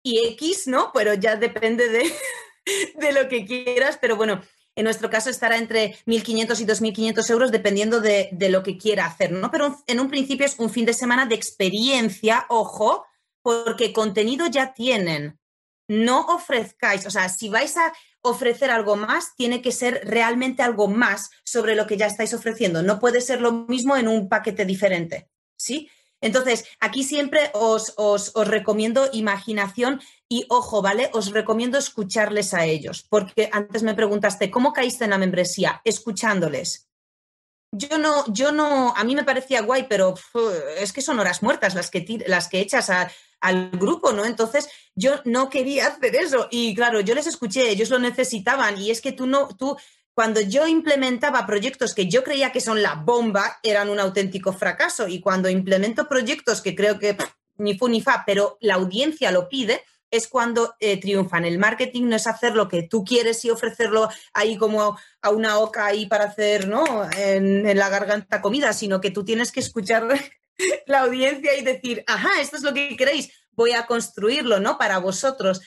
y 0.04 0.28
X, 0.28 0.68
¿no? 0.68 0.92
Pero 0.94 1.14
ya 1.14 1.34
depende 1.34 1.88
de, 1.88 2.12
de 2.94 3.12
lo 3.12 3.28
que 3.28 3.44
quieras. 3.44 3.98
Pero 4.00 4.14
bueno, 4.14 4.42
en 4.78 4.84
nuestro 4.84 5.10
caso 5.10 5.28
estará 5.28 5.58
entre 5.58 5.96
1.500 6.06 6.60
y 6.60 6.64
2.500 6.64 7.30
euros 7.30 7.50
dependiendo 7.50 8.00
de, 8.00 8.28
de, 8.30 8.48
lo 8.48 8.62
que 8.62 8.78
quiera 8.78 9.06
hacer, 9.06 9.32
¿no? 9.32 9.50
Pero 9.50 9.76
en 9.88 9.98
un 9.98 10.08
principio 10.08 10.46
es 10.46 10.56
un 10.60 10.70
fin 10.70 10.86
de 10.86 10.92
semana 10.92 11.26
de 11.26 11.34
experiencia, 11.34 12.46
ojo, 12.48 13.04
porque 13.42 13.92
contenido 13.92 14.46
ya 14.46 14.72
tienen. 14.74 15.40
No 15.88 16.26
ofrezcáis, 16.26 17.06
o 17.06 17.10
sea, 17.10 17.28
si 17.28 17.48
vais 17.48 17.76
a 17.76 17.92
ofrecer 18.20 18.70
algo 18.70 18.94
más, 18.94 19.34
tiene 19.34 19.60
que 19.62 19.72
ser 19.72 20.02
realmente 20.04 20.62
algo 20.62 20.86
más 20.86 21.30
sobre 21.44 21.74
lo 21.74 21.88
que 21.88 21.96
ya 21.96 22.06
estáis 22.06 22.32
ofreciendo. 22.32 22.80
No 22.84 23.00
puede 23.00 23.20
ser 23.20 23.40
lo 23.40 23.50
mismo 23.50 23.96
en 23.96 24.06
un 24.06 24.28
paquete 24.28 24.64
diferente. 24.64 25.28
¿Sí? 25.56 25.90
Entonces, 26.20 26.64
aquí 26.80 27.04
siempre 27.04 27.50
os, 27.54 27.94
os, 27.96 28.32
recomiendo 28.34 29.08
imaginación 29.12 30.00
y 30.28 30.46
ojo, 30.48 30.82
¿vale? 30.82 31.10
Os 31.12 31.30
recomiendo 31.30 31.78
escucharles 31.78 32.54
a 32.54 32.64
ellos, 32.64 33.06
porque 33.08 33.48
antes 33.52 33.82
me 33.82 33.94
preguntaste, 33.94 34.50
¿cómo 34.50 34.72
caíste 34.72 35.04
en 35.04 35.10
la 35.10 35.18
membresía? 35.18 35.80
Escuchándoles. 35.84 36.88
Yo 37.70 37.98
no, 37.98 38.24
yo 38.32 38.50
no, 38.50 38.94
a 38.96 39.04
mí 39.04 39.14
me 39.14 39.24
parecía 39.24 39.60
guay, 39.60 39.86
pero 39.88 40.14
es 40.78 40.92
que 40.92 41.02
son 41.02 41.20
horas 41.20 41.42
muertas 41.42 41.74
las 41.74 41.90
que, 41.90 42.24
las 42.26 42.48
que 42.48 42.60
echas 42.60 42.90
al 43.40 43.70
grupo, 43.70 44.12
¿no? 44.12 44.24
Entonces 44.24 44.68
yo 44.94 45.20
no 45.24 45.50
quería 45.50 45.86
hacer 45.86 46.16
eso 46.16 46.48
y 46.50 46.74
claro, 46.74 47.00
yo 47.00 47.14
les 47.14 47.26
escuché, 47.26 47.68
ellos 47.68 47.90
lo 47.90 47.98
necesitaban 47.98 48.78
y 48.78 48.90
es 48.90 49.02
que 49.02 49.12
tú 49.12 49.26
no, 49.26 49.48
tú, 49.48 49.76
cuando 50.18 50.40
yo 50.40 50.66
implementaba 50.66 51.46
proyectos 51.46 51.94
que 51.94 52.08
yo 52.08 52.24
creía 52.24 52.50
que 52.50 52.60
son 52.60 52.82
la 52.82 52.96
bomba, 52.96 53.60
eran 53.62 53.88
un 53.88 54.00
auténtico 54.00 54.52
fracaso 54.52 55.06
y 55.06 55.20
cuando 55.20 55.48
implemento 55.48 56.08
proyectos 56.08 56.60
que 56.60 56.74
creo 56.74 56.98
que 56.98 57.16
ni 57.56 57.78
fu 57.78 57.86
ni 57.86 58.00
fa, 58.00 58.24
pero 58.26 58.58
la 58.60 58.74
audiencia 58.74 59.30
lo 59.30 59.48
pide, 59.48 59.84
es 60.10 60.26
cuando 60.26 60.74
eh, 60.80 61.00
triunfan. 61.00 61.44
El 61.44 61.60
marketing 61.60 62.08
no 62.08 62.16
es 62.16 62.26
hacer 62.26 62.56
lo 62.56 62.66
que 62.66 62.82
tú 62.82 63.04
quieres 63.04 63.44
y 63.44 63.50
ofrecerlo 63.50 64.08
ahí 64.34 64.56
como 64.56 64.98
a 65.22 65.30
una 65.30 65.60
oca 65.60 65.86
ahí 65.86 66.06
para 66.06 66.24
hacer, 66.24 66.66
¿no? 66.66 66.84
En, 67.16 67.64
en, 67.64 67.78
la 67.78 67.88
garganta 67.88 68.42
comida, 68.42 68.72
sino 68.72 69.00
que 69.00 69.12
tú 69.12 69.24
tienes 69.24 69.52
que 69.52 69.60
escuchar 69.60 70.08
la 70.88 71.02
audiencia 71.02 71.56
y 71.56 71.62
decir, 71.62 72.02
ajá, 72.08 72.40
esto 72.40 72.56
es 72.56 72.64
lo 72.64 72.74
que 72.74 72.96
queréis, 72.96 73.30
voy 73.52 73.70
a 73.70 73.86
construirlo, 73.86 74.58
¿no? 74.58 74.78
Para 74.78 74.98
vosotros. 74.98 75.60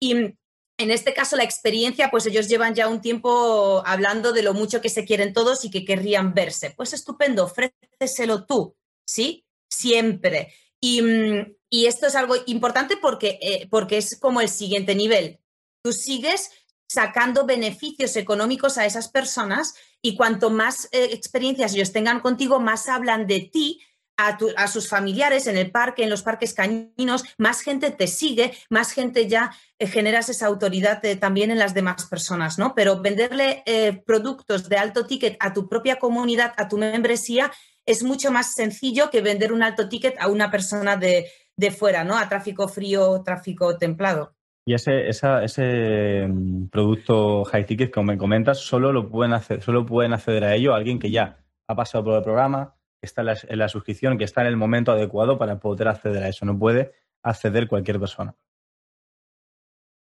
Y 0.00 0.34
en 0.78 0.92
este 0.92 1.12
caso, 1.12 1.36
la 1.36 1.42
experiencia, 1.42 2.08
pues 2.10 2.24
ellos 2.26 2.48
llevan 2.48 2.74
ya 2.74 2.88
un 2.88 3.00
tiempo 3.00 3.82
hablando 3.84 4.32
de 4.32 4.42
lo 4.42 4.54
mucho 4.54 4.80
que 4.80 4.88
se 4.88 5.04
quieren 5.04 5.32
todos 5.32 5.64
y 5.64 5.70
que 5.70 5.84
querrían 5.84 6.34
verse. 6.34 6.72
Pues 6.76 6.92
estupendo, 6.92 7.44
ofréceselo 7.44 8.46
tú, 8.46 8.76
¿sí? 9.04 9.44
Siempre. 9.68 10.54
Y, 10.80 11.46
esto 11.70 12.06
es 12.06 12.14
algo 12.14 12.36
importante 12.46 12.96
porque, 12.96 13.38
eh, 13.42 13.66
porque 13.70 13.98
es 13.98 14.18
como 14.20 14.40
el 14.40 14.48
siguiente 14.48 14.94
nivel. 14.94 15.40
Tú 15.82 15.92
sigues 15.92 16.50
sacando 16.88 17.44
beneficios 17.44 18.16
económicos 18.16 18.78
a 18.78 18.86
esas 18.86 19.08
personas 19.08 19.74
y 20.00 20.16
cuanto 20.16 20.48
más 20.48 20.88
eh, 20.92 21.10
experiencias 21.12 21.74
ellos 21.74 21.92
tengan 21.92 22.20
contigo, 22.20 22.60
más 22.60 22.88
hablan 22.88 23.26
de 23.26 23.40
ti 23.40 23.80
a, 24.18 24.66
sus 24.66 24.88
familiares 24.88 25.46
en 25.46 25.56
el 25.56 25.70
parque, 25.70 26.02
en 26.02 26.10
los 26.10 26.22
parques 26.22 26.52
cañinos, 26.52 27.24
más 27.38 27.60
gente 27.60 27.90
te 27.90 28.08
sigue, 28.08 28.52
más 28.68 28.92
gente 28.92 29.28
ya 29.28 29.52
eh, 29.78 29.86
generas 29.86 30.28
esa 30.28 30.46
autoridad 30.46 31.04
eh, 31.04 31.14
también 31.14 31.52
en 31.52 31.58
las 31.58 31.72
demás 31.72 32.06
personas, 32.06 32.58
¿no? 32.58 32.74
Pero 32.74 33.00
venderle 33.00 33.62
eh, 33.64 34.02
productos 34.04 34.68
de 34.68 34.76
alto 34.76 35.06
ticket 35.06 35.36
a 35.38 35.52
tu 35.52 35.68
propia 35.68 35.96
comunidad, 36.00 36.52
a 36.56 36.66
tu 36.66 36.78
membresía, 36.78 37.52
es 37.86 38.02
mucho 38.02 38.32
más 38.32 38.54
sencillo 38.54 39.08
que 39.08 39.22
vender 39.22 39.52
un 39.52 39.62
alto 39.62 39.88
ticket 39.88 40.16
a 40.18 40.26
una 40.26 40.50
persona 40.50 40.96
de, 40.96 41.26
de 41.56 41.70
fuera, 41.70 42.02
¿no? 42.02 42.18
A 42.18 42.28
tráfico 42.28 42.66
frío, 42.66 43.22
tráfico 43.24 43.78
templado. 43.78 44.34
Y 44.66 44.74
ese, 44.74 45.08
ese 45.08 46.26
mm, 46.28 46.66
producto 46.68 47.44
high 47.44 47.64
ticket, 47.64 47.94
como 47.94 48.12
me 48.12 48.18
comentas, 48.18 48.58
solo 48.58 48.92
lo 48.92 49.08
pueden 49.08 49.32
hacer, 49.32 49.62
solo 49.62 49.86
pueden 49.86 50.12
acceder 50.12 50.44
a 50.44 50.54
ello 50.56 50.74
alguien 50.74 50.98
que 50.98 51.10
ya 51.10 51.38
ha 51.68 51.76
pasado 51.76 52.04
por 52.04 52.16
el 52.16 52.22
programa, 52.22 52.74
está 53.00 53.22
en 53.22 53.58
la, 53.58 53.68
suscripción, 53.68 54.18
que 54.18 54.24
está 54.24 54.42
en 54.42 54.48
el 54.48 54.56
momento 54.56 54.92
adecuado 54.92 55.38
para 55.38 55.58
poder 55.58 55.88
acceder 55.88 56.22
a 56.22 56.28
eso. 56.28 56.44
No 56.44 56.58
puede 56.58 56.92
acceder 57.22 57.68
cualquier 57.68 58.00
persona. 58.00 58.34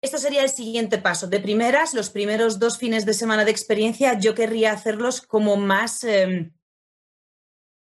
Esto 0.03 0.19
sería 0.19 0.43
el 0.43 0.49
siguiente 0.49 0.99
paso. 0.99 1.29
De 1.29 1.39
primeras, 1.39 1.95
los 1.95 2.11
primeros 2.11 2.59
dos 2.59 2.79
fines 2.79 3.07
de 3.07 3.15
semana 3.15 3.45
de 3.45 3.53
experiencia, 3.53 4.19
yo 4.19 4.35
querría 4.35 4.73
hacerlos 4.73 5.23
como 5.23 5.57
más, 5.57 6.03
em, 6.03 6.53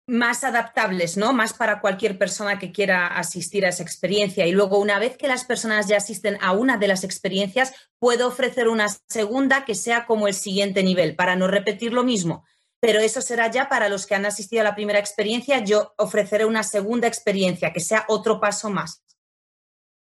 más 0.08 0.42
adaptables, 0.42 1.16
¿no? 1.16 1.32
Más 1.32 1.52
para 1.52 1.80
cualquier 1.80 2.18
persona 2.18 2.58
que 2.58 2.72
quiera 2.72 3.06
asistir 3.06 3.64
a 3.64 3.68
esa 3.68 3.84
experiencia. 3.84 4.44
Y 4.46 4.50
luego, 4.50 4.80
una 4.80 4.98
vez 4.98 5.16
que 5.16 5.28
las 5.28 5.44
personas 5.44 5.86
ya 5.86 5.98
asisten 5.98 6.36
a 6.40 6.50
una 6.50 6.78
de 6.78 6.88
las 6.88 7.04
experiencias, 7.04 7.72
puedo 8.00 8.26
ofrecer 8.26 8.66
una 8.66 8.88
segunda 9.08 9.64
que 9.64 9.76
sea 9.76 10.04
como 10.04 10.26
el 10.26 10.34
siguiente 10.34 10.82
nivel, 10.82 11.14
para 11.14 11.36
no 11.36 11.46
repetir 11.46 11.92
lo 11.92 12.02
mismo 12.02 12.44
pero 12.80 12.98
eso 13.00 13.20
será 13.20 13.50
ya 13.50 13.68
para 13.68 13.88
los 13.88 14.06
que 14.06 14.14
han 14.14 14.24
asistido 14.24 14.62
a 14.62 14.64
la 14.64 14.74
primera 14.74 14.98
experiencia. 14.98 15.62
Yo 15.62 15.92
ofreceré 15.98 16.46
una 16.46 16.62
segunda 16.62 17.06
experiencia, 17.06 17.72
que 17.72 17.80
sea 17.80 18.06
otro 18.08 18.40
paso 18.40 18.70
más. 18.70 19.04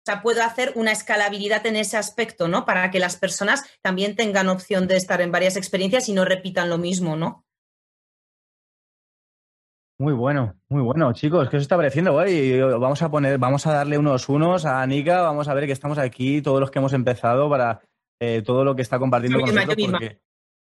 O 0.01 0.05
sea, 0.05 0.22
puedo 0.22 0.43
hacer 0.43 0.74
una 0.76 0.91
escalabilidad 0.91 1.65
en 1.65 1.76
ese 1.76 1.97
aspecto, 1.97 2.47
¿no? 2.47 2.65
Para 2.65 2.89
que 2.91 2.99
las 2.99 3.17
personas 3.17 3.63
también 3.82 4.15
tengan 4.15 4.47
opción 4.47 4.88
de 4.88 4.95
estar 4.95 5.20
en 5.22 5.32
varias 5.32 5.57
experiencias 5.57 6.07
y 6.09 6.13
no 6.13 6.26
repitan 6.26 6.70
lo 6.70 6.78
mismo, 6.78 7.15
¿no? 7.15 7.45
Muy 9.99 10.13
bueno, 10.13 10.55
muy 10.70 10.82
bueno, 10.82 11.11
chicos. 11.11 11.49
¿Qué 11.49 11.57
os 11.57 11.63
está 11.63 11.76
pareciendo? 11.76 12.13
Vamos 12.13 13.01
a 13.01 13.11
poner, 13.11 13.38
vamos 13.38 13.67
a 13.67 13.74
darle 13.74 13.97
unos 13.97 14.30
unos 14.30 14.65
a 14.65 14.82
Anika. 14.82 15.24
Vamos 15.24 15.49
a 15.49 15.53
ver 15.53 15.65
que 15.65 15.74
estamos 15.74 15.97
aquí, 15.97 16.41
todos 16.41 16.61
los 16.61 16.72
que 16.72 16.80
hemos 16.80 16.93
empezado, 16.93 17.49
para 17.49 17.82
eh, 18.22 18.41
todo 18.41 18.63
lo 18.63 18.78
que 18.78 18.82
está 18.82 18.97
compartiendo 18.97 19.41
con 19.41 19.53
nosotros. 19.53 19.88
Porque, 19.91 20.22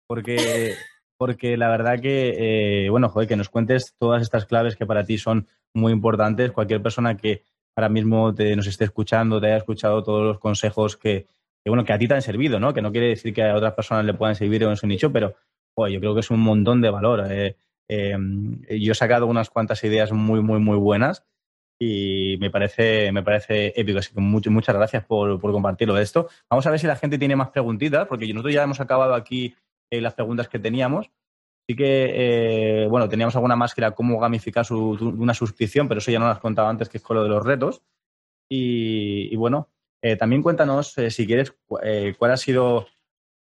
porque 0.08 0.74
porque 1.22 1.56
la 1.56 1.68
verdad 1.68 2.00
que, 2.00 2.86
eh, 2.86 2.90
bueno, 2.90 3.08
joder, 3.08 3.28
que 3.28 3.36
nos 3.36 3.48
cuentes 3.48 3.94
todas 3.96 4.22
estas 4.22 4.44
claves 4.44 4.74
que 4.74 4.86
para 4.86 5.04
ti 5.04 5.18
son 5.18 5.46
muy 5.72 5.92
importantes. 5.92 6.50
Cualquier 6.50 6.82
persona 6.82 7.16
que 7.16 7.44
ahora 7.76 7.88
mismo 7.88 8.34
te, 8.34 8.56
nos 8.56 8.66
esté 8.66 8.86
escuchando, 8.86 9.40
te 9.40 9.46
haya 9.46 9.58
escuchado 9.58 10.02
todos 10.02 10.24
los 10.24 10.40
consejos 10.40 10.96
que, 10.96 11.28
bueno, 11.64 11.84
que 11.84 11.92
a 11.92 11.98
ti 11.98 12.08
te 12.08 12.14
han 12.14 12.22
servido, 12.22 12.58
¿no? 12.58 12.74
Que 12.74 12.82
no 12.82 12.90
quiere 12.90 13.06
decir 13.06 13.32
que 13.32 13.44
a 13.44 13.54
otras 13.54 13.72
personas 13.74 14.04
le 14.04 14.14
puedan 14.14 14.34
servir 14.34 14.64
en 14.64 14.76
su 14.76 14.88
nicho, 14.88 15.12
pero, 15.12 15.36
yo 15.76 16.00
creo 16.00 16.12
que 16.12 16.18
es 16.18 16.30
un 16.32 16.40
montón 16.40 16.80
de 16.80 16.90
valor. 16.90 17.24
Eh, 17.30 17.54
eh, 17.88 18.18
yo 18.80 18.90
he 18.90 18.96
sacado 18.96 19.28
unas 19.28 19.48
cuantas 19.48 19.84
ideas 19.84 20.10
muy, 20.10 20.40
muy, 20.40 20.58
muy 20.58 20.76
buenas 20.76 21.24
y 21.78 22.36
me 22.40 22.50
parece, 22.50 23.12
me 23.12 23.22
parece 23.22 23.80
épico. 23.80 24.00
Así 24.00 24.12
que 24.12 24.20
muchas 24.50 24.74
gracias 24.74 25.04
por, 25.04 25.40
por 25.40 25.52
compartirlo 25.52 25.96
esto. 25.98 26.26
Vamos 26.50 26.66
a 26.66 26.70
ver 26.70 26.80
si 26.80 26.88
la 26.88 26.96
gente 26.96 27.16
tiene 27.16 27.36
más 27.36 27.50
preguntitas, 27.50 28.08
porque 28.08 28.26
nosotros 28.32 28.54
ya 28.54 28.64
hemos 28.64 28.80
acabado 28.80 29.14
aquí 29.14 29.54
eh, 29.92 30.00
las 30.00 30.14
preguntas 30.14 30.48
que 30.48 30.58
teníamos. 30.58 31.10
Sí 31.68 31.76
que, 31.76 32.84
eh, 32.84 32.86
bueno, 32.88 33.10
teníamos 33.10 33.36
alguna 33.36 33.56
más 33.56 33.74
que 33.74 33.82
era 33.82 33.90
cómo 33.90 34.18
gamificar 34.18 34.64
una 34.72 35.34
suscripción, 35.34 35.86
pero 35.86 35.98
eso 35.98 36.10
ya 36.10 36.18
no 36.18 36.24
lo 36.24 36.32
has 36.32 36.38
contado 36.38 36.68
antes, 36.68 36.88
que 36.88 36.96
es 36.96 37.04
con 37.04 37.18
lo 37.18 37.22
de 37.22 37.28
los 37.28 37.44
retos. 37.44 37.82
Y, 38.50 39.36
bueno, 39.36 39.68
eh, 40.02 40.16
también 40.16 40.42
cuéntanos, 40.42 40.94
si 41.08 41.26
quieres, 41.26 41.54
cuál 41.68 42.30
ha 42.30 42.36
sido, 42.38 42.86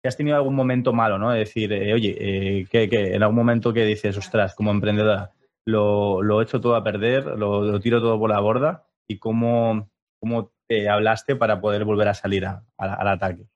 si 0.02 0.08
has 0.08 0.16
tenido 0.18 0.36
algún 0.36 0.54
momento 0.54 0.92
malo, 0.92 1.18
¿no? 1.18 1.32
Es 1.32 1.48
decir, 1.48 1.72
oye, 1.72 2.66
que, 2.70 2.88
en 3.14 3.22
algún 3.22 3.36
momento 3.36 3.72
que 3.72 3.86
dices, 3.86 4.16
ostras, 4.18 4.54
como 4.54 4.70
emprendedora, 4.70 5.32
lo, 5.66 6.22
lo 6.22 6.40
he 6.40 6.44
hecho 6.44 6.60
todo 6.60 6.76
a 6.76 6.84
perder, 6.84 7.24
lo, 7.38 7.80
tiro 7.80 8.00
todo 8.00 8.18
por 8.18 8.30
la 8.30 8.40
borda 8.40 8.86
y 9.08 9.18
cómo, 9.18 9.90
cómo 10.20 10.52
te 10.68 10.90
hablaste 10.90 11.36
para 11.36 11.60
poder 11.60 11.84
volver 11.84 12.08
a 12.08 12.14
salir 12.14 12.46
al 12.46 13.08
ataque. 13.08 13.46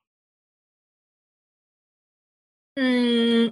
Mm. 2.78 3.50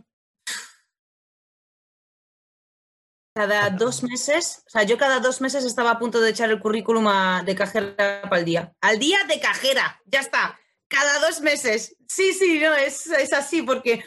Cada 3.37 3.69
dos 3.69 4.03
meses, 4.03 4.63
o 4.67 4.71
sea, 4.71 4.85
yo 4.85 4.97
cada 4.97 5.21
dos 5.21 5.43
meses 5.43 5.63
estaba 5.63 5.91
a 5.91 5.99
punto 5.99 6.23
de 6.23 6.31
echar 6.31 6.49
el 6.49 6.59
currículum 6.59 7.07
de 7.45 7.55
cajera 7.55 8.23
para 8.23 8.39
el 8.39 8.47
día. 8.47 8.73
Al 8.81 8.99
día 8.99 9.19
de 9.29 9.39
cajera, 9.39 10.01
ya 10.07 10.21
está. 10.21 10.59
Cada 10.89 11.19
dos 11.19 11.43
meses. 11.43 11.97
Sí, 12.09 12.33
sí, 12.33 12.59
no, 12.61 12.73
es, 12.75 13.07
es 13.09 13.35
así, 13.35 13.61
porque 13.61 14.03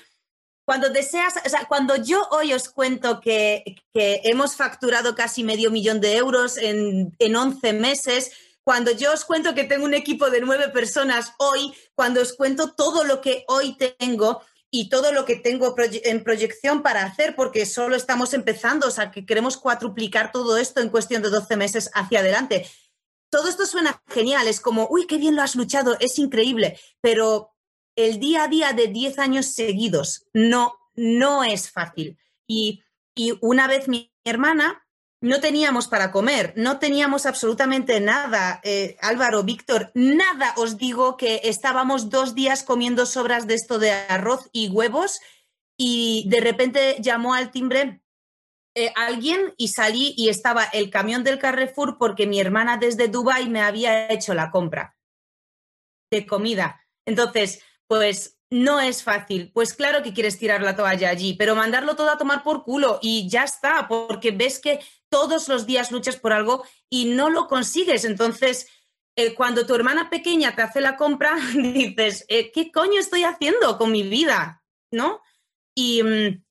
cuando 0.65 0.89
deseas, 0.89 1.35
o 1.45 1.47
sea, 1.47 1.65
cuando 1.67 1.95
yo 1.97 2.27
hoy 2.31 2.53
os 2.53 2.69
cuento 2.69 3.21
que, 3.21 3.63
que 3.93 4.21
hemos 4.23 4.55
facturado 4.55 5.13
casi 5.13 5.43
medio 5.43 5.69
millón 5.69 6.01
de 6.01 6.17
euros 6.17 6.57
en, 6.57 7.15
en 7.19 7.35
11 7.35 7.73
meses, 7.73 8.31
cuando 8.63 8.89
yo 8.89 9.13
os 9.13 9.25
cuento 9.25 9.53
que 9.53 9.63
tengo 9.63 9.85
un 9.85 9.93
equipo 9.93 10.31
de 10.31 10.41
nueve 10.41 10.69
personas 10.69 11.33
hoy, 11.37 11.71
cuando 11.93 12.19
os 12.19 12.33
cuento 12.33 12.73
todo 12.73 13.03
lo 13.03 13.21
que 13.21 13.45
hoy 13.47 13.77
tengo, 13.77 14.41
y 14.71 14.89
todo 14.89 15.11
lo 15.11 15.25
que 15.25 15.35
tengo 15.35 15.75
en 15.77 16.23
proyección 16.23 16.83
para 16.83 17.03
hacer, 17.03 17.35
porque 17.35 17.65
solo 17.65 17.95
estamos 17.95 18.33
empezando, 18.33 18.87
o 18.87 18.91
sea, 18.91 19.11
que 19.11 19.25
queremos 19.25 19.57
cuatruplicar 19.57 20.31
todo 20.31 20.57
esto 20.57 20.81
en 20.81 20.89
cuestión 20.89 21.21
de 21.21 21.29
12 21.29 21.57
meses 21.57 21.89
hacia 21.93 22.19
adelante. 22.19 22.67
Todo 23.31 23.47
esto 23.47 23.65
suena 23.65 24.01
genial, 24.07 24.47
es 24.47 24.59
como, 24.59 24.87
uy, 24.89 25.07
qué 25.07 25.17
bien 25.17 25.35
lo 25.35 25.41
has 25.41 25.55
luchado, 25.55 25.97
es 25.99 26.19
increíble, 26.19 26.79
pero 27.01 27.55
el 27.95 28.19
día 28.19 28.43
a 28.43 28.47
día 28.47 28.73
de 28.73 28.87
10 28.87 29.19
años 29.19 29.47
seguidos 29.47 30.27
no, 30.33 30.75
no 30.95 31.43
es 31.43 31.71
fácil. 31.71 32.17
Y, 32.47 32.83
y 33.15 33.37
una 33.41 33.67
vez 33.67 33.87
mi 33.87 34.13
hermana 34.23 34.87
no 35.21 35.41
teníamos 35.41 35.87
para 35.87 36.11
comer, 36.11 36.53
no 36.55 36.79
teníamos 36.79 37.25
absolutamente 37.25 37.99
nada. 37.99 38.61
Eh, 38.63 38.97
Álvaro, 39.01 39.43
Víctor, 39.43 39.91
nada 39.93 40.53
os 40.57 40.77
digo 40.77 41.17
que 41.17 41.41
estábamos 41.43 42.09
dos 42.09 42.35
días 42.35 42.63
comiendo 42.63 43.05
sobras 43.05 43.45
de 43.45 43.55
esto 43.55 43.79
de 43.79 43.91
arroz 43.91 44.49
y 44.53 44.69
huevos 44.69 45.19
y 45.77 46.25
de 46.29 46.39
repente 46.41 46.97
llamó 46.99 47.33
al 47.33 47.51
timbre 47.51 48.01
eh, 48.75 48.93
alguien 48.95 49.53
y 49.57 49.69
salí 49.69 50.13
y 50.15 50.29
estaba 50.29 50.63
el 50.63 50.89
camión 50.89 51.23
del 51.23 51.39
Carrefour 51.39 51.97
porque 51.97 52.27
mi 52.27 52.39
hermana 52.39 52.77
desde 52.77 53.07
Dubái 53.07 53.49
me 53.49 53.61
había 53.61 54.11
hecho 54.11 54.33
la 54.33 54.51
compra 54.51 54.97
de 56.11 56.25
comida. 56.25 56.85
Entonces, 57.05 57.61
pues 57.87 58.39
no 58.51 58.79
es 58.79 59.03
fácil. 59.03 59.51
Pues 59.53 59.73
claro 59.73 60.01
que 60.01 60.13
quieres 60.13 60.37
tirar 60.37 60.61
la 60.61 60.75
toalla 60.75 61.09
allí, 61.09 61.33
pero 61.33 61.55
mandarlo 61.55 61.95
todo 61.95 62.09
a 62.09 62.17
tomar 62.17 62.43
por 62.43 62.63
culo 62.63 62.99
y 63.01 63.27
ya 63.29 63.43
está, 63.43 63.87
porque 63.87 64.31
ves 64.31 64.59
que 64.59 64.79
todos 65.09 65.47
los 65.47 65.65
días 65.65 65.91
luchas 65.91 66.17
por 66.17 66.33
algo 66.33 66.63
y 66.89 67.05
no 67.05 67.29
lo 67.29 67.47
consigues. 67.47 68.05
Entonces, 68.05 68.67
eh, 69.15 69.35
cuando 69.35 69.65
tu 69.65 69.75
hermana 69.75 70.09
pequeña 70.09 70.55
te 70.55 70.61
hace 70.61 70.81
la 70.81 70.95
compra, 70.95 71.35
dices, 71.55 72.25
eh, 72.29 72.51
¿qué 72.51 72.71
coño 72.71 72.99
estoy 72.99 73.23
haciendo 73.23 73.77
con 73.77 73.91
mi 73.91 74.03
vida? 74.03 74.63
¿No? 74.91 75.21
Y, 75.75 76.03
mm, 76.03 76.43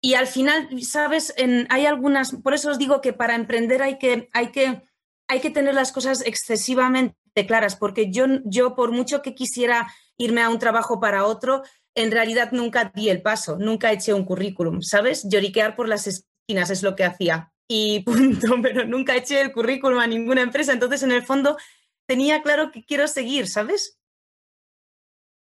y 0.00 0.14
al 0.14 0.26
final, 0.26 0.68
¿sabes? 0.82 1.34
hay 1.70 1.86
algunas, 1.86 2.32
por 2.36 2.52
eso 2.52 2.70
os 2.70 2.78
digo 2.78 3.00
que 3.00 3.14
para 3.14 3.34
emprender 3.34 3.82
hay 3.82 3.98
que, 3.98 4.28
hay 4.34 4.50
que, 4.52 4.82
hay 5.28 5.40
que 5.40 5.50
tener 5.50 5.74
las 5.74 5.92
cosas 5.92 6.22
excesivamente 6.26 7.16
claras, 7.46 7.76
porque 7.76 8.10
yo, 8.10 8.26
yo 8.44 8.74
por 8.74 8.92
mucho 8.92 9.22
que 9.22 9.34
quisiera 9.34 9.90
irme 10.18 10.42
a 10.42 10.50
un 10.50 10.58
trabajo 10.58 11.00
para 11.00 11.24
otro, 11.24 11.62
en 11.94 12.10
realidad 12.10 12.52
nunca 12.52 12.92
di 12.94 13.08
el 13.08 13.22
paso, 13.22 13.56
nunca 13.58 13.92
eché 13.92 14.12
un 14.12 14.26
currículum, 14.26 14.82
¿sabes? 14.82 15.26
Lloriquear 15.26 15.74
por 15.74 15.88
las 15.88 16.06
esquinas 16.06 16.68
es 16.68 16.82
lo 16.82 16.96
que 16.96 17.04
hacía 17.04 17.53
y 17.68 18.00
punto, 18.00 18.46
pero 18.62 18.84
nunca 18.86 19.16
eché 19.16 19.40
el 19.40 19.52
currículum 19.52 19.98
a 19.98 20.06
ninguna 20.06 20.42
empresa, 20.42 20.72
entonces 20.72 21.02
en 21.02 21.12
el 21.12 21.22
fondo 21.22 21.56
tenía 22.06 22.42
claro 22.42 22.70
que 22.70 22.84
quiero 22.84 23.08
seguir, 23.08 23.46
¿sabes? 23.46 23.98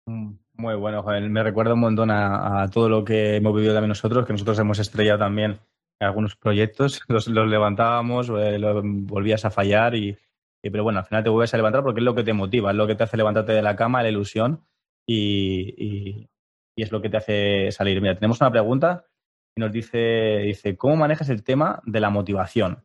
Mm, 0.07 0.35
muy 0.55 0.75
bueno, 0.75 1.03
Me 1.03 1.43
recuerda 1.43 1.75
un 1.75 1.81
montón 1.81 2.11
a, 2.11 2.69
todo 2.73 2.89
lo 2.89 3.05
que 3.05 3.37
hemos 3.37 3.55
vivido 3.55 3.75
también 3.75 3.89
nosotros, 3.89 4.27
que 4.27 4.33
nosotros 4.33 4.59
hemos 4.59 4.79
estrellado 4.79 5.19
también 5.21 5.61
algunos 6.01 6.37
proyectos, 6.37 7.03
los, 7.09 7.29
levantábamos, 7.29 8.31
eh, 8.31 8.59
volvías 8.61 9.45
a 9.45 9.51
fallar 9.51 9.95
y, 9.95 10.17
pero 10.63 10.83
bueno, 10.83 10.99
al 10.99 11.07
final 11.07 11.25
te 11.25 11.31
vuelves 11.31 11.55
a 11.55 11.57
levantar 11.57 11.83
porque 11.83 12.01
es 12.01 12.05
lo 12.05 12.15
que 12.15 12.25
te 12.25 12.33
motiva, 12.33 12.71
es 12.71 12.77
lo 12.77 12.87
que 12.87 12.95
te 12.95 13.05
hace 13.05 13.17
levantarte 13.17 13.53
de 13.53 13.63
la 13.63 13.77
cama, 13.77 14.03
la 14.03 14.11
ilusión 14.11 14.65
y, 15.07 16.29
es 16.77 16.93
lo 16.93 17.03
que 17.03 17.11
te 17.11 17.19
hace 17.19 17.73
salir. 17.73 18.01
Mira, 18.01 18.15
tenemos 18.15 18.41
una 18.41 18.51
pregunta 18.51 19.05
y 19.55 19.61
nos 19.61 19.73
dice, 19.73 20.43
dice, 20.45 20.77
¿cómo 20.77 20.97
manejas 20.97 21.29
el 21.29 21.43
tema 21.43 21.83
de 21.85 22.01
la 22.01 22.11
motivación? 22.11 22.85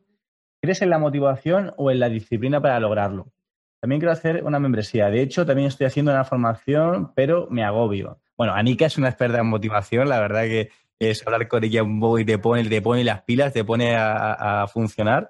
¿Crees 0.60 0.82
en 0.82 0.90
la 0.90 0.98
motivación 0.98 1.72
o 1.76 1.90
en 1.90 2.00
la 2.00 2.08
disciplina 2.08 2.60
para 2.60 2.80
lograrlo? 2.80 3.32
También 3.80 4.00
quiero 4.00 4.12
hacer 4.12 4.42
una 4.44 4.58
membresía. 4.58 5.10
De 5.10 5.20
hecho, 5.20 5.46
también 5.46 5.68
estoy 5.68 5.86
haciendo 5.86 6.12
una 6.12 6.24
formación, 6.24 7.12
pero 7.14 7.46
me 7.50 7.62
agobio. 7.62 8.20
Bueno, 8.36 8.54
Anika 8.54 8.86
es 8.86 8.98
una 8.98 9.08
experta 9.08 9.38
en 9.38 9.46
motivación, 9.46 10.08
la 10.08 10.20
verdad 10.20 10.42
que, 10.42 10.70
es 10.98 11.26
hablar 11.26 11.46
con 11.48 11.62
ella 11.62 11.82
un 11.82 12.00
poco 12.00 12.18
y 12.18 12.24
te 12.24 12.38
pone, 12.38 12.64
te 12.64 12.80
pone 12.80 13.04
las 13.04 13.22
pilas, 13.22 13.52
te 13.52 13.64
pone 13.64 13.94
a, 13.96 14.66
funcionar. 14.72 15.28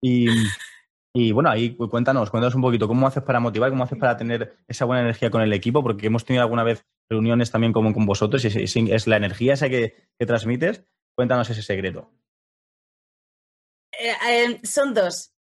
Y, 0.00 0.28
bueno, 1.32 1.50
ahí 1.50 1.74
cuéntanos, 1.76 2.30
cuéntanos 2.30 2.54
un 2.54 2.62
poquito 2.62 2.86
cómo 2.86 3.06
haces 3.06 3.22
para 3.22 3.40
motivar, 3.40 3.70
cómo 3.70 3.84
haces 3.84 3.98
para 3.98 4.16
tener 4.16 4.58
esa 4.68 4.84
buena 4.84 5.02
energía 5.02 5.30
con 5.30 5.42
el 5.42 5.52
equipo, 5.52 5.82
porque 5.82 6.06
hemos 6.06 6.24
tenido 6.24 6.42
alguna 6.42 6.62
vez 6.62 6.84
reuniones 7.08 7.50
también 7.50 7.72
como 7.72 7.92
con 7.92 8.06
vosotros 8.06 8.44
y 8.44 8.92
es, 8.92 9.06
la 9.06 9.16
energía 9.16 9.54
esa 9.54 9.68
que, 9.68 10.08
transmites. 10.18 10.84
Cuéntanos 11.14 11.50
ese 11.50 11.62
secreto. 11.62 12.12
Eh, 13.98 14.14
eh, 14.28 14.60
son 14.62 14.94
dos. 14.94 15.32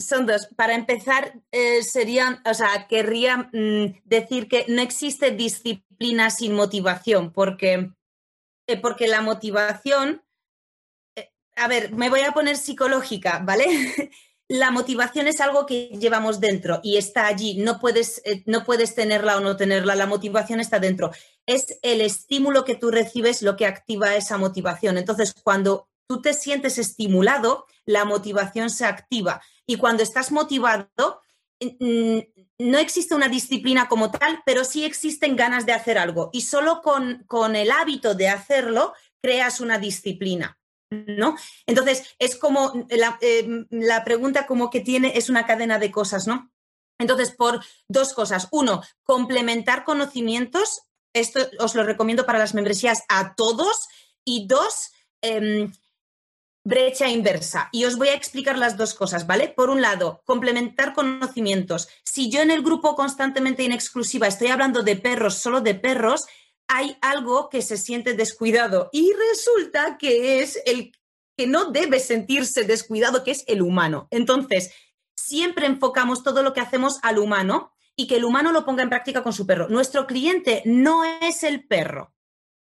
Son 0.00 0.26
dos. 0.26 0.48
Para 0.56 0.74
empezar, 0.74 1.40
eh, 1.52 1.82
serían, 1.82 2.42
o 2.44 2.54
sea, 2.54 2.88
querría 2.88 3.50
mm, 3.52 4.00
decir 4.04 4.48
que 4.48 4.64
no 4.68 4.82
existe 4.82 5.30
disciplina 5.30 6.30
sin 6.30 6.54
motivación, 6.54 7.32
porque, 7.32 7.92
porque 8.82 9.06
la 9.06 9.20
motivación, 9.20 10.24
a 11.54 11.68
ver, 11.68 11.92
me 11.92 12.10
voy 12.10 12.20
a 12.20 12.32
poner 12.32 12.56
psicológica, 12.56 13.40
¿vale? 13.44 13.64
la 14.48 14.70
motivación 14.70 15.28
es 15.28 15.42
algo 15.42 15.66
que 15.66 15.88
llevamos 16.00 16.40
dentro 16.40 16.80
y 16.82 16.96
está 16.96 17.26
allí. 17.26 17.58
No 17.58 17.78
puedes, 17.78 18.22
no 18.46 18.64
puedes 18.64 18.94
tenerla 18.94 19.36
o 19.36 19.40
no 19.40 19.56
tenerla. 19.56 19.94
La 19.94 20.06
motivación 20.06 20.58
está 20.58 20.80
dentro. 20.80 21.10
Es 21.46 21.78
el 21.82 22.00
estímulo 22.00 22.64
que 22.64 22.74
tú 22.74 22.90
recibes 22.90 23.42
lo 23.42 23.56
que 23.56 23.66
activa 23.66 24.16
esa 24.16 24.38
motivación. 24.38 24.96
Entonces, 24.96 25.34
cuando 25.34 25.88
tú 26.06 26.22
te 26.22 26.32
sientes 26.32 26.78
estimulado, 26.78 27.66
la 27.84 28.06
motivación 28.06 28.70
se 28.70 28.86
activa. 28.86 29.42
Y 29.66 29.76
cuando 29.76 30.02
estás 30.02 30.32
motivado, 30.32 31.20
mm, 31.60 32.18
no 32.58 32.78
existe 32.78 33.14
una 33.14 33.28
disciplina 33.28 33.86
como 33.86 34.10
tal, 34.10 34.42
pero 34.46 34.64
sí 34.64 34.82
existen 34.84 35.36
ganas 35.36 35.66
de 35.66 35.72
hacer 35.72 35.98
algo. 35.98 36.30
Y 36.32 36.40
solo 36.40 36.80
con, 36.80 37.24
con 37.26 37.54
el 37.54 37.70
hábito 37.70 38.14
de 38.14 38.30
hacerlo, 38.30 38.94
creas 39.20 39.60
una 39.60 39.78
disciplina. 39.78 40.57
¿No? 40.90 41.36
Entonces, 41.66 42.14
es 42.18 42.36
como 42.36 42.86
la, 42.88 43.18
eh, 43.20 43.66
la 43.70 44.04
pregunta 44.04 44.46
como 44.46 44.70
que 44.70 44.80
tiene, 44.80 45.18
es 45.18 45.28
una 45.28 45.46
cadena 45.46 45.78
de 45.78 45.90
cosas, 45.90 46.26
¿no? 46.26 46.50
Entonces, 46.98 47.30
por 47.30 47.64
dos 47.88 48.12
cosas. 48.12 48.48
Uno, 48.50 48.82
complementar 49.04 49.84
conocimientos. 49.84 50.82
Esto 51.12 51.40
os 51.58 51.74
lo 51.74 51.84
recomiendo 51.84 52.26
para 52.26 52.38
las 52.38 52.54
membresías 52.54 53.04
a 53.08 53.34
todos. 53.34 53.88
Y 54.24 54.46
dos, 54.46 54.90
em, 55.22 55.72
brecha 56.68 57.08
inversa. 57.08 57.70
Y 57.72 57.86
os 57.86 57.96
voy 57.96 58.08
a 58.08 58.14
explicar 58.14 58.58
las 58.58 58.76
dos 58.76 58.92
cosas, 58.92 59.26
¿vale? 59.26 59.48
Por 59.48 59.70
un 59.70 59.80
lado, 59.80 60.22
complementar 60.26 60.92
conocimientos. 60.92 61.88
Si 62.04 62.30
yo 62.30 62.42
en 62.42 62.50
el 62.50 62.62
grupo 62.62 62.94
constantemente 62.94 63.64
en 63.64 63.72
exclusiva 63.72 64.26
estoy 64.26 64.48
hablando 64.48 64.82
de 64.82 64.96
perros, 64.96 65.36
solo 65.36 65.62
de 65.62 65.74
perros, 65.74 66.26
hay 66.68 66.96
algo 67.00 67.48
que 67.48 67.62
se 67.62 67.76
siente 67.76 68.14
descuidado 68.14 68.90
y 68.92 69.12
resulta 69.30 69.98
que 69.98 70.40
es 70.40 70.60
el 70.66 70.92
que 71.36 71.46
no 71.46 71.70
debe 71.70 72.00
sentirse 72.00 72.64
descuidado, 72.64 73.24
que 73.24 73.30
es 73.30 73.44
el 73.46 73.62
humano. 73.62 74.08
Entonces, 74.10 74.72
siempre 75.16 75.66
enfocamos 75.66 76.22
todo 76.22 76.42
lo 76.42 76.52
que 76.52 76.60
hacemos 76.60 76.98
al 77.02 77.18
humano 77.18 77.72
y 77.96 78.06
que 78.06 78.16
el 78.16 78.24
humano 78.24 78.52
lo 78.52 78.64
ponga 78.64 78.82
en 78.82 78.88
práctica 78.88 79.22
con 79.22 79.32
su 79.32 79.46
perro. 79.46 79.68
Nuestro 79.68 80.06
cliente 80.06 80.62
no 80.64 81.04
es 81.04 81.42
el 81.42 81.66
perro. 81.66 82.14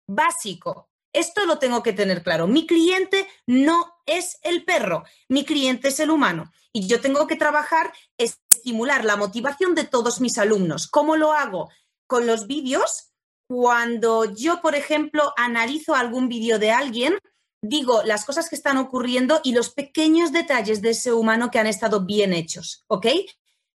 Básico. 0.07 0.91
Esto 1.13 1.47
lo 1.47 1.59
tengo 1.59 1.83
que 1.83 1.93
tener 1.93 2.23
claro. 2.23 2.47
Mi 2.47 2.67
cliente 2.67 3.27
no 3.47 3.95
es 4.07 4.39
el 4.43 4.65
perro, 4.65 5.05
mi 5.29 5.45
cliente 5.45 5.89
es 5.89 6.01
el 6.01 6.11
humano. 6.11 6.53
Y 6.73 6.87
yo 6.87 7.01
tengo 7.01 7.27
que 7.27 7.37
trabajar, 7.37 7.93
estimular 8.19 9.05
la 9.05 9.17
motivación 9.17 9.75
de 9.75 9.85
todos 9.85 10.21
mis 10.21 10.39
alumnos. 10.39 10.87
¿Cómo 10.87 11.17
lo 11.17 11.33
hago? 11.33 11.71
Con 12.07 12.27
los 12.27 12.47
vídeos. 12.47 13.13
Cuando 13.49 14.35
yo, 14.35 14.61
por 14.61 14.75
ejemplo, 14.75 15.33
analizo 15.37 15.95
algún 15.95 16.29
vídeo 16.29 16.59
de 16.59 16.71
alguien, 16.71 17.19
digo 17.63 18.03
las 18.05 18.25
cosas 18.25 18.49
que 18.49 18.57
están 18.57 18.77
ocurriendo 18.77 19.41
y 19.43 19.53
los 19.53 19.71
pequeños 19.71 20.33
detalles 20.33 20.83
de 20.83 20.91
ese 20.91 21.13
humano 21.13 21.51
que 21.51 21.59
han 21.59 21.67
estado 21.67 22.05
bien 22.05 22.33
hechos, 22.33 22.85
¿ok? 22.87 23.07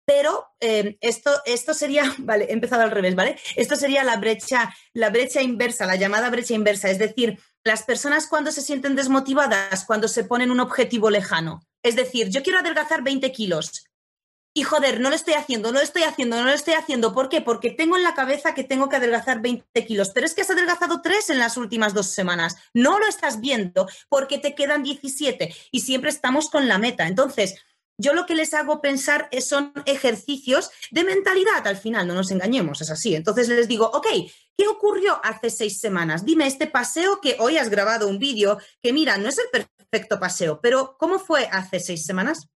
pero 0.05 0.47
eh, 0.59 0.97
esto, 1.01 1.31
esto 1.45 1.73
sería, 1.73 2.03
vale, 2.19 2.45
he 2.45 2.53
empezado 2.53 2.83
al 2.83 2.91
revés, 2.91 3.15
¿vale? 3.15 3.37
Esto 3.55 3.75
sería 3.75 4.03
la 4.03 4.17
brecha, 4.17 4.73
la 4.93 5.09
brecha 5.09 5.41
inversa, 5.41 5.85
la 5.85 5.95
llamada 5.95 6.29
brecha 6.29 6.53
inversa, 6.53 6.89
es 6.89 6.99
decir, 6.99 7.39
las 7.63 7.83
personas 7.83 8.27
cuando 8.27 8.51
se 8.51 8.61
sienten 8.61 8.95
desmotivadas, 8.95 9.85
cuando 9.85 10.07
se 10.07 10.25
ponen 10.25 10.51
un 10.51 10.59
objetivo 10.59 11.09
lejano. 11.09 11.61
Es 11.81 11.95
decir, 11.95 12.29
yo 12.29 12.43
quiero 12.43 12.59
adelgazar 12.59 13.03
20 13.03 13.31
kilos. 13.31 13.85
Y 14.55 14.61
joder, 14.61 14.99
no 14.99 15.09
lo 15.09 15.15
estoy 15.15 15.33
haciendo, 15.33 15.71
no 15.71 15.79
lo 15.79 15.83
estoy 15.83 16.03
haciendo, 16.03 16.37
no 16.37 16.43
lo 16.43 16.51
estoy 16.51 16.75
haciendo. 16.75 17.13
¿Por 17.13 17.27
qué? 17.27 17.41
Porque 17.41 17.71
tengo 17.71 17.97
en 17.97 18.03
la 18.03 18.13
cabeza 18.13 18.53
que 18.53 18.63
tengo 18.63 18.87
que 18.87 18.97
adelgazar 18.97 19.41
20 19.41 19.85
kilos, 19.85 20.11
pero 20.11 20.27
es 20.27 20.35
que 20.35 20.41
has 20.41 20.49
adelgazado 20.51 21.01
3 21.01 21.31
en 21.31 21.39
las 21.39 21.57
últimas 21.57 21.95
dos 21.95 22.07
semanas. 22.07 22.57
No 22.73 22.99
lo 22.99 23.07
estás 23.07 23.41
viendo 23.41 23.87
porque 24.09 24.37
te 24.37 24.53
quedan 24.53 24.83
17 24.83 25.55
y 25.71 25.79
siempre 25.79 26.11
estamos 26.11 26.51
con 26.51 26.67
la 26.67 26.77
meta. 26.77 27.07
Entonces, 27.07 27.55
yo 27.97 28.13
lo 28.13 28.25
que 28.25 28.35
les 28.35 28.53
hago 28.53 28.81
pensar 28.81 29.29
son 29.41 29.73
ejercicios 29.85 30.69
de 30.91 31.03
mentalidad 31.03 31.65
al 31.65 31.77
final, 31.77 32.07
no 32.07 32.13
nos 32.13 32.31
engañemos, 32.31 32.81
es 32.81 32.91
así. 32.91 33.15
Entonces 33.15 33.49
les 33.49 33.67
digo, 33.67 33.89
ok, 33.91 34.07
¿qué 34.57 34.67
ocurrió 34.67 35.19
hace 35.23 35.49
seis 35.49 35.79
semanas? 35.79 36.25
Dime 36.25 36.45
este 36.47 36.67
paseo 36.67 37.21
que 37.21 37.37
hoy 37.39 37.57
has 37.57 37.69
grabado 37.69 38.07
un 38.07 38.19
vídeo, 38.19 38.59
que 38.81 38.93
mira, 38.93 39.17
no 39.17 39.29
es 39.29 39.37
el 39.39 39.45
perfecto 39.51 40.19
paseo, 40.19 40.59
pero 40.61 40.95
¿cómo 40.99 41.19
fue 41.19 41.47
hace 41.51 41.79
seis 41.79 42.05
semanas? 42.05 42.49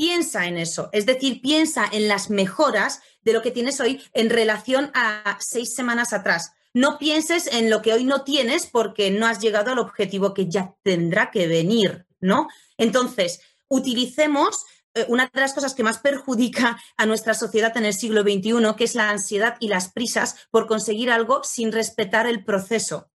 Piensa 0.00 0.46
en 0.46 0.56
eso, 0.56 0.88
es 0.92 1.04
decir, 1.04 1.42
piensa 1.42 1.84
en 1.92 2.08
las 2.08 2.30
mejoras 2.30 3.02
de 3.20 3.34
lo 3.34 3.42
que 3.42 3.50
tienes 3.50 3.80
hoy 3.80 4.02
en 4.14 4.30
relación 4.30 4.90
a 4.94 5.36
seis 5.40 5.74
semanas 5.74 6.14
atrás. 6.14 6.52
No 6.72 6.96
pienses 6.96 7.46
en 7.48 7.68
lo 7.68 7.82
que 7.82 7.92
hoy 7.92 8.04
no 8.04 8.24
tienes 8.24 8.66
porque 8.66 9.10
no 9.10 9.26
has 9.26 9.40
llegado 9.40 9.72
al 9.72 9.78
objetivo 9.78 10.32
que 10.32 10.48
ya 10.48 10.74
tendrá 10.82 11.30
que 11.30 11.46
venir, 11.48 12.06
¿no? 12.18 12.48
Entonces, 12.78 13.42
utilicemos 13.68 14.64
eh, 14.94 15.04
una 15.08 15.30
de 15.30 15.38
las 15.38 15.52
cosas 15.52 15.74
que 15.74 15.82
más 15.82 15.98
perjudica 15.98 16.80
a 16.96 17.04
nuestra 17.04 17.34
sociedad 17.34 17.76
en 17.76 17.84
el 17.84 17.92
siglo 17.92 18.22
XXI, 18.22 18.74
que 18.78 18.84
es 18.84 18.94
la 18.94 19.10
ansiedad 19.10 19.58
y 19.60 19.68
las 19.68 19.92
prisas 19.92 20.48
por 20.50 20.66
conseguir 20.66 21.10
algo 21.10 21.44
sin 21.44 21.72
respetar 21.72 22.26
el 22.26 22.42
proceso 22.42 23.10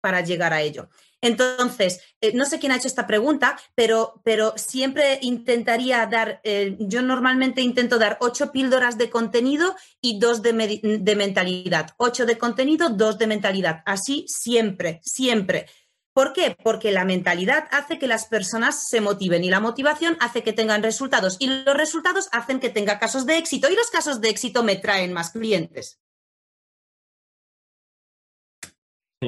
para 0.00 0.22
llegar 0.22 0.54
a 0.54 0.62
ello. 0.62 0.88
Entonces, 1.24 2.00
eh, 2.20 2.32
no 2.34 2.44
sé 2.44 2.58
quién 2.58 2.70
ha 2.70 2.76
hecho 2.76 2.86
esta 2.86 3.06
pregunta, 3.06 3.58
pero, 3.74 4.20
pero 4.24 4.52
siempre 4.56 5.18
intentaría 5.22 6.04
dar, 6.06 6.40
eh, 6.44 6.76
yo 6.78 7.00
normalmente 7.00 7.62
intento 7.62 7.98
dar 7.98 8.18
ocho 8.20 8.52
píldoras 8.52 8.98
de 8.98 9.08
contenido 9.08 9.74
y 10.02 10.18
dos 10.18 10.42
de, 10.42 10.52
de 11.00 11.16
mentalidad. 11.16 11.90
Ocho 11.96 12.26
de 12.26 12.36
contenido, 12.36 12.90
dos 12.90 13.16
de 13.16 13.26
mentalidad. 13.26 13.82
Así 13.86 14.26
siempre, 14.28 15.00
siempre 15.02 15.66
¿Por 16.14 16.32
qué? 16.32 16.56
Porque 16.62 16.92
la 16.92 17.04
mentalidad 17.04 17.66
hace 17.72 17.98
que 17.98 18.06
las 18.06 18.26
personas 18.26 18.88
se 18.88 19.00
motiven 19.00 19.42
y 19.42 19.50
la 19.50 19.58
motivación 19.58 20.16
hace 20.20 20.44
que 20.44 20.52
tengan 20.52 20.84
resultados 20.84 21.36
y 21.40 21.48
los 21.48 21.76
resultados 21.76 22.28
hacen 22.30 22.60
que 22.60 22.70
tenga 22.70 23.00
casos 23.00 23.26
de 23.26 23.36
éxito 23.36 23.68
y 23.68 23.74
los 23.74 23.90
casos 23.90 24.20
de 24.20 24.28
éxito 24.28 24.62
me 24.62 24.76
traen 24.76 25.12
más 25.12 25.30
clientes. 25.30 25.98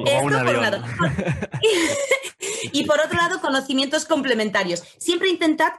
Por 0.03 0.31
lado. 0.31 0.83
y 2.71 2.83
por 2.85 2.99
otro 2.99 3.17
lado, 3.17 3.41
conocimientos 3.41 4.05
complementarios. 4.05 4.83
Siempre 4.97 5.29
intentad 5.29 5.73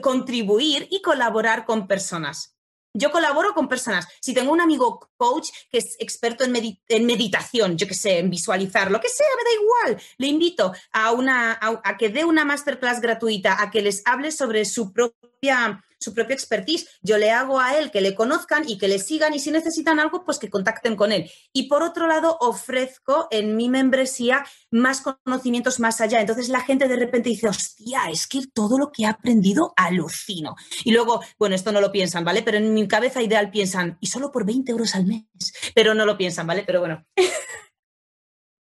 contribuir 0.00 0.88
y 0.90 1.02
colaborar 1.02 1.64
con 1.64 1.86
personas. 1.86 2.56
Yo 2.92 3.12
colaboro 3.12 3.54
con 3.54 3.68
personas. 3.68 4.08
Si 4.20 4.34
tengo 4.34 4.52
un 4.52 4.60
amigo 4.60 5.08
coach 5.16 5.50
que 5.70 5.78
es 5.78 5.96
experto 6.00 6.42
en, 6.42 6.52
meditación, 6.52 7.78
yo 7.78 7.86
qué 7.86 7.94
sé, 7.94 8.18
en 8.18 8.30
visualizar, 8.30 8.90
lo 8.90 9.00
que 9.00 9.08
sea, 9.08 9.26
me 9.36 9.44
da 9.44 9.62
igual. 9.62 10.02
Le 10.18 10.26
invito 10.26 10.72
a, 10.92 11.12
una, 11.12 11.58
a 11.60 11.96
que 11.96 12.08
dé 12.08 12.24
una 12.24 12.44
masterclass 12.44 13.00
gratuita, 13.00 13.62
a 13.62 13.70
que 13.70 13.82
les 13.82 14.02
hable 14.06 14.32
sobre 14.32 14.64
su 14.64 14.92
propia 14.92 15.84
su 16.00 16.14
propio 16.14 16.34
expertise. 16.34 16.88
Yo 17.02 17.18
le 17.18 17.30
hago 17.30 17.60
a 17.60 17.78
él 17.78 17.90
que 17.90 18.00
le 18.00 18.14
conozcan 18.14 18.68
y 18.68 18.78
que 18.78 18.88
le 18.88 18.98
sigan 18.98 19.34
y 19.34 19.38
si 19.38 19.50
necesitan 19.50 20.00
algo, 20.00 20.24
pues 20.24 20.38
que 20.38 20.50
contacten 20.50 20.96
con 20.96 21.12
él. 21.12 21.30
Y 21.52 21.64
por 21.68 21.82
otro 21.82 22.06
lado, 22.06 22.38
ofrezco 22.40 23.28
en 23.30 23.56
mi 23.56 23.68
membresía 23.68 24.44
más 24.70 25.02
conocimientos 25.02 25.78
más 25.78 26.00
allá. 26.00 26.20
Entonces 26.20 26.48
la 26.48 26.60
gente 26.60 26.88
de 26.88 26.96
repente 26.96 27.28
dice, 27.28 27.48
hostia, 27.48 28.10
es 28.10 28.26
que 28.26 28.40
todo 28.52 28.78
lo 28.78 28.90
que 28.90 29.02
he 29.02 29.06
aprendido 29.06 29.74
alucino. 29.76 30.56
Y 30.84 30.92
luego, 30.92 31.20
bueno, 31.38 31.54
esto 31.54 31.72
no 31.72 31.80
lo 31.80 31.92
piensan, 31.92 32.24
¿vale? 32.24 32.42
Pero 32.42 32.56
en 32.58 32.72
mi 32.72 32.88
cabeza 32.88 33.22
ideal 33.22 33.50
piensan, 33.50 33.98
y 34.00 34.06
solo 34.06 34.32
por 34.32 34.46
20 34.46 34.72
euros 34.72 34.94
al 34.94 35.06
mes. 35.06 35.24
Pero 35.74 35.94
no 35.94 36.06
lo 36.06 36.16
piensan, 36.16 36.46
¿vale? 36.46 36.64
Pero 36.66 36.80
bueno. 36.80 37.04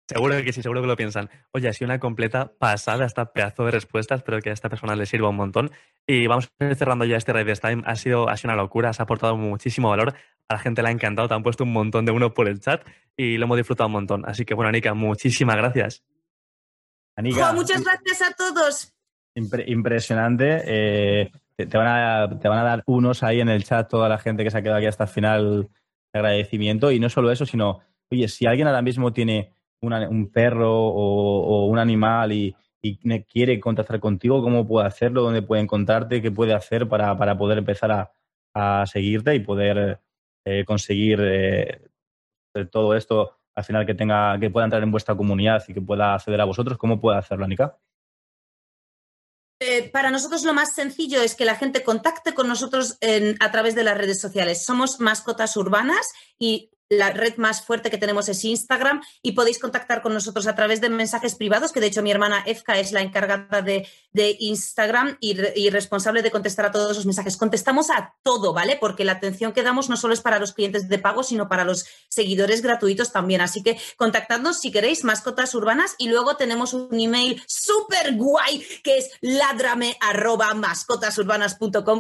Seguro 0.08 0.36
que 0.44 0.54
sí, 0.54 0.62
seguro 0.62 0.82
que 0.82 0.88
lo 0.88 0.96
piensan. 0.96 1.30
Oye, 1.52 1.68
ha 1.68 1.74
sido 1.74 1.88
una 1.88 2.00
completa 2.00 2.54
pasada 2.60 3.06
esta 3.06 3.34
pedazo 3.34 3.66
de 3.66 3.72
respuestas, 3.72 4.20
espero 4.20 4.40
que 4.40 4.52
a 4.52 4.54
esta 4.54 4.70
persona 4.70 4.96
le 4.96 5.08
sirva 5.08 5.30
un 5.30 5.36
montón. 5.36 5.72
Y 6.06 6.28
vamos 6.28 6.52
a 6.60 6.66
ir 6.66 6.76
cerrando 6.76 7.06
ya 7.06 7.18
este 7.18 7.34
Raiders 7.34 7.60
Time. 7.60 7.82
Ha 7.86 7.96
sido, 7.96 8.30
ha 8.30 8.38
sido 8.38 8.54
una 8.54 8.62
locura, 8.62 8.94
se 8.94 9.02
ha 9.02 9.04
aportado 9.04 9.36
muchísimo 9.36 9.90
valor. 9.90 10.14
A 10.48 10.54
la 10.54 10.60
gente 10.60 10.84
le 10.84 10.90
ha 10.90 10.92
encantado, 10.92 11.28
te 11.28 11.34
han 11.34 11.42
puesto 11.42 11.64
un 11.64 11.74
montón 11.74 12.06
de 12.06 12.12
uno 12.12 12.36
por 12.36 12.48
el 12.48 12.60
chat 12.60 12.86
y 13.18 13.38
lo 13.38 13.46
hemos 13.46 13.58
disfrutado 13.58 13.88
un 13.88 13.94
montón. 13.94 14.24
Así 14.28 14.46
que 14.46 14.54
bueno, 14.54 14.70
Anika, 14.70 14.94
muchísimas 14.94 15.56
gracias. 15.56 16.04
Anika, 17.16 17.52
muchas 17.54 17.84
gracias 17.84 18.22
a 18.22 18.34
todos. 18.36 18.94
impresionante. 19.34 20.62
Eh, 20.66 21.32
te, 21.56 21.78
van 21.78 21.88
a, 21.88 22.40
te 22.40 22.48
van 22.48 22.60
a 22.60 22.64
dar 22.64 22.84
unos 22.86 23.24
ahí 23.24 23.42
en 23.42 23.50
el 23.50 23.64
chat, 23.64 23.90
toda 23.90 24.08
la 24.08 24.20
gente 24.20 24.44
que 24.44 24.52
se 24.52 24.60
ha 24.60 24.62
quedado 24.62 24.78
aquí 24.78 24.88
hasta 24.88 25.06
el 25.06 25.10
final, 25.10 25.70
agradecimiento. 26.14 26.92
Y 26.92 27.00
no 27.00 27.10
solo 27.10 27.32
eso, 27.32 27.48
sino 27.48 27.80
oye, 28.12 28.28
si 28.28 28.46
alguien 28.46 28.68
ahora 28.68 28.84
mismo 28.84 29.12
tiene 29.12 29.55
un 29.82 30.32
perro 30.32 30.72
o, 30.72 31.66
un 31.68 31.80
animal 31.80 32.32
y, 32.32 32.56
quiere 33.32 33.60
contactar 33.60 34.00
contigo, 34.00 34.44
¿cómo 34.44 34.68
puede 34.68 34.86
hacerlo? 34.86 35.24
¿Dónde 35.24 35.42
puede 35.42 35.64
encontrarte? 35.64 36.22
¿Qué 36.22 36.30
puede 36.30 36.54
hacer 36.54 36.88
para, 36.88 37.36
poder 37.36 37.58
empezar 37.58 38.12
a, 38.54 38.86
seguirte 38.86 39.34
y 39.34 39.40
poder 39.40 40.00
eh, 40.46 40.64
conseguir 40.66 41.20
eh, 41.20 41.82
todo 42.72 42.96
esto 42.96 43.38
al 43.56 43.64
final 43.64 43.86
que 43.86 43.96
tenga 43.96 44.40
que 44.40 44.52
pueda 44.52 44.66
entrar 44.66 44.84
en 44.84 44.92
vuestra 44.92 45.16
comunidad 45.16 45.64
y 45.68 45.74
que 45.74 45.82
pueda 45.82 46.14
acceder 46.14 46.40
a 46.40 46.46
vosotros? 46.46 46.78
¿Cómo 46.78 47.02
puede 47.02 47.18
hacerlo, 47.18 47.46
Anika? 47.46 47.76
Eh, 49.60 49.90
para 49.90 50.12
nosotros 50.12 50.44
lo 50.44 50.54
más 50.54 50.76
sencillo 50.76 51.22
es 51.22 51.34
que 51.34 51.46
la 51.46 51.56
gente 51.56 51.84
contacte 51.84 52.36
con 52.36 52.48
nosotros 52.48 53.00
a 53.40 53.52
través 53.52 53.74
de 53.74 53.84
las 53.84 53.98
redes 53.98 54.22
sociales. 54.22 54.64
Somos 54.64 55.00
mascotas 55.00 55.58
urbanas 55.58 56.14
y 56.38 56.75
la 56.90 57.10
red 57.12 57.38
más 57.38 57.64
fuerte 57.64 57.90
que 57.90 57.98
tenemos 57.98 58.30
es 58.30 58.44
Instagram 58.44 59.02
y 59.22 59.32
podéis 59.32 59.60
contactar 59.60 60.02
con 60.02 60.14
nosotros 60.14 60.48
a 60.48 60.56
través 60.56 60.82
de 60.82 60.90
mensajes 60.90 61.36
privados, 61.36 61.72
que 61.72 61.80
de 61.80 61.88
hecho 61.88 62.02
mi 62.02 62.12
hermana 62.12 62.44
Efka 62.46 62.80
es 62.80 62.92
la 62.92 63.02
encargada 63.02 63.62
de, 63.62 63.88
Instagram 64.40 65.18
y, 65.20 65.70
responsable 65.70 66.22
de 66.22 66.32
contestar 66.32 66.66
a 66.66 66.72
todos 66.72 66.96
los 66.96 67.06
mensajes. 67.06 67.38
Contestamos 67.38 67.90
a 67.90 68.16
todo, 68.24 68.54
¿vale? 68.54 68.78
Porque 68.80 69.04
la 69.04 69.14
atención 69.14 69.52
que 69.52 69.64
damos 69.64 69.90
no 69.90 69.98
solo 69.98 70.14
es 70.14 70.22
para 70.22 70.40
los 70.40 70.54
clientes 70.54 70.88
de 70.88 71.00
pago, 71.00 71.24
sino 71.24 71.50
para 71.50 71.66
los 71.66 71.86
seguidores 72.08 72.62
gratuitos 72.62 73.12
también. 73.12 73.42
Así 73.42 73.62
que 73.62 73.78
contactadnos 73.98 74.60
si 74.60 74.72
queréis, 74.72 75.04
mascotas 75.04 75.54
urbanas, 75.54 75.96
y 75.98 76.08
luego 76.08 76.38
tenemos 76.38 76.74
un 76.74 76.98
email 76.98 77.42
súper 77.46 78.16
guay 78.16 78.66
que 78.84 78.98
es 78.98 79.12
ladrame 79.22 79.98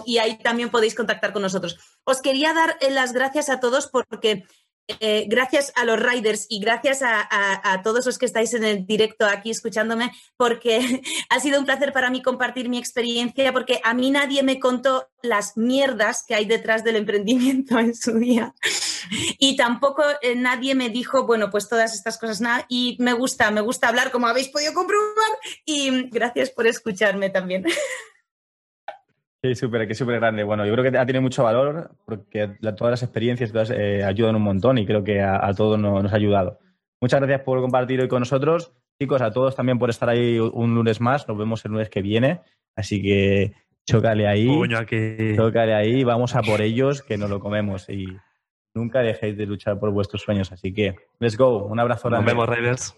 y 0.05 0.17
ahí 0.17 0.37
también 0.37 0.69
podéis 0.69 0.95
contactar 0.95 1.33
con 1.33 1.41
nosotros. 1.41 1.77
Os 2.03 2.21
quería 2.21 2.53
dar 2.53 2.77
eh, 2.81 2.91
las 2.91 3.13
gracias 3.13 3.49
a 3.49 3.59
todos 3.59 3.87
porque 3.87 4.45
eh, 4.87 5.25
gracias 5.27 5.73
a 5.75 5.83
los 5.83 5.99
riders 5.99 6.45
y 6.47 6.59
gracias 6.59 7.01
a, 7.01 7.81
todos 7.83 8.05
los 8.05 8.17
que 8.17 8.25
estáis 8.25 8.53
en 8.53 8.63
el 8.63 8.85
directo 8.85 9.25
aquí 9.25 9.49
escuchándome, 9.49 10.11
porque 10.37 11.01
ha 11.29 11.39
sido 11.39 11.59
un 11.59 11.65
placer 11.65 11.91
para 11.91 12.09
mí 12.09 12.21
compartir 12.21 12.69
mi 12.69 12.77
experiencia, 12.77 13.51
porque 13.51 13.81
a 13.83 13.93
mí 13.93 14.11
nadie 14.11 14.43
me 14.43 14.59
contó 14.59 15.07
las 15.21 15.57
mierdas 15.57 16.23
que 16.27 16.35
hay 16.35 16.45
detrás 16.45 16.83
del 16.83 16.97
emprendimiento 16.97 17.79
en 17.79 17.95
su 17.95 18.13
día. 18.19 18.53
Y 19.39 19.55
tampoco 19.55 20.03
eh, 20.21 20.35
nadie 20.35 20.75
me 20.75 20.89
dijo, 20.89 21.25
bueno, 21.25 21.49
pues 21.49 21.67
todas 21.67 21.93
estas 21.93 22.17
cosas, 22.17 22.41
nada. 22.41 22.65
Y 22.69 22.97
me 22.99 23.13
gusta, 23.13 23.51
me 23.51 23.61
gusta 23.61 23.87
hablar, 23.87 24.11
como 24.11 24.27
habéis 24.27 24.49
podido 24.49 24.73
comprobar. 24.73 25.05
Y 25.65 26.09
gracias 26.09 26.49
por 26.49 26.67
escucharme 26.67 27.29
también. 27.29 27.65
Sí, 29.45 29.53
súper, 29.53 29.85
que 29.85 29.93
es 29.93 29.99
súper 29.99 30.19
grande. 30.19 30.43
Bueno, 30.43 30.65
yo 30.65 30.73
creo 30.73 30.91
que 30.91 30.97
ha 30.97 31.05
tenido 31.05 31.21
mucho 31.21 31.43
valor 31.43 31.91
porque 32.03 32.47
todas 32.75 32.91
las 32.91 33.03
experiencias 33.03 33.51
todas, 33.51 33.69
eh, 33.69 34.03
ayudan 34.03 34.35
un 34.35 34.41
montón 34.41 34.79
y 34.79 34.87
creo 34.87 35.03
que 35.03 35.21
a, 35.21 35.53
todos 35.53 35.77
nos, 35.77 36.11
ha 36.11 36.15
ayudado. 36.15 36.59
Muchas 36.99 37.19
gracias 37.19 37.41
por 37.41 37.61
compartir 37.61 38.01
hoy 38.01 38.07
con 38.07 38.21
nosotros. 38.21 38.73
Chicos, 38.99 39.21
a 39.21 39.31
todos 39.31 39.55
también 39.55 39.77
por 39.77 39.91
estar 39.91 40.09
ahí 40.09 40.39
un 40.39 40.73
lunes 40.73 40.99
más. 40.99 41.27
Nos 41.27 41.37
vemos 41.37 41.63
el 41.63 41.73
lunes 41.73 41.89
que 41.89 42.01
viene. 42.01 42.41
Así 42.75 43.03
que 43.03 43.53
chócale 43.85 44.27
ahí. 44.27 44.47
Chócale 45.35 45.75
ahí. 45.75 46.03
Vamos 46.03 46.35
a 46.35 46.41
por 46.41 46.61
ellos 46.61 47.03
que 47.03 47.15
nos 47.15 47.29
lo 47.29 47.39
comemos. 47.39 47.87
Y 47.87 48.07
nunca 48.73 49.01
dejéis 49.01 49.37
de 49.37 49.45
luchar 49.45 49.79
por 49.79 49.91
vuestros 49.91 50.23
sueños. 50.23 50.51
Así 50.51 50.73
que, 50.73 50.95
let's 51.19 51.37
go. 51.37 51.65
Un 51.65 51.79
abrazo 51.79 52.09
grande. 52.09 52.25
Nos 52.25 52.33
vemos, 52.33 52.49
Raiders. 52.49 52.95